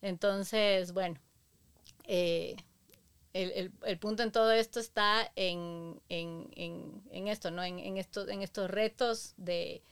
Entonces, 0.00 0.92
bueno, 0.92 1.20
eh, 2.02 2.56
el, 3.32 3.72
el, 3.84 3.98
punto 3.98 4.22
en 4.22 4.32
todo 4.32 4.52
esto 4.52 4.78
está 4.78 5.30
en, 5.36 6.00
en, 6.08 6.50
en, 7.10 7.28
esto, 7.28 7.50
¿no? 7.50 7.62
En, 7.64 7.78
en, 7.78 7.96
estos, 7.96 8.28
en 8.28 8.42
estos 8.42 8.70
retos 8.70 9.34
de, 9.36 9.82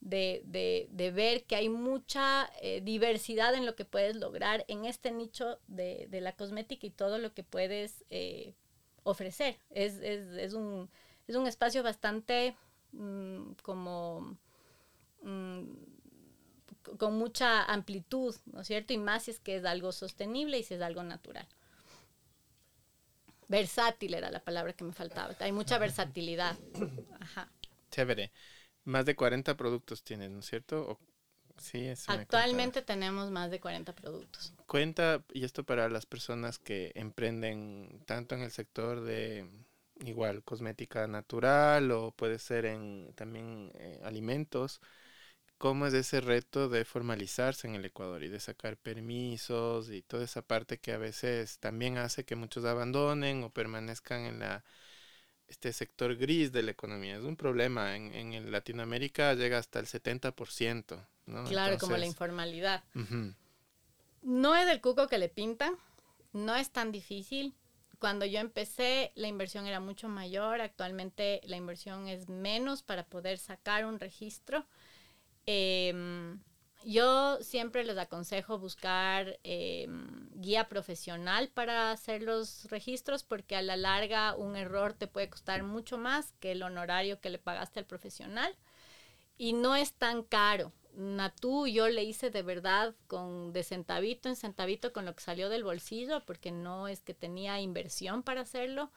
de, 0.00 0.88
de, 0.90 1.10
ver 1.10 1.44
que 1.44 1.56
hay 1.56 1.68
mucha 1.68 2.50
eh, 2.60 2.80
diversidad 2.82 3.54
en 3.54 3.64
lo 3.64 3.74
que 3.74 3.84
puedes 3.84 4.16
lograr 4.16 4.64
en 4.68 4.84
este 4.84 5.12
nicho 5.12 5.58
de, 5.66 6.08
de 6.10 6.20
la 6.20 6.32
cosmética 6.36 6.86
y 6.86 6.90
todo 6.90 7.18
lo 7.18 7.32
que 7.32 7.42
puedes 7.42 8.04
eh, 8.10 8.54
ofrecer. 9.02 9.58
Es, 9.70 9.94
es, 9.94 10.26
es, 10.36 10.52
un, 10.52 10.90
es 11.26 11.36
un 11.36 11.46
espacio 11.46 11.82
bastante 11.82 12.56
mm, 12.92 13.52
como... 13.62 14.36
Mm, 15.22 15.64
con 16.98 17.18
mucha 17.18 17.62
amplitud, 17.64 18.34
¿no 18.46 18.62
es 18.62 18.66
cierto? 18.66 18.94
Y 18.94 18.98
más 18.98 19.24
si 19.24 19.32
es 19.32 19.40
que 19.40 19.56
es 19.56 19.64
algo 19.64 19.92
sostenible 19.92 20.58
y 20.58 20.62
si 20.62 20.74
es 20.74 20.80
algo 20.80 21.02
natural. 21.02 21.46
Versátil 23.50 24.14
era 24.14 24.30
la 24.30 24.38
palabra 24.38 24.72
que 24.74 24.84
me 24.84 24.92
faltaba. 24.92 25.34
Hay 25.40 25.50
mucha 25.50 25.76
versatilidad. 25.78 26.56
Ajá. 27.20 27.50
Chévere. 27.90 28.30
Más 28.84 29.04
de 29.04 29.16
40 29.16 29.56
productos 29.56 30.04
tienen, 30.04 30.34
¿no 30.34 30.38
es 30.38 30.46
cierto? 30.46 31.00
sí, 31.58 31.84
eso 31.86 32.12
Actualmente 32.12 32.80
tenemos 32.80 33.30
más 33.32 33.50
de 33.50 33.58
40 33.58 33.92
productos. 33.92 34.54
Cuenta, 34.66 35.24
y 35.32 35.44
esto 35.44 35.64
para 35.64 35.88
las 35.88 36.06
personas 36.06 36.60
que 36.60 36.92
emprenden 36.94 38.02
tanto 38.06 38.36
en 38.36 38.42
el 38.42 38.52
sector 38.52 39.00
de 39.00 39.50
igual 40.04 40.44
cosmética 40.44 41.08
natural 41.08 41.90
o 41.90 42.12
puede 42.12 42.38
ser 42.38 42.66
en 42.66 43.12
también 43.16 43.72
eh, 43.74 44.00
alimentos 44.04 44.80
cómo 45.60 45.86
es 45.86 45.92
ese 45.92 46.22
reto 46.22 46.70
de 46.70 46.86
formalizarse 46.86 47.68
en 47.68 47.74
el 47.74 47.84
Ecuador 47.84 48.22
y 48.22 48.28
de 48.28 48.40
sacar 48.40 48.78
permisos 48.78 49.90
y 49.90 50.00
toda 50.00 50.24
esa 50.24 50.40
parte 50.40 50.78
que 50.78 50.92
a 50.92 50.96
veces 50.96 51.58
también 51.58 51.98
hace 51.98 52.24
que 52.24 52.34
muchos 52.34 52.64
abandonen 52.64 53.44
o 53.44 53.50
permanezcan 53.50 54.22
en 54.22 54.38
la 54.38 54.64
este 55.48 55.74
sector 55.74 56.16
gris 56.16 56.50
de 56.50 56.62
la 56.62 56.70
economía. 56.70 57.18
Es 57.18 57.24
un 57.24 57.36
problema. 57.36 57.94
En, 57.94 58.14
en 58.14 58.50
Latinoamérica 58.50 59.34
llega 59.34 59.58
hasta 59.58 59.80
el 59.80 59.86
70%. 59.86 61.06
¿no? 61.26 61.44
Claro, 61.44 61.76
como 61.76 61.98
la 61.98 62.06
informalidad. 62.06 62.82
No 64.22 64.56
es 64.56 64.66
del 64.66 64.80
cuco 64.80 65.08
que 65.08 65.18
le 65.18 65.28
pintan, 65.28 65.74
no 66.32 66.56
es 66.56 66.70
tan 66.70 66.90
difícil. 66.90 67.54
Cuando 67.98 68.24
yo 68.24 68.40
empecé, 68.40 69.12
la 69.14 69.28
inversión 69.28 69.66
era 69.66 69.78
mucho 69.78 70.08
mayor. 70.08 70.62
Actualmente 70.62 71.42
la 71.44 71.56
inversión 71.56 72.08
es 72.08 72.30
menos 72.30 72.82
para 72.82 73.04
poder 73.04 73.36
sacar 73.36 73.84
un 73.84 74.00
registro. 74.00 74.64
Em, 75.52 76.40
yo 76.84 77.42
siempre 77.42 77.82
les 77.82 77.98
aconsejo 77.98 78.60
buscar 78.60 79.40
em, 79.42 80.28
guía 80.34 80.68
profesional 80.68 81.48
para 81.48 81.90
hacer 81.90 82.22
los 82.22 82.66
registros 82.70 83.24
porque 83.24 83.56
a 83.56 83.62
la 83.62 83.76
larga 83.76 84.36
un 84.36 84.54
error 84.54 84.94
te 84.94 85.08
puede 85.08 85.28
costar 85.28 85.64
mucho 85.64 85.98
más 85.98 86.32
que 86.38 86.52
el 86.52 86.62
honorario 86.62 87.20
que 87.20 87.30
le 87.30 87.38
pagaste 87.38 87.80
al 87.80 87.86
profesional 87.86 88.56
y 89.38 89.52
no 89.52 89.74
es 89.74 89.92
tan 89.94 90.22
caro. 90.22 90.72
Natú 90.94 91.66
yo 91.66 91.88
le 91.88 92.04
hice 92.04 92.30
de 92.30 92.42
verdad 92.42 92.94
con 93.08 93.52
de 93.52 93.64
centavito 93.64 94.28
en 94.28 94.36
centavito 94.36 94.92
con 94.92 95.04
lo 95.04 95.16
que 95.16 95.24
salió 95.24 95.48
del 95.48 95.64
bolsillo 95.64 96.24
porque 96.26 96.52
no 96.52 96.86
es 96.86 97.00
que 97.02 97.14
tenía 97.14 97.60
inversión 97.60 98.22
para 98.22 98.42
hacerlo. 98.42 98.92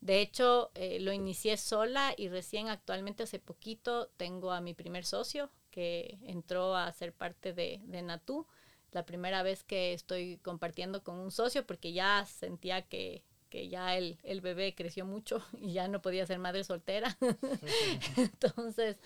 De 0.00 0.20
hecho, 0.20 0.70
eh, 0.74 1.00
lo 1.00 1.12
inicié 1.12 1.56
sola 1.56 2.14
y 2.16 2.28
recién 2.28 2.68
actualmente 2.68 3.24
hace 3.24 3.40
poquito 3.40 4.08
tengo 4.16 4.52
a 4.52 4.60
mi 4.60 4.72
primer 4.74 5.04
socio 5.04 5.50
que 5.76 6.18
entró 6.22 6.74
a 6.74 6.90
ser 6.90 7.12
parte 7.12 7.52
de, 7.52 7.82
de 7.84 8.00
Natú. 8.00 8.46
La 8.92 9.04
primera 9.04 9.42
vez 9.42 9.62
que 9.62 9.92
estoy 9.92 10.38
compartiendo 10.38 11.04
con 11.04 11.18
un 11.18 11.30
socio 11.30 11.66
porque 11.66 11.92
ya 11.92 12.24
sentía 12.24 12.80
que, 12.80 13.22
que 13.50 13.68
ya 13.68 13.94
el, 13.94 14.18
el, 14.22 14.40
bebé 14.40 14.74
creció 14.74 15.04
mucho 15.04 15.44
y 15.60 15.74
ya 15.74 15.86
no 15.86 16.00
podía 16.00 16.24
ser 16.24 16.38
madre 16.38 16.64
soltera. 16.64 17.18
Entonces 18.16 18.96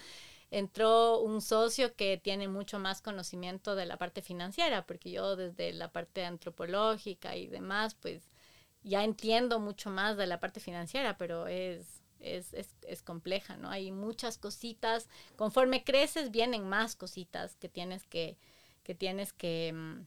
entró 0.52 1.18
un 1.18 1.40
socio 1.40 1.96
que 1.96 2.18
tiene 2.18 2.46
mucho 2.46 2.78
más 2.78 3.02
conocimiento 3.02 3.74
de 3.74 3.86
la 3.86 3.96
parte 3.96 4.22
financiera, 4.22 4.86
porque 4.86 5.10
yo 5.10 5.34
desde 5.34 5.72
la 5.72 5.90
parte 5.90 6.24
antropológica 6.24 7.34
y 7.34 7.48
demás, 7.48 7.96
pues 7.96 8.30
ya 8.84 9.02
entiendo 9.02 9.58
mucho 9.58 9.90
más 9.90 10.16
de 10.16 10.28
la 10.28 10.38
parte 10.38 10.60
financiera, 10.60 11.18
pero 11.18 11.48
es 11.48 11.99
es, 12.20 12.52
es, 12.54 12.76
es, 12.86 13.02
compleja, 13.02 13.56
¿no? 13.56 13.70
Hay 13.70 13.90
muchas 13.92 14.38
cositas. 14.38 15.08
Conforme 15.36 15.84
creces, 15.84 16.30
vienen 16.30 16.68
más 16.68 16.96
cositas 16.96 17.56
que 17.56 17.68
tienes 17.68 18.04
que, 18.06 18.36
que 18.82 18.94
tienes 18.94 19.32
que, 19.32 19.72
mm, 19.74 20.06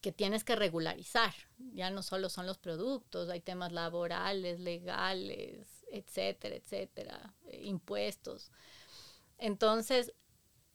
que 0.00 0.12
tienes 0.12 0.44
que 0.44 0.56
regularizar. 0.56 1.32
Ya 1.74 1.90
no 1.90 2.02
solo 2.02 2.28
son 2.28 2.46
los 2.46 2.58
productos, 2.58 3.28
hay 3.30 3.40
temas 3.40 3.72
laborales, 3.72 4.60
legales, 4.60 5.84
etcétera, 5.90 6.56
etcétera, 6.56 7.34
eh, 7.46 7.62
impuestos. 7.64 8.50
Entonces, 9.38 10.12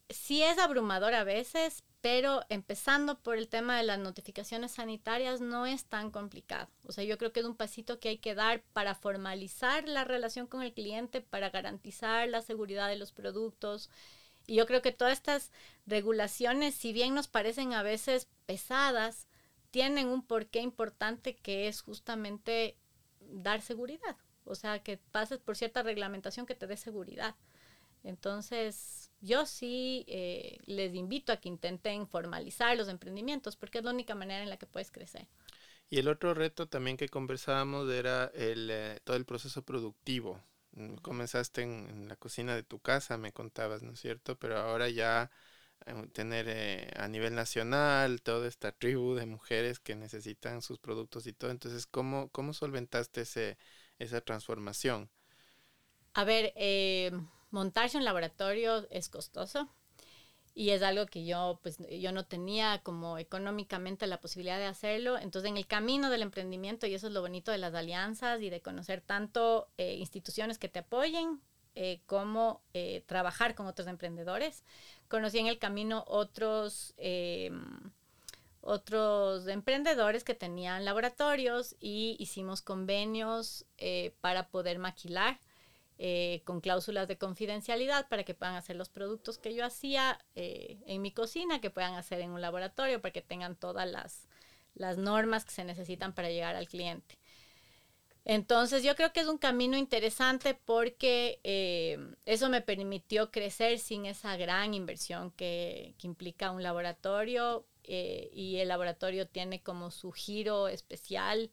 sí 0.09 0.43
es 0.43 0.57
abrumador 0.57 1.13
a 1.13 1.23
veces, 1.23 1.83
pero 2.01 2.41
empezando 2.49 3.19
por 3.19 3.37
el 3.37 3.47
tema 3.47 3.77
de 3.77 3.83
las 3.83 3.99
notificaciones 3.99 4.71
sanitarias 4.71 5.41
no 5.41 5.65
es 5.65 5.85
tan 5.85 6.11
complicado. 6.11 6.69
O 6.83 6.91
sea, 6.91 7.03
yo 7.03 7.17
creo 7.17 7.33
que 7.33 7.39
es 7.39 7.45
un 7.45 7.55
pasito 7.55 7.99
que 7.99 8.09
hay 8.09 8.17
que 8.17 8.35
dar 8.35 8.61
para 8.73 8.95
formalizar 8.95 9.87
la 9.87 10.03
relación 10.03 10.47
con 10.47 10.61
el 10.61 10.73
cliente, 10.73 11.21
para 11.21 11.49
garantizar 11.49 12.27
la 12.29 12.41
seguridad 12.41 12.87
de 12.87 12.97
los 12.97 13.11
productos. 13.11 13.89
Y 14.45 14.55
yo 14.55 14.65
creo 14.65 14.81
que 14.81 14.91
todas 14.91 15.13
estas 15.13 15.51
regulaciones, 15.85 16.75
si 16.75 16.93
bien 16.93 17.15
nos 17.15 17.27
parecen 17.27 17.73
a 17.73 17.83
veces 17.83 18.27
pesadas, 18.45 19.27
tienen 19.71 20.07
un 20.07 20.25
porqué 20.25 20.61
importante 20.61 21.35
que 21.35 21.67
es 21.67 21.81
justamente 21.81 22.77
dar 23.19 23.61
seguridad. 23.61 24.17
O 24.45 24.55
sea, 24.55 24.79
que 24.79 24.97
pases 24.97 25.39
por 25.39 25.57
cierta 25.57 25.83
reglamentación 25.83 26.45
que 26.45 26.55
te 26.55 26.67
dé 26.67 26.77
seguridad. 26.77 27.35
Entonces, 28.07 29.11
yo 29.19 29.45
sí 29.45 30.05
eh, 30.07 30.59
les 30.65 30.95
invito 30.95 31.33
a 31.33 31.37
que 31.37 31.49
intenten 31.49 32.07
formalizar 32.07 32.77
los 32.77 32.87
emprendimientos 32.87 33.57
porque 33.57 33.79
es 33.79 33.83
la 33.83 33.91
única 33.91 34.15
manera 34.15 34.43
en 34.43 34.49
la 34.49 34.55
que 34.55 34.65
puedes 34.65 34.91
crecer. 34.91 35.27
Y 35.89 35.99
el 35.99 36.07
otro 36.07 36.33
reto 36.33 36.67
también 36.69 36.95
que 36.95 37.09
conversábamos 37.09 37.89
era 37.91 38.31
el, 38.33 38.69
eh, 38.71 38.99
todo 39.03 39.17
el 39.17 39.25
proceso 39.25 39.61
productivo. 39.61 40.41
Mm, 40.71 40.95
comenzaste 40.95 41.63
en, 41.63 42.07
la 42.07 42.15
cocina 42.15 42.55
de 42.55 42.63
tu 42.63 42.79
casa, 42.79 43.17
me 43.17 43.33
contabas, 43.33 43.83
¿no 43.83 43.91
es 43.91 43.99
cierto? 43.99 44.39
Pero 44.39 44.57
ahora 44.57 44.87
ya 44.87 45.29
eh, 45.85 46.07
tener 46.13 46.97
a 46.97 47.09
nivel 47.09 47.35
nacional 47.35 48.21
toda 48.21 48.47
esta 48.47 48.71
tribu 48.71 49.15
de 49.15 49.25
mujeres 49.25 49.79
que 49.79 49.95
necesitan 49.95 50.61
sus 50.61 50.79
productos 50.79 51.27
y 51.27 51.33
todo. 51.33 51.51
Entonces, 51.51 51.85
¿cómo, 51.87 52.29
cómo 52.29 52.53
solventaste 52.53 53.21
ese, 53.21 53.57
esa 53.99 54.21
transformación? 54.21 55.09
A 56.13 56.23
ver, 56.23 56.53
eh, 56.55 57.11
montarse 57.51 57.97
un 57.97 58.05
laboratorio 58.05 58.87
es 58.89 59.09
costoso 59.09 59.69
y 60.57 60.71
es 60.71 60.81
algo 60.81 61.05
que 61.05 61.23
yo 61.23 61.59
pues 61.61 61.77
yo 62.01 62.11
no 62.11 62.25
tenía 62.25 62.81
como 62.81 63.19
económicamente 63.19 64.07
la 64.07 64.19
posibilidad 64.19 64.57
de 64.57 64.65
hacerlo. 64.65 65.19
Entonces 65.19 65.51
en 65.51 65.55
el 65.55 65.67
camino 65.67 66.09
del 66.09 66.23
emprendimiento 66.23 66.87
y 66.87 66.95
eso 66.95 67.07
es 67.07 67.13
lo 67.13 67.21
bonito 67.21 67.51
de 67.51 67.59
las 67.59 67.75
alianzas 67.75 68.41
y 68.41 68.49
de 68.49 68.59
conocer 68.61 69.01
tanto 69.01 69.69
eh, 69.77 69.93
instituciones 69.93 70.57
que 70.57 70.67
te 70.67 70.79
apoyen 70.79 71.39
eh, 71.75 72.01
como 72.07 72.63
eh, 72.73 73.03
trabajar 73.05 73.53
con 73.53 73.67
otros 73.67 73.87
emprendedores 73.87 74.63
conocí 75.07 75.37
en 75.37 75.45
el 75.45 75.59
camino 75.59 76.03
otros 76.07 76.95
otros 78.61 79.47
emprendedores 79.47 80.23
que 80.23 80.33
tenían 80.33 80.85
laboratorios 80.85 81.75
y 81.79 82.15
hicimos 82.19 82.63
convenios 82.63 83.67
para 84.21 84.49
poder 84.49 84.79
maquilar 84.79 85.39
eh, 85.97 86.41
con 86.45 86.61
cláusulas 86.61 87.07
de 87.07 87.17
confidencialidad 87.17 88.07
para 88.07 88.23
que 88.23 88.33
puedan 88.33 88.55
hacer 88.55 88.75
los 88.75 88.89
productos 88.89 89.37
que 89.37 89.53
yo 89.53 89.65
hacía 89.65 90.19
eh, 90.35 90.79
en 90.85 91.01
mi 91.01 91.11
cocina, 91.11 91.61
que 91.61 91.69
puedan 91.69 91.95
hacer 91.95 92.21
en 92.21 92.31
un 92.31 92.41
laboratorio, 92.41 93.01
para 93.01 93.13
que 93.13 93.21
tengan 93.21 93.55
todas 93.55 93.89
las, 93.89 94.27
las 94.75 94.97
normas 94.97 95.45
que 95.45 95.51
se 95.51 95.63
necesitan 95.63 96.13
para 96.13 96.29
llegar 96.29 96.55
al 96.55 96.67
cliente. 96.67 97.17
Entonces 98.25 98.83
yo 98.83 98.95
creo 98.95 99.13
que 99.13 99.21
es 99.21 99.27
un 99.27 99.37
camino 99.37 99.77
interesante 99.77 100.53
porque 100.53 101.39
eh, 101.43 101.97
eso 102.25 102.49
me 102.49 102.61
permitió 102.61 103.31
crecer 103.31 103.79
sin 103.79 104.05
esa 104.05 104.35
gran 104.35 104.73
inversión 104.73 105.31
que, 105.31 105.95
que 105.97 106.07
implica 106.07 106.51
un 106.51 106.61
laboratorio 106.61 107.65
eh, 107.85 108.29
y 108.33 108.57
el 108.57 108.67
laboratorio 108.67 109.27
tiene 109.27 109.63
como 109.63 109.91
su 109.91 110.11
giro 110.11 110.67
especial 110.67 111.51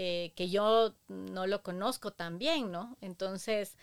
eh, 0.00 0.32
que 0.36 0.48
yo 0.48 0.94
no 1.08 1.48
lo 1.48 1.64
conozco 1.64 2.12
tan 2.12 2.38
bien, 2.38 2.70
¿no? 2.70 2.96
Entonces, 3.00 3.76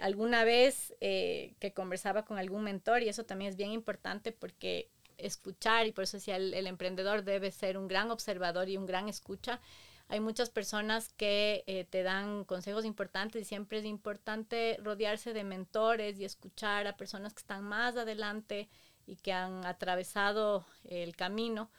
alguna 0.00 0.44
vez 0.44 0.94
que 1.00 1.72
conversaba 1.74 2.24
con 2.24 2.38
algún 2.38 2.62
mentor, 2.62 3.02
y 3.02 3.08
eso 3.08 3.24
también 3.24 3.50
es 3.50 3.56
bien 3.56 3.72
importante 3.72 4.30
porque 4.30 4.90
escuchar, 5.18 5.86
y 5.86 5.92
por 5.92 6.04
eso 6.04 6.16
decía, 6.16 6.36
el, 6.36 6.66
emprendedor 6.66 7.24
debe 7.24 7.50
ser 7.50 7.78
un 7.78 7.88
gran 7.88 8.10
observador 8.10 8.68
y 8.68 8.76
un 8.76 8.86
gran 8.86 9.08
escucha, 9.08 9.60
hay 10.08 10.20
muchas 10.20 10.50
personas 10.50 11.08
que 11.08 11.64
eh, 11.66 11.84
te 11.84 12.02
dan 12.02 12.44
consejos 12.44 12.84
importantes 12.84 13.42
y 13.42 13.44
siempre 13.44 13.78
es 13.78 13.84
importante 13.84 14.78
rodearse 14.80 15.32
de 15.32 15.42
mentores 15.42 16.20
y 16.20 16.24
escuchar 16.24 16.86
a 16.86 16.96
personas 16.96 17.34
que 17.34 17.40
están 17.40 17.64
más 17.64 17.96
adelante 17.96 18.68
y 19.06 19.16
que 19.16 19.32
han 19.32 19.64
atravesado 19.66 20.64
el 20.84 21.16
camino. 21.16 21.70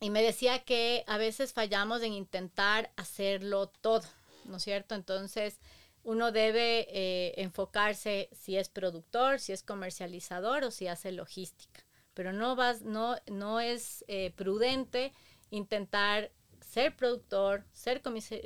Y 0.00 0.10
me 0.10 0.22
decía 0.22 0.64
que 0.64 1.04
a 1.06 1.16
veces 1.16 1.52
fallamos 1.52 2.02
en 2.02 2.12
intentar 2.12 2.90
hacerlo 2.96 3.68
todo, 3.68 4.04
¿no 4.44 4.58
es 4.58 4.62
cierto? 4.62 4.94
Entonces, 4.94 5.58
uno 6.04 6.32
debe 6.32 6.86
eh, 6.90 7.34
enfocarse 7.38 8.28
si 8.32 8.56
es 8.56 8.68
productor, 8.68 9.40
si 9.40 9.52
es 9.52 9.62
comercializador 9.62 10.64
o 10.64 10.70
si 10.70 10.86
hace 10.86 11.12
logística. 11.12 11.82
Pero 12.14 12.32
no, 12.32 12.54
vas, 12.56 12.82
no, 12.82 13.16
no 13.26 13.60
es 13.60 14.04
eh, 14.06 14.32
prudente 14.36 15.12
intentar 15.50 16.30
ser 16.60 16.94
productor, 16.94 17.64
ser 17.72 18.02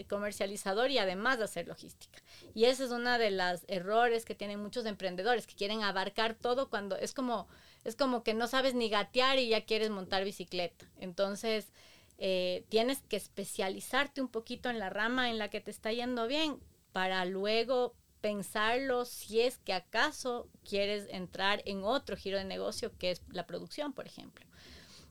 comercializador 0.09 0.91
y 0.91 0.99
además 0.99 1.41
hacer 1.41 1.67
logística. 1.67 2.21
Y 2.55 2.65
ese 2.65 2.85
es 2.85 2.91
uno 2.93 3.19
de 3.19 3.31
los 3.31 3.63
errores 3.67 4.25
que 4.25 4.35
tienen 4.35 4.61
muchos 4.61 4.87
emprendedores, 4.87 5.47
que 5.47 5.55
quieren 5.57 5.83
abarcar 5.83 6.35
todo 6.35 6.71
cuando 6.71 6.97
es 6.97 7.13
como, 7.13 7.49
es 7.85 7.97
como 7.97 8.23
que 8.23 8.35
no 8.35 8.47
sabes 8.47 8.75
ni 8.75 8.89
gatear 8.89 9.39
y 9.39 9.49
ya 9.49 9.65
quieres 9.65 9.91
montar 9.91 10.25
bicicleta. 10.25 10.87
Entonces, 10.99 11.73
eh, 12.19 12.65
tienes 12.69 13.01
que 13.03 13.17
especializarte 13.17 14.21
un 14.21 14.29
poquito 14.29 14.69
en 14.69 14.79
la 14.79 14.91
rama 14.91 15.31
en 15.31 15.39
la 15.39 15.49
que 15.49 15.61
te 15.61 15.71
está 15.71 15.93
yendo 15.93 16.27
bien 16.27 16.61
para 16.93 17.25
luego 17.25 17.95
pensarlo 18.21 19.07
si 19.07 19.41
es 19.41 19.59
que 19.59 19.73
acaso 19.73 20.49
quieres 20.69 21.07
entrar 21.11 21.63
en 21.65 21.83
otro 21.85 22.17
giro 22.17 22.37
de 22.37 22.45
negocio 22.45 22.93
que 22.99 23.11
es 23.13 23.23
la 23.31 23.47
producción, 23.47 23.93
por 23.93 24.07
ejemplo. 24.07 24.45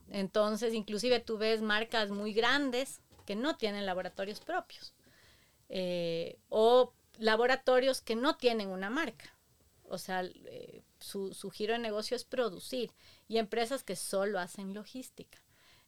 Entonces, 0.08 0.74
inclusive 0.74 1.20
tú 1.20 1.38
ves 1.38 1.62
marcas 1.62 2.10
muy 2.10 2.32
grandes 2.32 3.00
que 3.26 3.36
no 3.36 3.56
tienen 3.56 3.86
laboratorios 3.86 4.40
propios 4.40 4.94
eh, 5.68 6.38
o 6.48 6.92
laboratorios 7.18 8.00
que 8.00 8.16
no 8.16 8.36
tienen 8.36 8.68
una 8.68 8.90
marca. 8.90 9.36
O 9.84 9.98
sea, 9.98 10.22
eh, 10.22 10.82
su, 11.00 11.34
su, 11.34 11.50
giro 11.50 11.72
de 11.72 11.78
negocio 11.78 12.16
es 12.16 12.24
producir 12.24 12.92
y 13.28 13.38
empresas 13.38 13.84
que 13.84 13.96
solo 13.96 14.38
hacen 14.38 14.74
logística. 14.74 15.38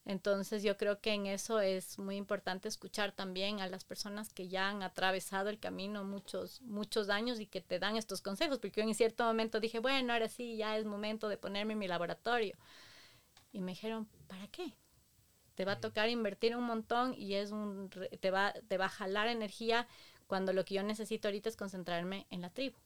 Entonces 0.04 0.64
yo 0.64 0.76
creo 0.76 1.00
que 1.00 1.12
en 1.12 1.26
eso 1.26 1.60
es 1.60 1.98
muy 1.98 2.16
importante 2.16 2.68
escuchar 2.68 3.12
también 3.12 3.60
a 3.60 3.68
las 3.68 3.84
personas 3.84 4.32
que 4.32 4.48
ya 4.48 4.68
han 4.68 4.82
atravesado 4.82 5.48
el 5.48 5.60
camino 5.60 6.02
muchos, 6.02 6.60
muchos 6.62 7.08
años 7.08 7.38
y 7.38 7.46
que 7.46 7.60
te 7.60 7.78
dan 7.78 7.96
estos 7.96 8.20
consejos, 8.20 8.58
porque 8.58 8.80
yo 8.80 8.88
en 8.88 8.94
cierto 8.94 9.24
momento 9.24 9.60
dije, 9.60 9.78
bueno, 9.78 10.12
ahora 10.12 10.28
sí, 10.28 10.56
ya 10.56 10.76
es 10.76 10.84
momento 10.84 11.28
de 11.28 11.36
ponerme 11.36 11.74
en 11.74 11.78
mi 11.78 11.88
laboratorio. 11.88 12.56
Y 13.52 13.60
me 13.60 13.72
dijeron, 13.72 14.08
¿para 14.26 14.48
qué? 14.48 14.74
te 15.54 15.64
va 15.64 15.72
a 15.72 15.80
tocar 15.80 16.08
invertir 16.08 16.56
un 16.56 16.64
montón 16.64 17.14
y 17.16 17.34
es 17.34 17.50
un, 17.52 17.90
te, 18.20 18.30
va, 18.30 18.54
te 18.68 18.78
va 18.78 18.86
a 18.86 18.88
jalar 18.88 19.28
energía 19.28 19.86
cuando 20.26 20.52
lo 20.52 20.64
que 20.64 20.74
yo 20.74 20.82
necesito 20.82 21.28
ahorita 21.28 21.48
es 21.48 21.56
concentrarme 21.56 22.26
en 22.30 22.40
la 22.40 22.50
tribu. 22.50 22.76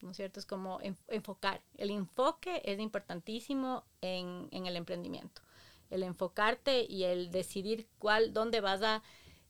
¿No 0.00 0.10
es 0.10 0.16
cierto? 0.16 0.38
Es 0.38 0.46
como 0.46 0.80
enfocar. 1.08 1.60
El 1.76 1.90
enfoque 1.90 2.62
es 2.64 2.78
importantísimo 2.78 3.84
en, 4.00 4.48
en, 4.52 4.66
el 4.66 4.76
emprendimiento. 4.76 5.42
El 5.90 6.02
enfocarte 6.02 6.84
y 6.88 7.04
el 7.04 7.30
decidir 7.30 7.88
cuál, 7.98 8.32
dónde 8.32 8.60
vas 8.60 8.82
a, 8.82 9.02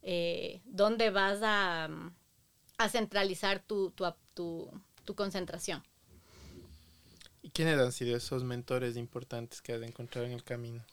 eh, 0.02 0.62
dónde 0.64 1.10
vas 1.10 1.40
a, 1.42 1.88
a 2.78 2.88
centralizar 2.88 3.60
tu, 3.60 3.90
tu, 3.90 4.04
tu, 4.34 4.70
tu 5.04 5.14
concentración. 5.14 5.82
¿Y 7.42 7.50
quiénes 7.50 7.78
han 7.78 7.92
sido 7.92 8.16
esos 8.16 8.44
mentores 8.44 8.96
importantes 8.96 9.60
que 9.60 9.72
has 9.72 9.82
encontrado 9.82 10.26
en 10.26 10.32
el 10.32 10.44
camino? 10.44 10.84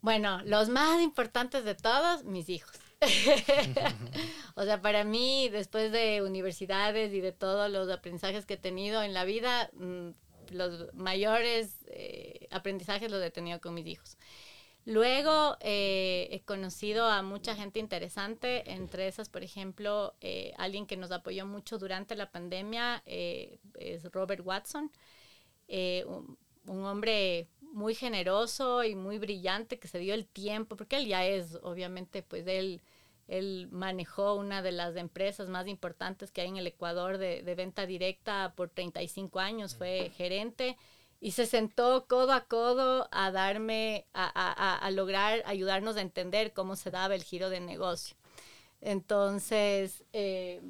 Bueno, 0.00 0.42
los 0.44 0.68
más 0.68 1.00
importantes 1.02 1.64
de 1.64 1.74
todos, 1.74 2.24
mis 2.24 2.48
hijos. 2.48 2.76
o 4.54 4.64
sea, 4.64 4.80
para 4.82 5.04
mí, 5.04 5.48
después 5.50 5.92
de 5.92 6.22
universidades 6.22 7.12
y 7.12 7.20
de 7.20 7.32
todos 7.32 7.70
los 7.70 7.88
aprendizajes 7.90 8.44
que 8.44 8.54
he 8.54 8.58
tenido 8.58 9.02
en 9.02 9.14
la 9.14 9.24
vida, 9.24 9.70
mm, 9.74 10.10
los 10.50 10.92
mayores 10.94 11.84
eh, 11.86 12.48
aprendizajes 12.50 13.10
los 13.10 13.22
he 13.22 13.30
tenido 13.30 13.60
con 13.60 13.74
mis 13.74 13.86
hijos. 13.86 14.16
Luego 14.84 15.58
eh, 15.60 16.28
he 16.30 16.40
conocido 16.40 17.06
a 17.06 17.22
mucha 17.22 17.54
gente 17.54 17.78
interesante, 17.78 18.72
entre 18.72 19.06
esas, 19.06 19.28
por 19.28 19.42
ejemplo, 19.42 20.14
eh, 20.20 20.54
alguien 20.56 20.86
que 20.86 20.96
nos 20.96 21.12
apoyó 21.12 21.46
mucho 21.46 21.78
durante 21.78 22.16
la 22.16 22.30
pandemia 22.30 23.02
es 23.04 24.04
Robert 24.12 24.40
Watson, 24.44 24.90
un, 25.68 26.38
un 26.66 26.84
hombre 26.84 27.48
muy 27.72 27.94
generoso 27.94 28.84
y 28.84 28.94
muy 28.94 29.18
brillante 29.18 29.78
que 29.78 29.88
se 29.88 29.98
dio 29.98 30.14
el 30.14 30.26
tiempo, 30.26 30.76
porque 30.76 30.96
él 30.96 31.06
ya 31.06 31.24
es, 31.24 31.58
obviamente, 31.62 32.22
pues 32.22 32.46
él, 32.46 32.80
él 33.28 33.68
manejó 33.70 34.34
una 34.34 34.62
de 34.62 34.72
las 34.72 34.96
empresas 34.96 35.48
más 35.48 35.66
importantes 35.66 36.30
que 36.32 36.42
hay 36.42 36.48
en 36.48 36.56
el 36.56 36.66
Ecuador 36.66 37.18
de, 37.18 37.42
de 37.42 37.54
venta 37.54 37.86
directa 37.86 38.52
por 38.56 38.70
35 38.70 39.40
años, 39.40 39.76
fue 39.76 40.10
gerente 40.16 40.76
y 41.20 41.32
se 41.32 41.46
sentó 41.46 42.06
codo 42.06 42.32
a 42.32 42.42
codo 42.42 43.08
a 43.10 43.30
darme, 43.30 44.06
a, 44.12 44.30
a, 44.34 44.76
a, 44.76 44.90
lograr 44.90 45.42
ayudarnos 45.46 45.96
a 45.96 46.00
entender 46.00 46.52
cómo 46.52 46.76
se 46.76 46.90
daba 46.90 47.14
el 47.14 47.24
giro 47.24 47.50
de 47.50 47.60
negocio. 47.60 48.16
Entonces, 48.80 50.04
eh, 50.12 50.62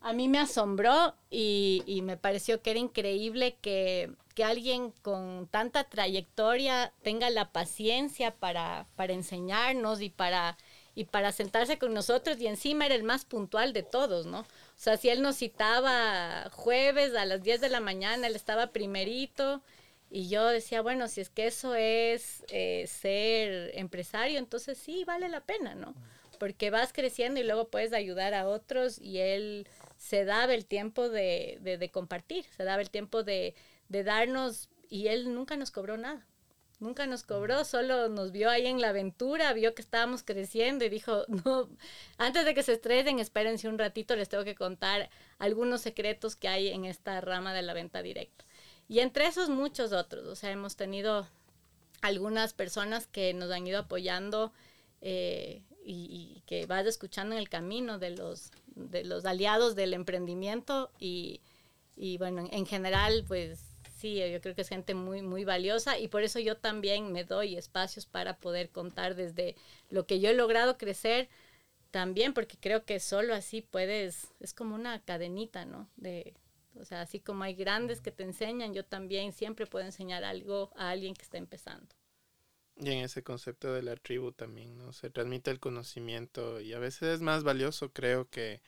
a 0.00 0.12
mí 0.12 0.28
me 0.28 0.38
asombró 0.38 1.14
y, 1.30 2.00
me 2.04 2.16
pareció 2.16 2.62
que 2.62 2.70
era 2.70 2.80
increíble 2.80 3.56
que, 3.60 4.10
que, 4.34 4.44
alguien 4.44 4.92
con 5.02 5.48
tanta 5.50 5.84
trayectoria 5.84 6.92
tenga 7.02 7.30
la 7.30 7.50
paciencia 7.50 8.34
para, 8.34 8.86
para 8.96 9.12
enseñarnos 9.12 10.00
y 10.00 10.10
para, 10.10 10.56
y 10.94 11.04
para 11.04 11.32
sentarse 11.32 11.78
con 11.78 11.94
nosotros 11.94 12.40
y 12.40 12.46
encima 12.46 12.86
era 12.86 12.94
el 12.94 13.04
más 13.04 13.24
puntual 13.24 13.72
de 13.72 13.82
todos, 13.82 14.26
¿no? 14.26 14.40
O 14.40 14.46
sea, 14.80 14.96
si 14.96 15.08
él 15.08 15.22
nos 15.22 15.36
citaba 15.36 16.50
jueves 16.52 17.14
a 17.14 17.24
las 17.24 17.42
10 17.42 17.60
de 17.60 17.68
la 17.68 17.80
mañana, 17.80 18.26
él 18.26 18.36
estaba 18.36 18.68
primerito 18.68 19.62
y 20.10 20.28
yo 20.28 20.46
decía, 20.46 20.80
bueno, 20.80 21.08
si 21.08 21.20
es 21.20 21.30
que 21.30 21.46
eso 21.46 21.74
es 21.74 22.44
eh, 22.48 22.86
ser 22.88 23.72
empresario, 23.74 24.38
entonces 24.38 24.78
sí, 24.78 25.04
vale 25.04 25.28
la 25.28 25.40
pena, 25.40 25.74
¿no? 25.74 25.94
Porque 26.38 26.70
vas 26.70 26.92
creciendo 26.92 27.40
y 27.40 27.44
luego 27.44 27.68
puedes 27.68 27.92
ayudar 27.92 28.32
a 28.34 28.48
otros 28.48 28.98
y 28.98 29.18
él 29.18 29.66
se 29.98 30.24
daba 30.24 30.54
el 30.54 30.64
tiempo 30.64 31.08
de, 31.08 31.58
de, 31.60 31.90
compartir, 31.90 32.46
se 32.56 32.64
daba 32.64 32.80
el 32.80 32.90
tiempo 32.90 33.24
de, 33.24 33.54
de, 33.88 34.04
darnos 34.04 34.70
y 34.88 35.08
él 35.08 35.34
nunca 35.34 35.56
nos 35.56 35.70
cobró 35.70 35.98
nada. 35.98 36.24
Nunca 36.80 37.06
nos 37.06 37.24
cobró, 37.24 37.64
solo 37.64 38.08
nos 38.08 38.30
vio 38.30 38.48
ahí 38.48 38.68
en 38.68 38.80
la 38.80 38.90
aventura, 38.90 39.52
vio 39.52 39.74
que 39.74 39.82
estábamos 39.82 40.22
creciendo 40.22 40.84
y 40.84 40.88
dijo, 40.88 41.24
no, 41.44 41.68
antes 42.16 42.44
de 42.44 42.54
que 42.54 42.62
se 42.62 42.74
estresen, 42.74 43.18
espérense 43.18 43.68
un 43.68 43.78
ratito, 43.78 44.14
les 44.14 44.28
tengo 44.28 44.44
que 44.44 44.54
contar 44.54 45.10
algunos 45.38 45.80
secretos 45.80 46.36
que 46.36 46.46
hay 46.46 46.68
en 46.68 46.84
esta 46.84 47.20
rama 47.20 47.52
de 47.52 47.62
la 47.62 47.74
venta 47.74 48.00
directa. 48.00 48.44
Y 48.88 49.00
entre 49.00 49.26
esos 49.26 49.50
muchos 49.50 49.92
otros, 49.92 50.26
o 50.26 50.36
sea, 50.36 50.52
hemos 50.52 50.76
tenido 50.76 51.28
algunas 52.00 52.52
personas 52.52 53.08
que 53.08 53.34
nos 53.34 53.50
han 53.50 53.66
ido 53.66 53.80
apoyando 53.80 54.52
eh, 55.00 55.62
y, 55.90 56.42
que 56.46 56.66
vas 56.66 56.86
escuchando 56.86 57.34
en 57.34 57.40
el 57.40 57.48
camino 57.48 57.98
de 57.98 58.10
los, 58.10 58.50
de 58.74 59.04
los 59.04 59.24
aliados 59.24 59.74
del 59.74 59.94
emprendimiento 59.94 60.90
y, 60.98 61.40
y 61.96 62.18
bueno, 62.18 62.40
en, 62.40 62.48
en, 62.52 62.66
general, 62.66 63.24
pues 63.26 63.60
sí, 63.96 64.16
yo 64.16 64.40
creo 64.40 64.54
que 64.54 64.62
es 64.62 64.68
gente 64.68 64.94
muy, 64.94 65.22
muy 65.22 65.44
valiosa 65.44 65.98
y 65.98 66.08
por 66.08 66.22
eso 66.22 66.38
yo 66.40 66.56
también 66.56 67.12
me 67.12 67.24
doy 67.24 67.56
espacios 67.56 68.06
para 68.06 68.36
poder 68.36 68.70
contar 68.70 69.14
desde 69.14 69.56
lo 69.90 70.06
que 70.06 70.20
yo 70.20 70.30
he 70.30 70.34
logrado 70.34 70.76
crecer 70.76 71.28
también, 71.90 72.34
porque 72.34 72.58
creo 72.60 72.84
que 72.84 73.00
solo 73.00 73.34
así 73.34 73.62
puedes, 73.62 74.28
es 74.40 74.52
como 74.52 74.74
una 74.74 75.00
cadenita, 75.00 75.64
¿no? 75.64 75.88
De, 75.96 76.34
o 76.78 76.84
sea, 76.84 77.00
así 77.00 77.18
como 77.18 77.44
hay 77.44 77.54
grandes 77.54 78.00
que 78.02 78.12
te 78.12 78.24
enseñan, 78.24 78.74
yo 78.74 78.84
también 78.84 79.32
siempre 79.32 79.66
puedo 79.66 79.86
enseñar 79.86 80.22
algo 80.22 80.70
a 80.76 80.90
alguien 80.90 81.14
que 81.14 81.22
está 81.22 81.38
empezando. 81.38 81.97
Y 82.80 82.90
en 82.90 82.98
ese 83.04 83.22
concepto 83.24 83.72
de 83.74 83.82
la 83.82 83.96
tribu 83.96 84.32
también, 84.32 84.78
¿no? 84.78 84.92
Se 84.92 85.10
transmite 85.10 85.50
el 85.50 85.58
conocimiento 85.60 86.60
y 86.60 86.72
a 86.74 86.78
veces 86.78 87.14
es 87.14 87.20
más 87.20 87.42
valioso, 87.42 87.92
creo, 87.92 88.28
que, 88.30 88.62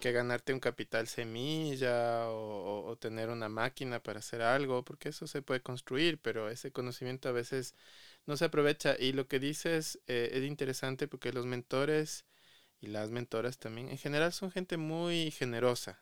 que 0.00 0.12
ganarte 0.12 0.52
un 0.52 0.60
capital 0.60 1.08
semilla 1.08 2.28
o, 2.30 2.96
tener 3.00 3.30
una 3.30 3.48
máquina 3.48 4.02
para 4.02 4.18
hacer 4.20 4.42
algo, 4.42 4.84
porque 4.84 5.10
eso 5.10 5.26
se 5.26 5.42
puede 5.42 5.62
construir, 5.62 6.18
pero 6.18 6.50
ese 6.50 6.72
conocimiento 6.72 7.28
a 7.28 7.32
veces 7.32 7.74
no 8.26 8.36
se 8.36 8.46
aprovecha. 8.46 8.96
Y 8.98 9.12
lo 9.12 9.28
que 9.28 9.38
dices 9.38 10.00
eh, 10.06 10.30
es 10.32 10.44
interesante 10.44 11.08
porque 11.08 11.32
los 11.32 11.46
mentores 11.46 12.24
y 12.80 12.88
las 12.88 13.10
mentoras 13.10 13.58
también 13.58 13.88
en 13.90 13.98
general 13.98 14.32
son 14.32 14.50
gente 14.50 14.76
muy 14.76 15.30
generosa, 15.30 16.00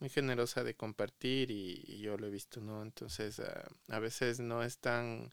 muy 0.00 0.08
generosa 0.08 0.64
de 0.64 0.74
compartir 0.74 1.50
y, 1.50 1.98
yo 2.00 2.16
lo 2.16 2.26
he 2.28 2.30
visto, 2.30 2.60
¿no? 2.60 2.82
Entonces 2.82 3.40
ah, 3.40 3.68
a 3.88 3.98
veces 3.98 4.40
no 4.40 4.62
es 4.62 4.78
tan, 4.78 5.32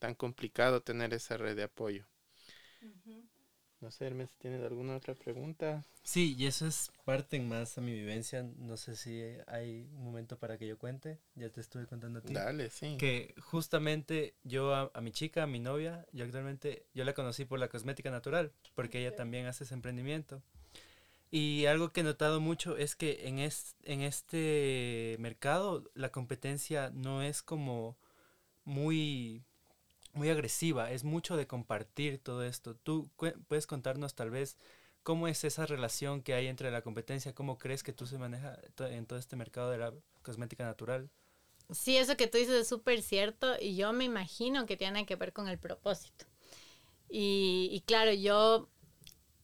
tan 0.00 0.14
complicado 0.14 0.82
tener 0.82 1.14
esa 1.14 1.36
red 1.36 1.54
de 1.54 1.62
apoyo. 1.62 2.04
No 3.80 3.90
sé, 3.90 4.06
Hermes, 4.06 4.34
¿tienes 4.36 4.62
alguna 4.62 4.96
otra 4.96 5.14
pregunta? 5.14 5.82
Sí, 6.02 6.34
y 6.38 6.46
eso 6.46 6.66
es 6.66 6.90
parte 7.04 7.40
más 7.40 7.78
a 7.78 7.80
mi 7.80 7.94
vivencia. 7.94 8.42
No 8.42 8.76
sé 8.76 8.94
si 8.94 9.22
hay 9.46 9.88
un 9.94 10.04
momento 10.04 10.38
para 10.38 10.58
que 10.58 10.66
yo 10.66 10.78
cuente. 10.78 11.18
Ya 11.34 11.48
te 11.48 11.62
estuve 11.62 11.86
contando 11.86 12.18
a 12.18 12.22
ti. 12.22 12.34
Dale, 12.34 12.68
sí. 12.68 12.96
Que 12.98 13.34
justamente 13.40 14.34
yo 14.42 14.74
a, 14.74 15.00
mi 15.00 15.12
chica, 15.12 15.44
a 15.44 15.46
mi 15.46 15.60
novia, 15.60 16.06
yo 16.12 16.24
actualmente, 16.24 16.84
yo 16.92 17.04
la 17.04 17.14
conocí 17.14 17.46
por 17.46 17.58
la 17.58 17.68
cosmética 17.68 18.10
natural, 18.10 18.52
porque 18.74 19.00
ella 19.00 19.16
también 19.16 19.46
hace 19.46 19.64
ese 19.64 19.72
emprendimiento. 19.72 20.42
Y 21.30 21.64
algo 21.64 21.90
que 21.90 22.00
he 22.00 22.04
notado 22.04 22.38
mucho 22.38 22.76
es 22.76 22.96
que 22.96 23.28
en, 23.28 23.38
en 23.38 24.02
este 24.02 25.16
mercado 25.20 25.90
la 25.94 26.10
competencia 26.10 26.90
no 26.90 27.22
es 27.22 27.42
como 27.42 27.96
muy 28.64 29.44
muy 30.12 30.30
agresiva, 30.30 30.90
es 30.90 31.04
mucho 31.04 31.36
de 31.36 31.46
compartir 31.46 32.18
todo 32.18 32.44
esto. 32.44 32.74
¿Tú 32.76 33.10
puedes 33.48 33.66
contarnos 33.66 34.14
tal 34.14 34.30
vez 34.30 34.56
cómo 35.02 35.28
es 35.28 35.44
esa 35.44 35.66
relación 35.66 36.22
que 36.22 36.34
hay 36.34 36.46
entre 36.48 36.70
la 36.70 36.82
competencia? 36.82 37.34
¿Cómo 37.34 37.58
crees 37.58 37.82
que 37.82 37.92
tú 37.92 38.06
se 38.06 38.18
maneja 38.18 38.58
en 38.78 39.06
todo 39.06 39.18
este 39.18 39.36
mercado 39.36 39.70
de 39.70 39.78
la 39.78 39.94
cosmética 40.22 40.64
natural? 40.64 41.10
Sí, 41.70 41.96
eso 41.96 42.16
que 42.16 42.26
tú 42.26 42.38
dices 42.38 42.54
es 42.54 42.68
súper 42.68 43.00
cierto 43.02 43.54
y 43.60 43.76
yo 43.76 43.92
me 43.92 44.04
imagino 44.04 44.66
que 44.66 44.76
tiene 44.76 45.06
que 45.06 45.16
ver 45.16 45.32
con 45.32 45.48
el 45.48 45.58
propósito. 45.58 46.26
Y, 47.08 47.70
y 47.72 47.80
claro, 47.82 48.12
yo 48.12 48.68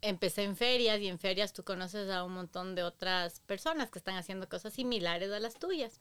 empecé 0.03 0.45
en 0.45 0.57
ferias 0.57 1.01
y 1.01 1.09
en 1.09 1.19
ferias 1.19 1.53
tú 1.53 1.65
conoces 1.65 2.11
a 2.11 2.25
un 2.25 2.35
montón 2.35 2.75
de 2.75 2.83
otras 2.85 3.41
personas 3.41 3.91
que 3.91 3.99
están 3.99 4.17
haciendo 4.17 4.49
cosas 4.49 4.75
similares 4.75 5.33
a 5.33 5.41
las 5.41 5.57
tuyas. 5.59 6.01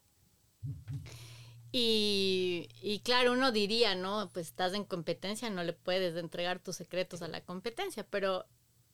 Y, 1.77 3.01
claro, 3.03 3.33
uno 3.33 3.51
diría, 3.51 3.95
¿no? 3.95 4.29
Pues 4.31 4.47
estás 4.47 4.73
en 4.75 4.85
competencia, 4.85 5.49
no 5.49 5.61
le 5.61 5.73
puedes 5.73 6.15
entregar 6.15 6.59
tus 6.59 6.77
secretos 6.77 7.21
a 7.21 7.27
la 7.27 7.41
competencia, 7.41 8.07
pero 8.09 8.45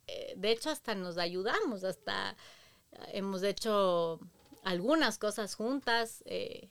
eh, 0.07 0.33
de 0.35 0.51
hecho 0.51 0.71
hasta 0.71 0.95
nos 0.95 1.19
ayudamos, 1.19 1.83
hasta 1.83 2.35
hemos 3.13 3.43
hecho 3.43 4.19
algunas 4.63 5.19
cosas 5.19 5.53
juntas. 5.53 6.23
Eh, 6.25 6.69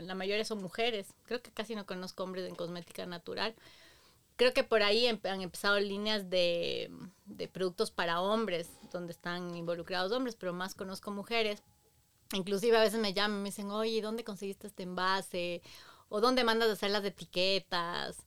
la, 0.00 0.14
mayoría 0.14 0.44
son 0.44 0.62
mujeres, 0.62 1.08
creo 1.24 1.42
que 1.42 1.50
casi 1.50 1.74
no 1.74 1.84
conozco 1.84 2.22
hombres 2.22 2.48
en 2.48 2.54
cosmética 2.54 3.04
natural. 3.04 3.56
Creo 4.36 4.54
que 4.54 4.62
por 4.62 4.84
ahí 4.84 5.08
han 5.08 5.42
empezado 5.42 5.80
líneas 5.80 6.30
de 6.30 6.92
productos 7.52 7.90
para 7.90 8.20
hombres, 8.20 8.70
donde 8.92 9.10
están 9.10 9.56
involucrados 9.56 10.12
hombres, 10.12 10.36
pero 10.36 10.52
más 10.52 10.76
conozco 10.76 11.10
mujeres 11.10 11.64
Inclusive 12.32 12.76
a 12.76 12.82
veces 12.82 13.00
me 13.00 13.14
llaman 13.14 13.38
y 13.38 13.42
me 13.42 13.48
dicen, 13.48 13.70
oye, 13.70 14.02
¿dónde 14.02 14.24
conseguiste 14.24 14.66
este 14.66 14.82
envase? 14.82 15.62
¿O 16.08 16.20
dónde 16.20 16.44
mandas 16.44 16.68
a 16.68 16.72
hacer 16.72 16.90
las 16.90 17.04
etiquetas? 17.04 18.26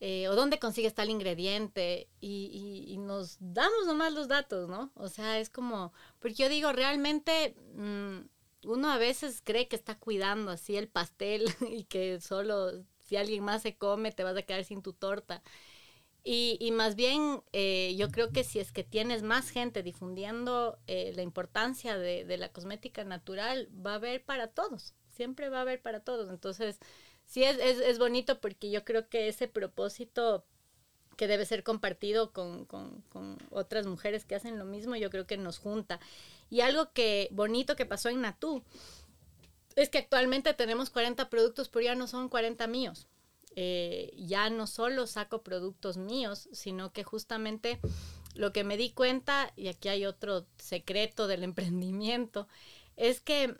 Eh, 0.00 0.28
¿O 0.28 0.36
dónde 0.36 0.58
consigues 0.58 0.94
tal 0.94 1.10
ingrediente? 1.10 2.08
Y, 2.20 2.86
y, 2.88 2.98
nos 2.98 3.36
damos 3.40 3.86
nomás 3.86 4.12
los 4.12 4.28
datos, 4.28 4.68
¿no? 4.68 4.90
O 4.94 5.08
sea, 5.08 5.38
es 5.40 5.50
como, 5.50 5.92
porque 6.20 6.36
yo 6.36 6.48
digo, 6.48 6.72
realmente 6.72 7.56
mm, 7.74 8.18
uno 8.64 8.90
a 8.90 8.98
veces 8.98 9.40
cree 9.44 9.68
que 9.68 9.76
está 9.76 9.96
cuidando 9.98 10.50
así 10.50 10.76
el 10.76 10.88
pastel 10.88 11.44
y 11.68 11.84
que 11.84 12.20
solo 12.20 12.72
si 12.98 13.16
alguien 13.16 13.44
más 13.44 13.62
se 13.62 13.76
come 13.76 14.12
te 14.12 14.24
vas 14.24 14.36
a 14.36 14.42
quedar 14.42 14.64
sin 14.64 14.82
tu 14.82 14.92
torta. 14.92 15.42
Y, 16.30 16.72
más 16.72 16.94
bien, 16.94 17.42
eh, 17.54 17.94
yo 17.96 18.10
creo 18.10 18.32
que 18.32 18.44
si 18.44 18.58
es 18.58 18.70
que 18.70 18.84
tienes 18.84 19.22
más 19.22 19.48
gente 19.48 19.82
difundiendo 19.82 20.78
eh, 20.86 21.14
la 21.16 21.22
importancia 21.22 21.96
de, 21.96 22.36
la 22.36 22.52
cosmética 22.52 23.02
natural, 23.02 23.70
va 23.74 23.92
a 23.92 23.94
haber 23.94 24.22
para 24.22 24.48
todos, 24.48 24.92
siempre 25.08 25.48
va 25.48 25.56
a 25.56 25.62
haber 25.62 25.80
para 25.80 26.00
todos. 26.00 26.28
Entonces, 26.28 26.80
sí 27.24 27.44
es, 27.44 27.56
es, 27.58 27.98
bonito 27.98 28.42
porque 28.42 28.70
yo 28.70 28.84
creo 28.84 29.08
que 29.08 29.28
ese 29.28 29.48
propósito 29.48 30.44
que 31.16 31.28
debe 31.28 31.46
ser 31.46 31.64
compartido 31.64 32.30
con, 32.34 32.66
con, 32.66 33.38
otras 33.48 33.86
mujeres 33.86 34.26
que 34.26 34.34
hacen 34.34 34.58
lo 34.58 34.66
mismo, 34.66 34.96
yo 34.96 35.08
creo 35.08 35.26
que 35.26 35.38
nos 35.38 35.58
junta. 35.58 35.98
Y 36.50 36.60
algo 36.60 36.92
que 36.92 37.28
bonito 37.30 37.74
que 37.74 37.86
pasó 37.86 38.10
en 38.10 38.20
Natú 38.20 38.62
es 39.76 39.88
que 39.88 39.96
actualmente 39.96 40.52
tenemos 40.52 40.90
40 40.90 41.30
productos, 41.30 41.70
pero 41.70 41.86
ya 41.86 41.94
no 41.94 42.06
son 42.06 42.28
40 42.28 42.66
míos 42.66 43.08
eh, 43.56 44.12
ya 44.16 44.50
no 44.50 44.66
solo 44.66 45.06
saco 45.06 45.42
productos 45.42 45.96
míos, 45.96 46.48
sino 46.52 46.92
que 46.92 47.04
justamente 47.04 47.80
lo 48.34 48.52
que 48.52 48.64
me 48.64 48.76
di 48.76 48.90
cuenta, 48.90 49.52
y 49.56 49.68
aquí 49.68 49.88
hay 49.88 50.06
otro 50.06 50.46
secreto 50.58 51.26
del 51.26 51.42
emprendimiento, 51.44 52.48
es 52.96 53.20
que 53.20 53.56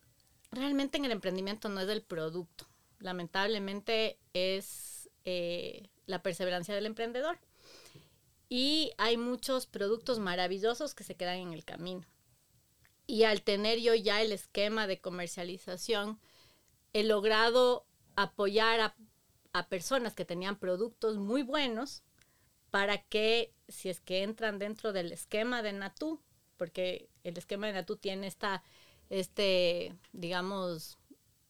realmente 0.50 0.98
en 0.98 1.04
el 1.04 1.12
emprendimiento 1.12 1.68
no 1.68 1.80
es 1.80 1.88
el 1.88 2.02
producto, 2.02 2.66
lamentablemente 2.98 4.18
es 4.32 5.10
eh, 5.24 5.88
la 6.06 6.22
perseverancia 6.22 6.74
del 6.74 6.86
emprendedor. 6.86 7.38
Y 8.48 8.92
hay 8.96 9.18
muchos 9.18 9.66
productos 9.66 10.18
maravillosos 10.18 10.94
que 10.94 11.04
se 11.04 11.16
quedan 11.16 11.38
en 11.38 11.52
el 11.52 11.64
camino. 11.64 12.06
Y 13.06 13.24
al 13.24 13.42
tener 13.42 13.78
yo 13.78 13.94
ya 13.94 14.22
el 14.22 14.32
esquema 14.32 14.86
de 14.86 15.00
comercialización, 15.00 16.18
he 16.92 17.04
logrado 17.04 17.86
apoyar 18.16 18.80
a 18.80 18.96
a 19.58 19.68
personas 19.68 20.14
que 20.14 20.24
tenían 20.24 20.58
productos 20.58 21.18
muy 21.18 21.42
buenos 21.42 22.02
para 22.70 22.98
que 22.98 23.52
si 23.68 23.88
es 23.88 24.00
que 24.00 24.22
entran 24.22 24.58
dentro 24.58 24.92
del 24.92 25.12
esquema 25.12 25.62
de 25.62 25.72
Natú, 25.72 26.20
porque 26.56 27.08
el 27.24 27.38
esquema 27.38 27.66
de 27.66 27.74
Natú 27.74 27.96
tiene 27.96 28.26
esta, 28.26 28.62
este, 29.10 29.94
digamos, 30.12 30.98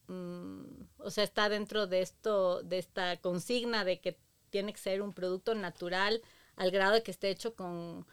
mm, 0.08 0.62
o 0.98 1.10
sea, 1.10 1.24
está 1.24 1.48
dentro 1.48 1.86
de 1.86 2.02
esto, 2.02 2.62
de 2.62 2.78
esta 2.78 3.16
consigna 3.20 3.84
de 3.84 4.00
que 4.00 4.18
tiene 4.50 4.72
que 4.72 4.78
ser 4.78 5.02
un 5.02 5.12
producto 5.12 5.54
natural 5.54 6.22
al 6.56 6.70
grado 6.70 6.94
de 6.94 7.02
que 7.02 7.10
esté 7.10 7.30
hecho 7.30 7.54
con, 7.54 8.06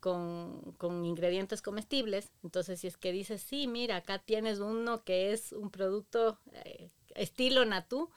con, 0.00 1.04
ingredientes 1.04 1.62
comestibles. 1.62 2.30
Entonces, 2.42 2.80
si 2.80 2.86
es 2.86 2.96
que 2.96 3.12
dices, 3.12 3.42
sí, 3.42 3.66
mira, 3.66 3.96
acá 3.96 4.18
tienes 4.18 4.60
uno 4.60 5.02
que 5.04 5.32
es 5.32 5.52
un 5.52 5.70
producto 5.70 6.38
eh, 6.52 6.90
estilo 7.14 7.64
Natú, 7.64 8.10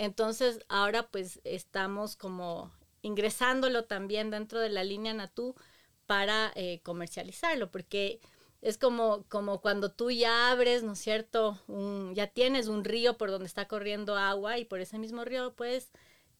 entonces 0.00 0.60
ahora 0.68 1.08
pues 1.08 1.40
estamos 1.44 2.16
como 2.16 2.72
ingresándolo 3.02 3.84
también 3.84 4.30
dentro 4.30 4.58
de 4.58 4.70
la 4.70 4.82
línea 4.82 5.12
Natú 5.12 5.54
para 6.06 6.52
eh, 6.54 6.80
comercializarlo, 6.82 7.70
porque 7.70 8.18
es 8.62 8.78
como, 8.78 9.24
como 9.28 9.60
cuando 9.60 9.92
tú 9.92 10.10
ya 10.10 10.50
abres, 10.50 10.82
¿no 10.82 10.92
es 10.92 11.00
cierto? 11.00 11.60
ya 12.14 12.28
tienes 12.28 12.68
un 12.68 12.84
río 12.84 13.18
por 13.18 13.30
donde 13.30 13.46
está 13.46 13.68
corriendo 13.68 14.16
agua 14.16 14.56
y 14.58 14.64
por 14.64 14.80
ese 14.80 14.98
mismo 14.98 15.22
río 15.26 15.54
puedes 15.54 15.90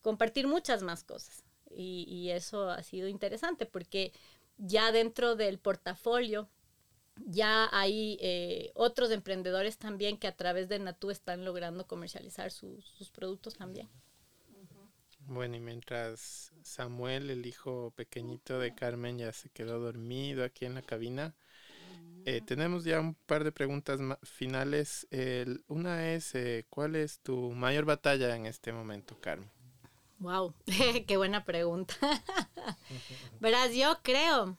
compartir 0.01 0.47
muchas 0.47 0.83
más 0.83 1.05
cosas. 1.05 1.45
Y, 1.71 2.07
y 2.09 2.31
eso 2.31 2.71
ha 2.71 2.83
sido 2.83 3.09
interesante 3.09 3.67
porque 3.67 4.13
ya 4.57 4.91
dentro 4.91 5.37
del 5.37 5.59
portafolio 5.59 6.49
ya 7.17 7.69
hay 7.73 8.19
eh, 8.21 8.73
otros 8.75 9.11
emprendedores 9.11 9.79
también 9.79 10.19
que 10.19 10.27
a 10.27 10.37
través 10.37 10.69
de 10.69 10.79
Natu 10.79 11.11
están 11.11 11.45
logrando 11.45 11.87
comercializar 11.87 12.51
sus 12.51 13.11
productos 13.13 13.55
también. 13.55 13.89
Bueno, 15.27 15.57
y 15.57 15.61
mientras 15.61 16.53
Samuel, 16.63 17.31
el 17.31 17.47
hijo 17.47 17.93
pequeñito 17.95 18.59
de 18.59 18.75
Carmen, 18.75 19.19
ya 19.19 19.33
se 19.33 19.49
quedó 19.49 19.79
dormido 19.79 20.45
aquí 20.45 20.65
en 20.65 20.75
la 20.75 20.83
cabina, 20.83 21.35
eh, 22.25 22.41
tenemos 22.45 22.85
ya 22.85 23.01
un 23.01 23.15
par 23.15 23.45
de 23.45 23.53
preguntas 23.53 24.01
finales. 24.23 25.07
una 25.69 26.13
es, 26.13 26.35
eh, 26.35 26.67
¿cuál 26.69 26.97
es 26.97 27.21
tu 27.21 27.53
mayor 27.53 27.85
batalla 27.85 28.35
en 28.35 28.47
este 28.47 28.73
momento, 28.73 29.17
Carmen? 29.21 29.49
Wow, 30.19 30.53
qué 31.07 31.17
buena 31.17 31.45
pregunta. 31.45 31.95
Verás, 33.41 33.75
yo 33.75 33.99
creo 34.03 34.59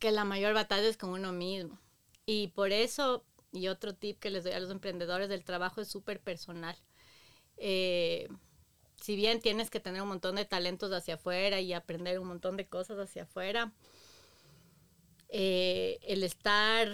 que 0.00 0.10
la 0.10 0.24
mayor 0.24 0.54
batalla 0.54 0.88
es 0.88 0.96
con 0.96 1.10
uno 1.10 1.32
mismo. 1.32 1.78
Y 2.26 2.48
por 2.48 2.72
eso, 2.72 3.24
y 3.52 3.68
otro 3.68 3.94
tip 3.94 4.18
que 4.18 4.30
les 4.30 4.42
doy 4.44 4.54
a 4.54 4.60
los 4.60 4.70
emprendedores 4.70 5.28
del 5.28 5.44
trabajo 5.44 5.80
es 5.80 5.88
súper 5.88 6.20
personal. 6.20 6.76
Eh, 7.56 8.28
si 9.00 9.14
bien 9.14 9.40
tienes 9.40 9.70
que 9.70 9.80
tener 9.80 10.02
un 10.02 10.08
montón 10.08 10.36
de 10.36 10.44
talentos 10.44 10.90
hacia 10.92 11.14
afuera 11.14 11.60
y 11.60 11.72
aprender 11.72 12.18
un 12.18 12.28
montón 12.28 12.56
de 12.56 12.66
cosas 12.66 12.98
hacia 12.98 13.22
afuera, 13.24 13.72
eh, 15.28 15.98
el 16.02 16.24
estar, 16.24 16.88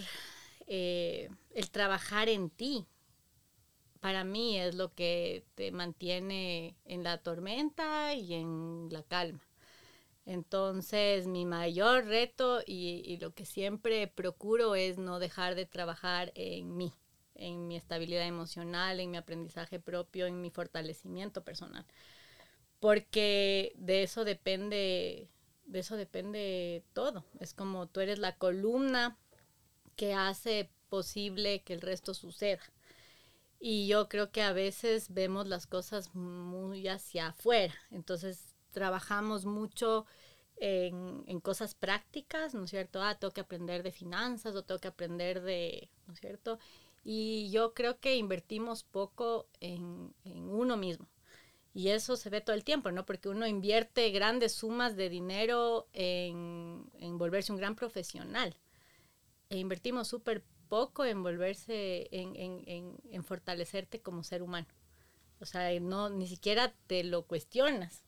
eh, 0.66 1.30
el 1.54 1.70
trabajar 1.70 2.28
en 2.28 2.50
ti, 2.50 2.86
para 4.00 4.24
mí 4.24 4.58
es 4.58 4.74
lo 4.74 4.94
que 4.94 5.44
te 5.54 5.72
mantiene 5.72 6.76
en 6.84 7.02
la 7.02 7.18
tormenta 7.18 8.14
y 8.14 8.34
en 8.34 8.88
la 8.90 9.02
calma. 9.02 9.40
Entonces, 10.26 11.28
mi 11.28 11.46
mayor 11.46 12.06
reto 12.06 12.60
y, 12.66 13.16
lo 13.20 13.32
que 13.32 13.46
siempre 13.46 14.08
procuro 14.08 14.74
es 14.74 14.98
no 14.98 15.20
dejar 15.20 15.54
de 15.54 15.66
trabajar 15.66 16.32
en 16.34 16.76
mí, 16.76 16.92
en 17.36 17.68
mi 17.68 17.76
estabilidad 17.76 18.26
emocional, 18.26 18.98
en 18.98 19.12
mi 19.12 19.18
aprendizaje 19.18 19.78
propio, 19.78 20.26
en 20.26 20.40
mi 20.40 20.50
fortalecimiento 20.50 21.44
personal. 21.44 21.86
Porque 22.80 23.72
de 23.76 24.02
eso 24.02 24.24
depende, 24.24 25.28
de 25.64 25.78
eso 25.78 25.96
depende 25.96 26.82
todo. 26.92 27.24
Es 27.38 27.54
como 27.54 27.86
tú 27.86 28.00
eres 28.00 28.18
la 28.18 28.36
columna 28.36 29.16
que 29.94 30.12
hace 30.12 30.70
posible 30.88 31.62
que 31.62 31.72
el 31.74 31.80
resto 31.80 32.14
suceda. 32.14 32.62
Y 33.60 33.86
yo 33.86 34.08
creo 34.08 34.32
que 34.32 34.42
a 34.42 34.52
veces 34.52 35.14
vemos 35.14 35.46
las 35.46 35.68
cosas 35.68 36.14
muy 36.16 36.88
hacia 36.88 37.28
afuera. 37.28 37.74
Entonces 37.92 38.55
trabajamos 38.76 39.46
mucho 39.46 40.04
en, 40.58 41.40
cosas 41.40 41.74
prácticas, 41.74 42.52
¿no 42.52 42.64
es 42.64 42.70
cierto? 42.70 43.02
Ah, 43.02 43.18
tengo 43.18 43.32
que 43.32 43.40
aprender 43.40 43.82
de 43.82 43.90
finanzas 43.90 44.54
o 44.54 44.64
tengo 44.64 44.82
que 44.82 44.88
aprender 44.88 45.40
de, 45.40 45.88
¿no 46.06 46.12
es 46.12 46.20
cierto? 46.20 46.58
Y 47.02 47.50
yo 47.50 47.72
creo 47.72 48.00
que 48.00 48.16
invertimos 48.16 48.84
poco 48.84 49.48
en, 49.60 50.12
uno 50.24 50.76
mismo. 50.76 51.08
Y 51.72 51.88
eso 51.88 52.16
se 52.16 52.28
ve 52.28 52.42
todo 52.42 52.54
el 52.54 52.64
tiempo, 52.64 52.90
¿no? 52.90 53.06
Porque 53.06 53.30
uno 53.30 53.46
invierte 53.46 54.10
grandes 54.10 54.52
sumas 54.52 54.94
de 54.94 55.08
dinero 55.08 55.88
en, 55.94 56.84
volverse 57.16 57.52
un 57.52 57.58
gran 57.58 57.76
profesional. 57.76 58.58
E 59.48 59.56
invertimos 59.56 60.08
súper 60.08 60.44
poco 60.68 61.06
en 61.06 61.22
volverse, 61.22 62.08
en, 62.10 62.92
en, 63.10 63.24
fortalecerte 63.24 64.02
como 64.02 64.22
ser 64.22 64.42
humano. 64.42 64.68
O 65.40 65.46
sea, 65.46 65.80
no, 65.80 66.10
ni 66.10 66.26
siquiera 66.26 66.74
te 66.86 67.04
lo 67.04 67.22
cuestionas 67.22 68.05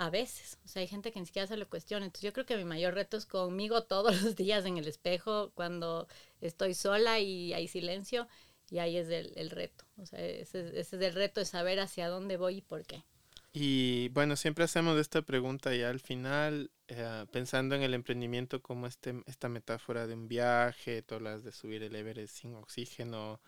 a 0.00 0.08
veces. 0.08 0.58
O 0.64 0.68
sea, 0.68 0.80
hay 0.80 0.88
gente 0.88 1.12
que 1.12 1.20
ni 1.20 1.26
siquiera 1.26 1.46
se 1.46 1.58
lo 1.58 1.68
cuestiona. 1.68 2.06
Entonces 2.06 2.26
yo 2.26 2.32
creo 2.32 2.46
que 2.46 2.56
mi 2.56 2.64
mayor 2.64 2.94
reto 2.94 3.18
es 3.18 3.26
conmigo 3.26 3.82
todos 3.84 4.22
los 4.22 4.34
días 4.34 4.64
en 4.64 4.78
el 4.78 4.88
espejo, 4.88 5.52
cuando 5.54 6.08
estoy 6.40 6.72
sola 6.72 7.20
y 7.20 7.52
hay 7.52 7.68
silencio, 7.68 8.26
y 8.70 8.78
ahí 8.78 8.96
es 8.96 9.10
el, 9.10 9.50
reto. 9.50 9.84
O 9.98 10.06
sea, 10.06 10.24
ese, 10.24 10.80
ese, 10.80 10.96
es 10.96 11.02
el 11.02 11.12
reto 11.12 11.40
de 11.40 11.46
saber 11.46 11.80
hacia 11.80 12.08
dónde 12.08 12.38
voy 12.38 12.56
y 12.56 12.62
por 12.62 12.86
qué. 12.86 13.04
Y 13.52 14.08
bueno, 14.10 14.36
siempre 14.36 14.64
hacemos 14.64 14.98
esta 14.98 15.20
pregunta 15.20 15.74
y 15.74 15.82
al 15.82 16.00
final, 16.00 16.70
eh, 16.88 17.26
pensando 17.30 17.74
en 17.74 17.82
el 17.82 17.92
emprendimiento 17.92 18.62
como 18.62 18.86
este, 18.86 19.22
esta 19.26 19.50
metáfora 19.50 20.06
de 20.06 20.14
un 20.14 20.28
viaje, 20.28 21.02
todas 21.02 21.22
las 21.22 21.44
de 21.44 21.52
subir 21.52 21.82
el 21.82 21.94
Everest 21.94 22.36
sin 22.36 22.54
oxígeno, 22.54 23.42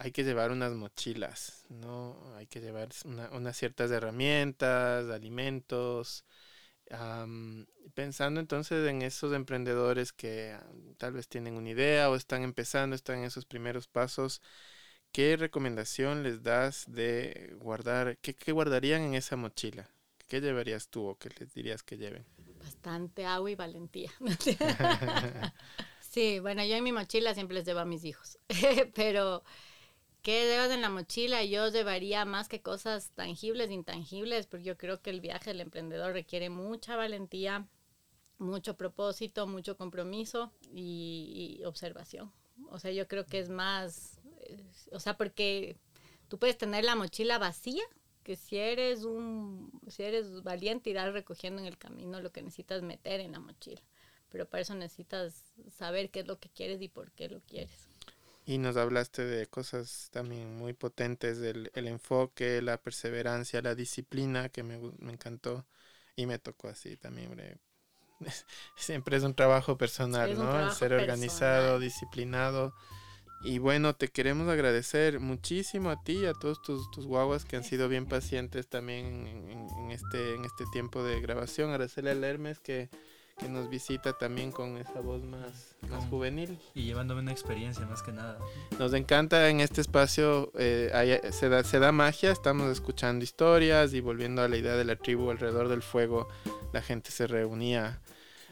hay 0.00 0.12
que 0.12 0.24
llevar 0.24 0.50
unas 0.50 0.72
mochilas, 0.72 1.66
¿no? 1.68 2.16
Hay 2.36 2.46
que 2.46 2.60
llevar 2.60 2.88
una, 3.04 3.28
unas 3.32 3.54
ciertas 3.54 3.90
herramientas, 3.90 5.10
alimentos. 5.10 6.24
Um, 6.90 7.66
pensando 7.94 8.40
entonces 8.40 8.88
en 8.88 9.02
esos 9.02 9.34
emprendedores 9.34 10.14
que 10.14 10.56
tal 10.96 11.12
vez 11.12 11.28
tienen 11.28 11.54
una 11.54 11.68
idea 11.68 12.08
o 12.08 12.16
están 12.16 12.44
empezando, 12.44 12.96
están 12.96 13.18
en 13.18 13.24
esos 13.24 13.44
primeros 13.44 13.88
pasos, 13.88 14.40
¿qué 15.12 15.36
recomendación 15.36 16.22
les 16.22 16.42
das 16.42 16.84
de 16.88 17.52
guardar, 17.58 18.16
qué, 18.22 18.34
qué 18.34 18.52
guardarían 18.52 19.02
en 19.02 19.14
esa 19.14 19.36
mochila? 19.36 19.90
¿Qué 20.28 20.40
llevarías 20.40 20.88
tú 20.88 21.08
o 21.08 21.18
qué 21.18 21.28
les 21.38 21.52
dirías 21.52 21.82
que 21.82 21.98
lleven? 21.98 22.24
Bastante 22.58 23.26
agua 23.26 23.50
y 23.50 23.54
valentía. 23.54 24.10
sí, 26.00 26.38
bueno, 26.38 26.64
yo 26.64 26.74
en 26.74 26.84
mi 26.84 26.92
mochila 26.92 27.34
siempre 27.34 27.56
les 27.56 27.66
llevo 27.66 27.80
a 27.80 27.84
mis 27.84 28.04
hijos, 28.04 28.38
pero 28.94 29.44
¿qué 30.22 30.46
llevas 30.46 30.70
en 30.70 30.80
la 30.80 30.90
mochila? 30.90 31.44
Yo 31.44 31.68
llevaría 31.68 32.24
más 32.24 32.48
que 32.48 32.62
cosas 32.62 33.10
tangibles, 33.14 33.70
intangibles, 33.70 34.46
porque 34.46 34.64
yo 34.64 34.76
creo 34.76 35.00
que 35.00 35.10
el 35.10 35.20
viaje 35.20 35.50
del 35.50 35.60
emprendedor 35.60 36.12
requiere 36.12 36.50
mucha 36.50 36.96
valentía, 36.96 37.66
mucho 38.38 38.76
propósito, 38.76 39.46
mucho 39.46 39.76
compromiso 39.76 40.52
y, 40.72 41.62
observación. 41.64 42.32
O 42.70 42.78
sea, 42.78 42.90
yo 42.92 43.08
creo 43.08 43.26
que 43.26 43.38
es 43.38 43.48
más 43.48 44.20
o 44.92 45.00
sea, 45.00 45.16
porque 45.16 45.76
tú 46.28 46.38
puedes 46.38 46.58
tener 46.58 46.84
la 46.84 46.96
mochila 46.96 47.38
vacía, 47.38 47.82
que 48.22 48.36
si 48.36 48.56
eres 48.56 49.04
un, 49.04 49.70
si 49.88 50.02
eres 50.02 50.42
valiente 50.42 50.90
irás 50.90 51.12
recogiendo 51.12 51.60
en 51.60 51.66
el 51.66 51.78
camino 51.78 52.20
lo 52.20 52.32
que 52.32 52.42
necesitas 52.42 52.82
meter 52.82 53.20
en 53.20 53.32
la 53.32 53.40
mochila, 53.40 53.82
pero 54.28 54.48
para 54.48 54.62
eso 54.62 54.74
necesitas 54.74 55.52
saber 55.70 56.10
qué 56.10 56.20
es 56.20 56.26
lo 56.26 56.38
que 56.38 56.50
quieres 56.50 56.80
y 56.82 56.88
por 56.88 57.12
qué 57.12 57.28
lo 57.28 57.40
quieres. 57.40 57.89
Y 58.50 58.58
nos 58.58 58.76
hablaste 58.76 59.24
de 59.24 59.46
cosas 59.46 60.08
también 60.10 60.56
muy 60.56 60.72
potentes, 60.72 61.38
del 61.38 61.70
el 61.74 61.86
enfoque, 61.86 62.60
la 62.60 62.78
perseverancia, 62.82 63.62
la 63.62 63.76
disciplina, 63.76 64.48
que 64.48 64.64
me, 64.64 64.76
me 64.98 65.12
encantó 65.12 65.64
y 66.16 66.26
me 66.26 66.40
tocó 66.40 66.66
así 66.66 66.96
también. 66.96 67.60
Siempre 68.76 69.16
es 69.16 69.22
un 69.22 69.34
trabajo 69.34 69.78
personal, 69.78 70.30
sí, 70.30 70.36
¿no? 70.36 70.50
Trabajo 70.50 70.74
ser 70.74 70.94
organizado, 70.94 71.78
personal. 71.78 71.80
disciplinado 71.80 72.74
y 73.42 73.58
bueno, 73.58 73.94
te 73.94 74.08
queremos 74.08 74.48
agradecer 74.48 75.18
muchísimo 75.18 75.90
a 75.90 76.02
ti 76.02 76.18
y 76.18 76.26
a 76.26 76.34
todos 76.34 76.60
tus, 76.60 76.90
tus 76.90 77.06
guaguas 77.06 77.46
que 77.46 77.56
han 77.56 77.64
sido 77.64 77.88
bien 77.88 78.06
pacientes 78.06 78.68
también 78.68 79.26
en, 79.26 79.68
en, 79.70 79.90
este, 79.92 80.34
en 80.34 80.44
este 80.44 80.64
tiempo 80.72 81.02
de 81.02 81.20
grabación. 81.20 81.70
Agradecerle 81.70 82.10
al 82.10 82.22
Hermes 82.22 82.60
que, 82.60 82.90
que 83.38 83.48
nos 83.48 83.68
visita 83.70 84.12
también 84.12 84.52
con 84.52 84.76
esa 84.76 85.00
voz 85.00 85.22
más, 85.22 85.74
más 85.88 86.04
juvenil. 86.08 86.58
Y 86.74 86.84
llevándome 86.84 87.20
una 87.20 87.32
experiencia 87.32 87.86
más 87.86 88.02
que 88.02 88.12
nada. 88.12 88.38
Nos 88.78 88.92
encanta 88.92 89.48
en 89.48 89.60
este 89.60 89.80
espacio, 89.80 90.52
eh, 90.58 90.90
hay, 90.94 91.18
se, 91.32 91.48
da, 91.48 91.64
se 91.64 91.78
da 91.78 91.92
magia, 91.92 92.30
estamos 92.32 92.70
escuchando 92.70 93.24
historias 93.24 93.92
y 93.94 94.00
volviendo 94.00 94.42
a 94.42 94.48
la 94.48 94.56
idea 94.56 94.74
de 94.74 94.84
la 94.84 94.96
tribu 94.96 95.30
alrededor 95.30 95.68
del 95.68 95.82
fuego, 95.82 96.28
la 96.72 96.82
gente 96.82 97.10
se 97.10 97.26
reunía 97.26 98.00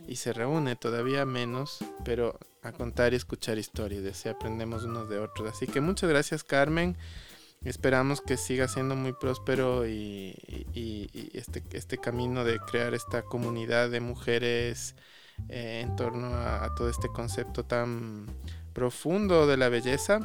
y 0.07 0.16
se 0.16 0.33
reúne 0.33 0.76
todavía 0.76 1.24
menos, 1.24 1.79
pero 2.05 2.39
a 2.62 2.72
contar 2.72 3.12
y 3.12 3.16
escuchar 3.16 3.59
historias, 3.59 4.03
y 4.03 4.09
así 4.09 4.29
aprendemos 4.29 4.85
unos 4.85 5.09
de 5.09 5.18
otros. 5.18 5.51
Así 5.51 5.66
que 5.66 5.81
muchas 5.81 6.09
gracias 6.09 6.45
Carmen, 6.45 6.97
esperamos 7.64 8.20
que 8.20 8.36
siga 8.36 8.68
siendo 8.68 8.96
muy 8.96 9.12
próspero 9.12 9.86
y, 9.86 10.34
este, 11.34 11.62
este 11.72 11.98
camino 11.98 12.44
de 12.44 12.59
crear 12.59 12.94
esta 12.94 13.22
comunidad 13.22 13.90
de 13.90 14.00
mujeres 14.00 14.94
eh, 15.48 15.80
en 15.82 15.96
torno 15.96 16.28
a, 16.28 16.64
a, 16.64 16.74
todo 16.74 16.88
este 16.88 17.09
concepto 17.09 17.64
tan 17.64 18.26
profundo 18.72 19.46
de 19.46 19.56
la 19.56 19.68
belleza 19.68 20.20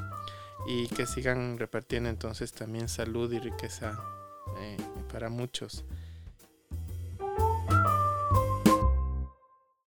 y 0.67 0.87
que 0.87 1.05
sigan 1.05 1.57
repartiendo 1.57 2.09
entonces 2.09 2.51
también 2.53 2.87
salud 2.87 3.31
y 3.31 3.39
riqueza 3.39 3.97
eh, 4.59 4.77
para 5.11 5.29
muchos. 5.29 5.85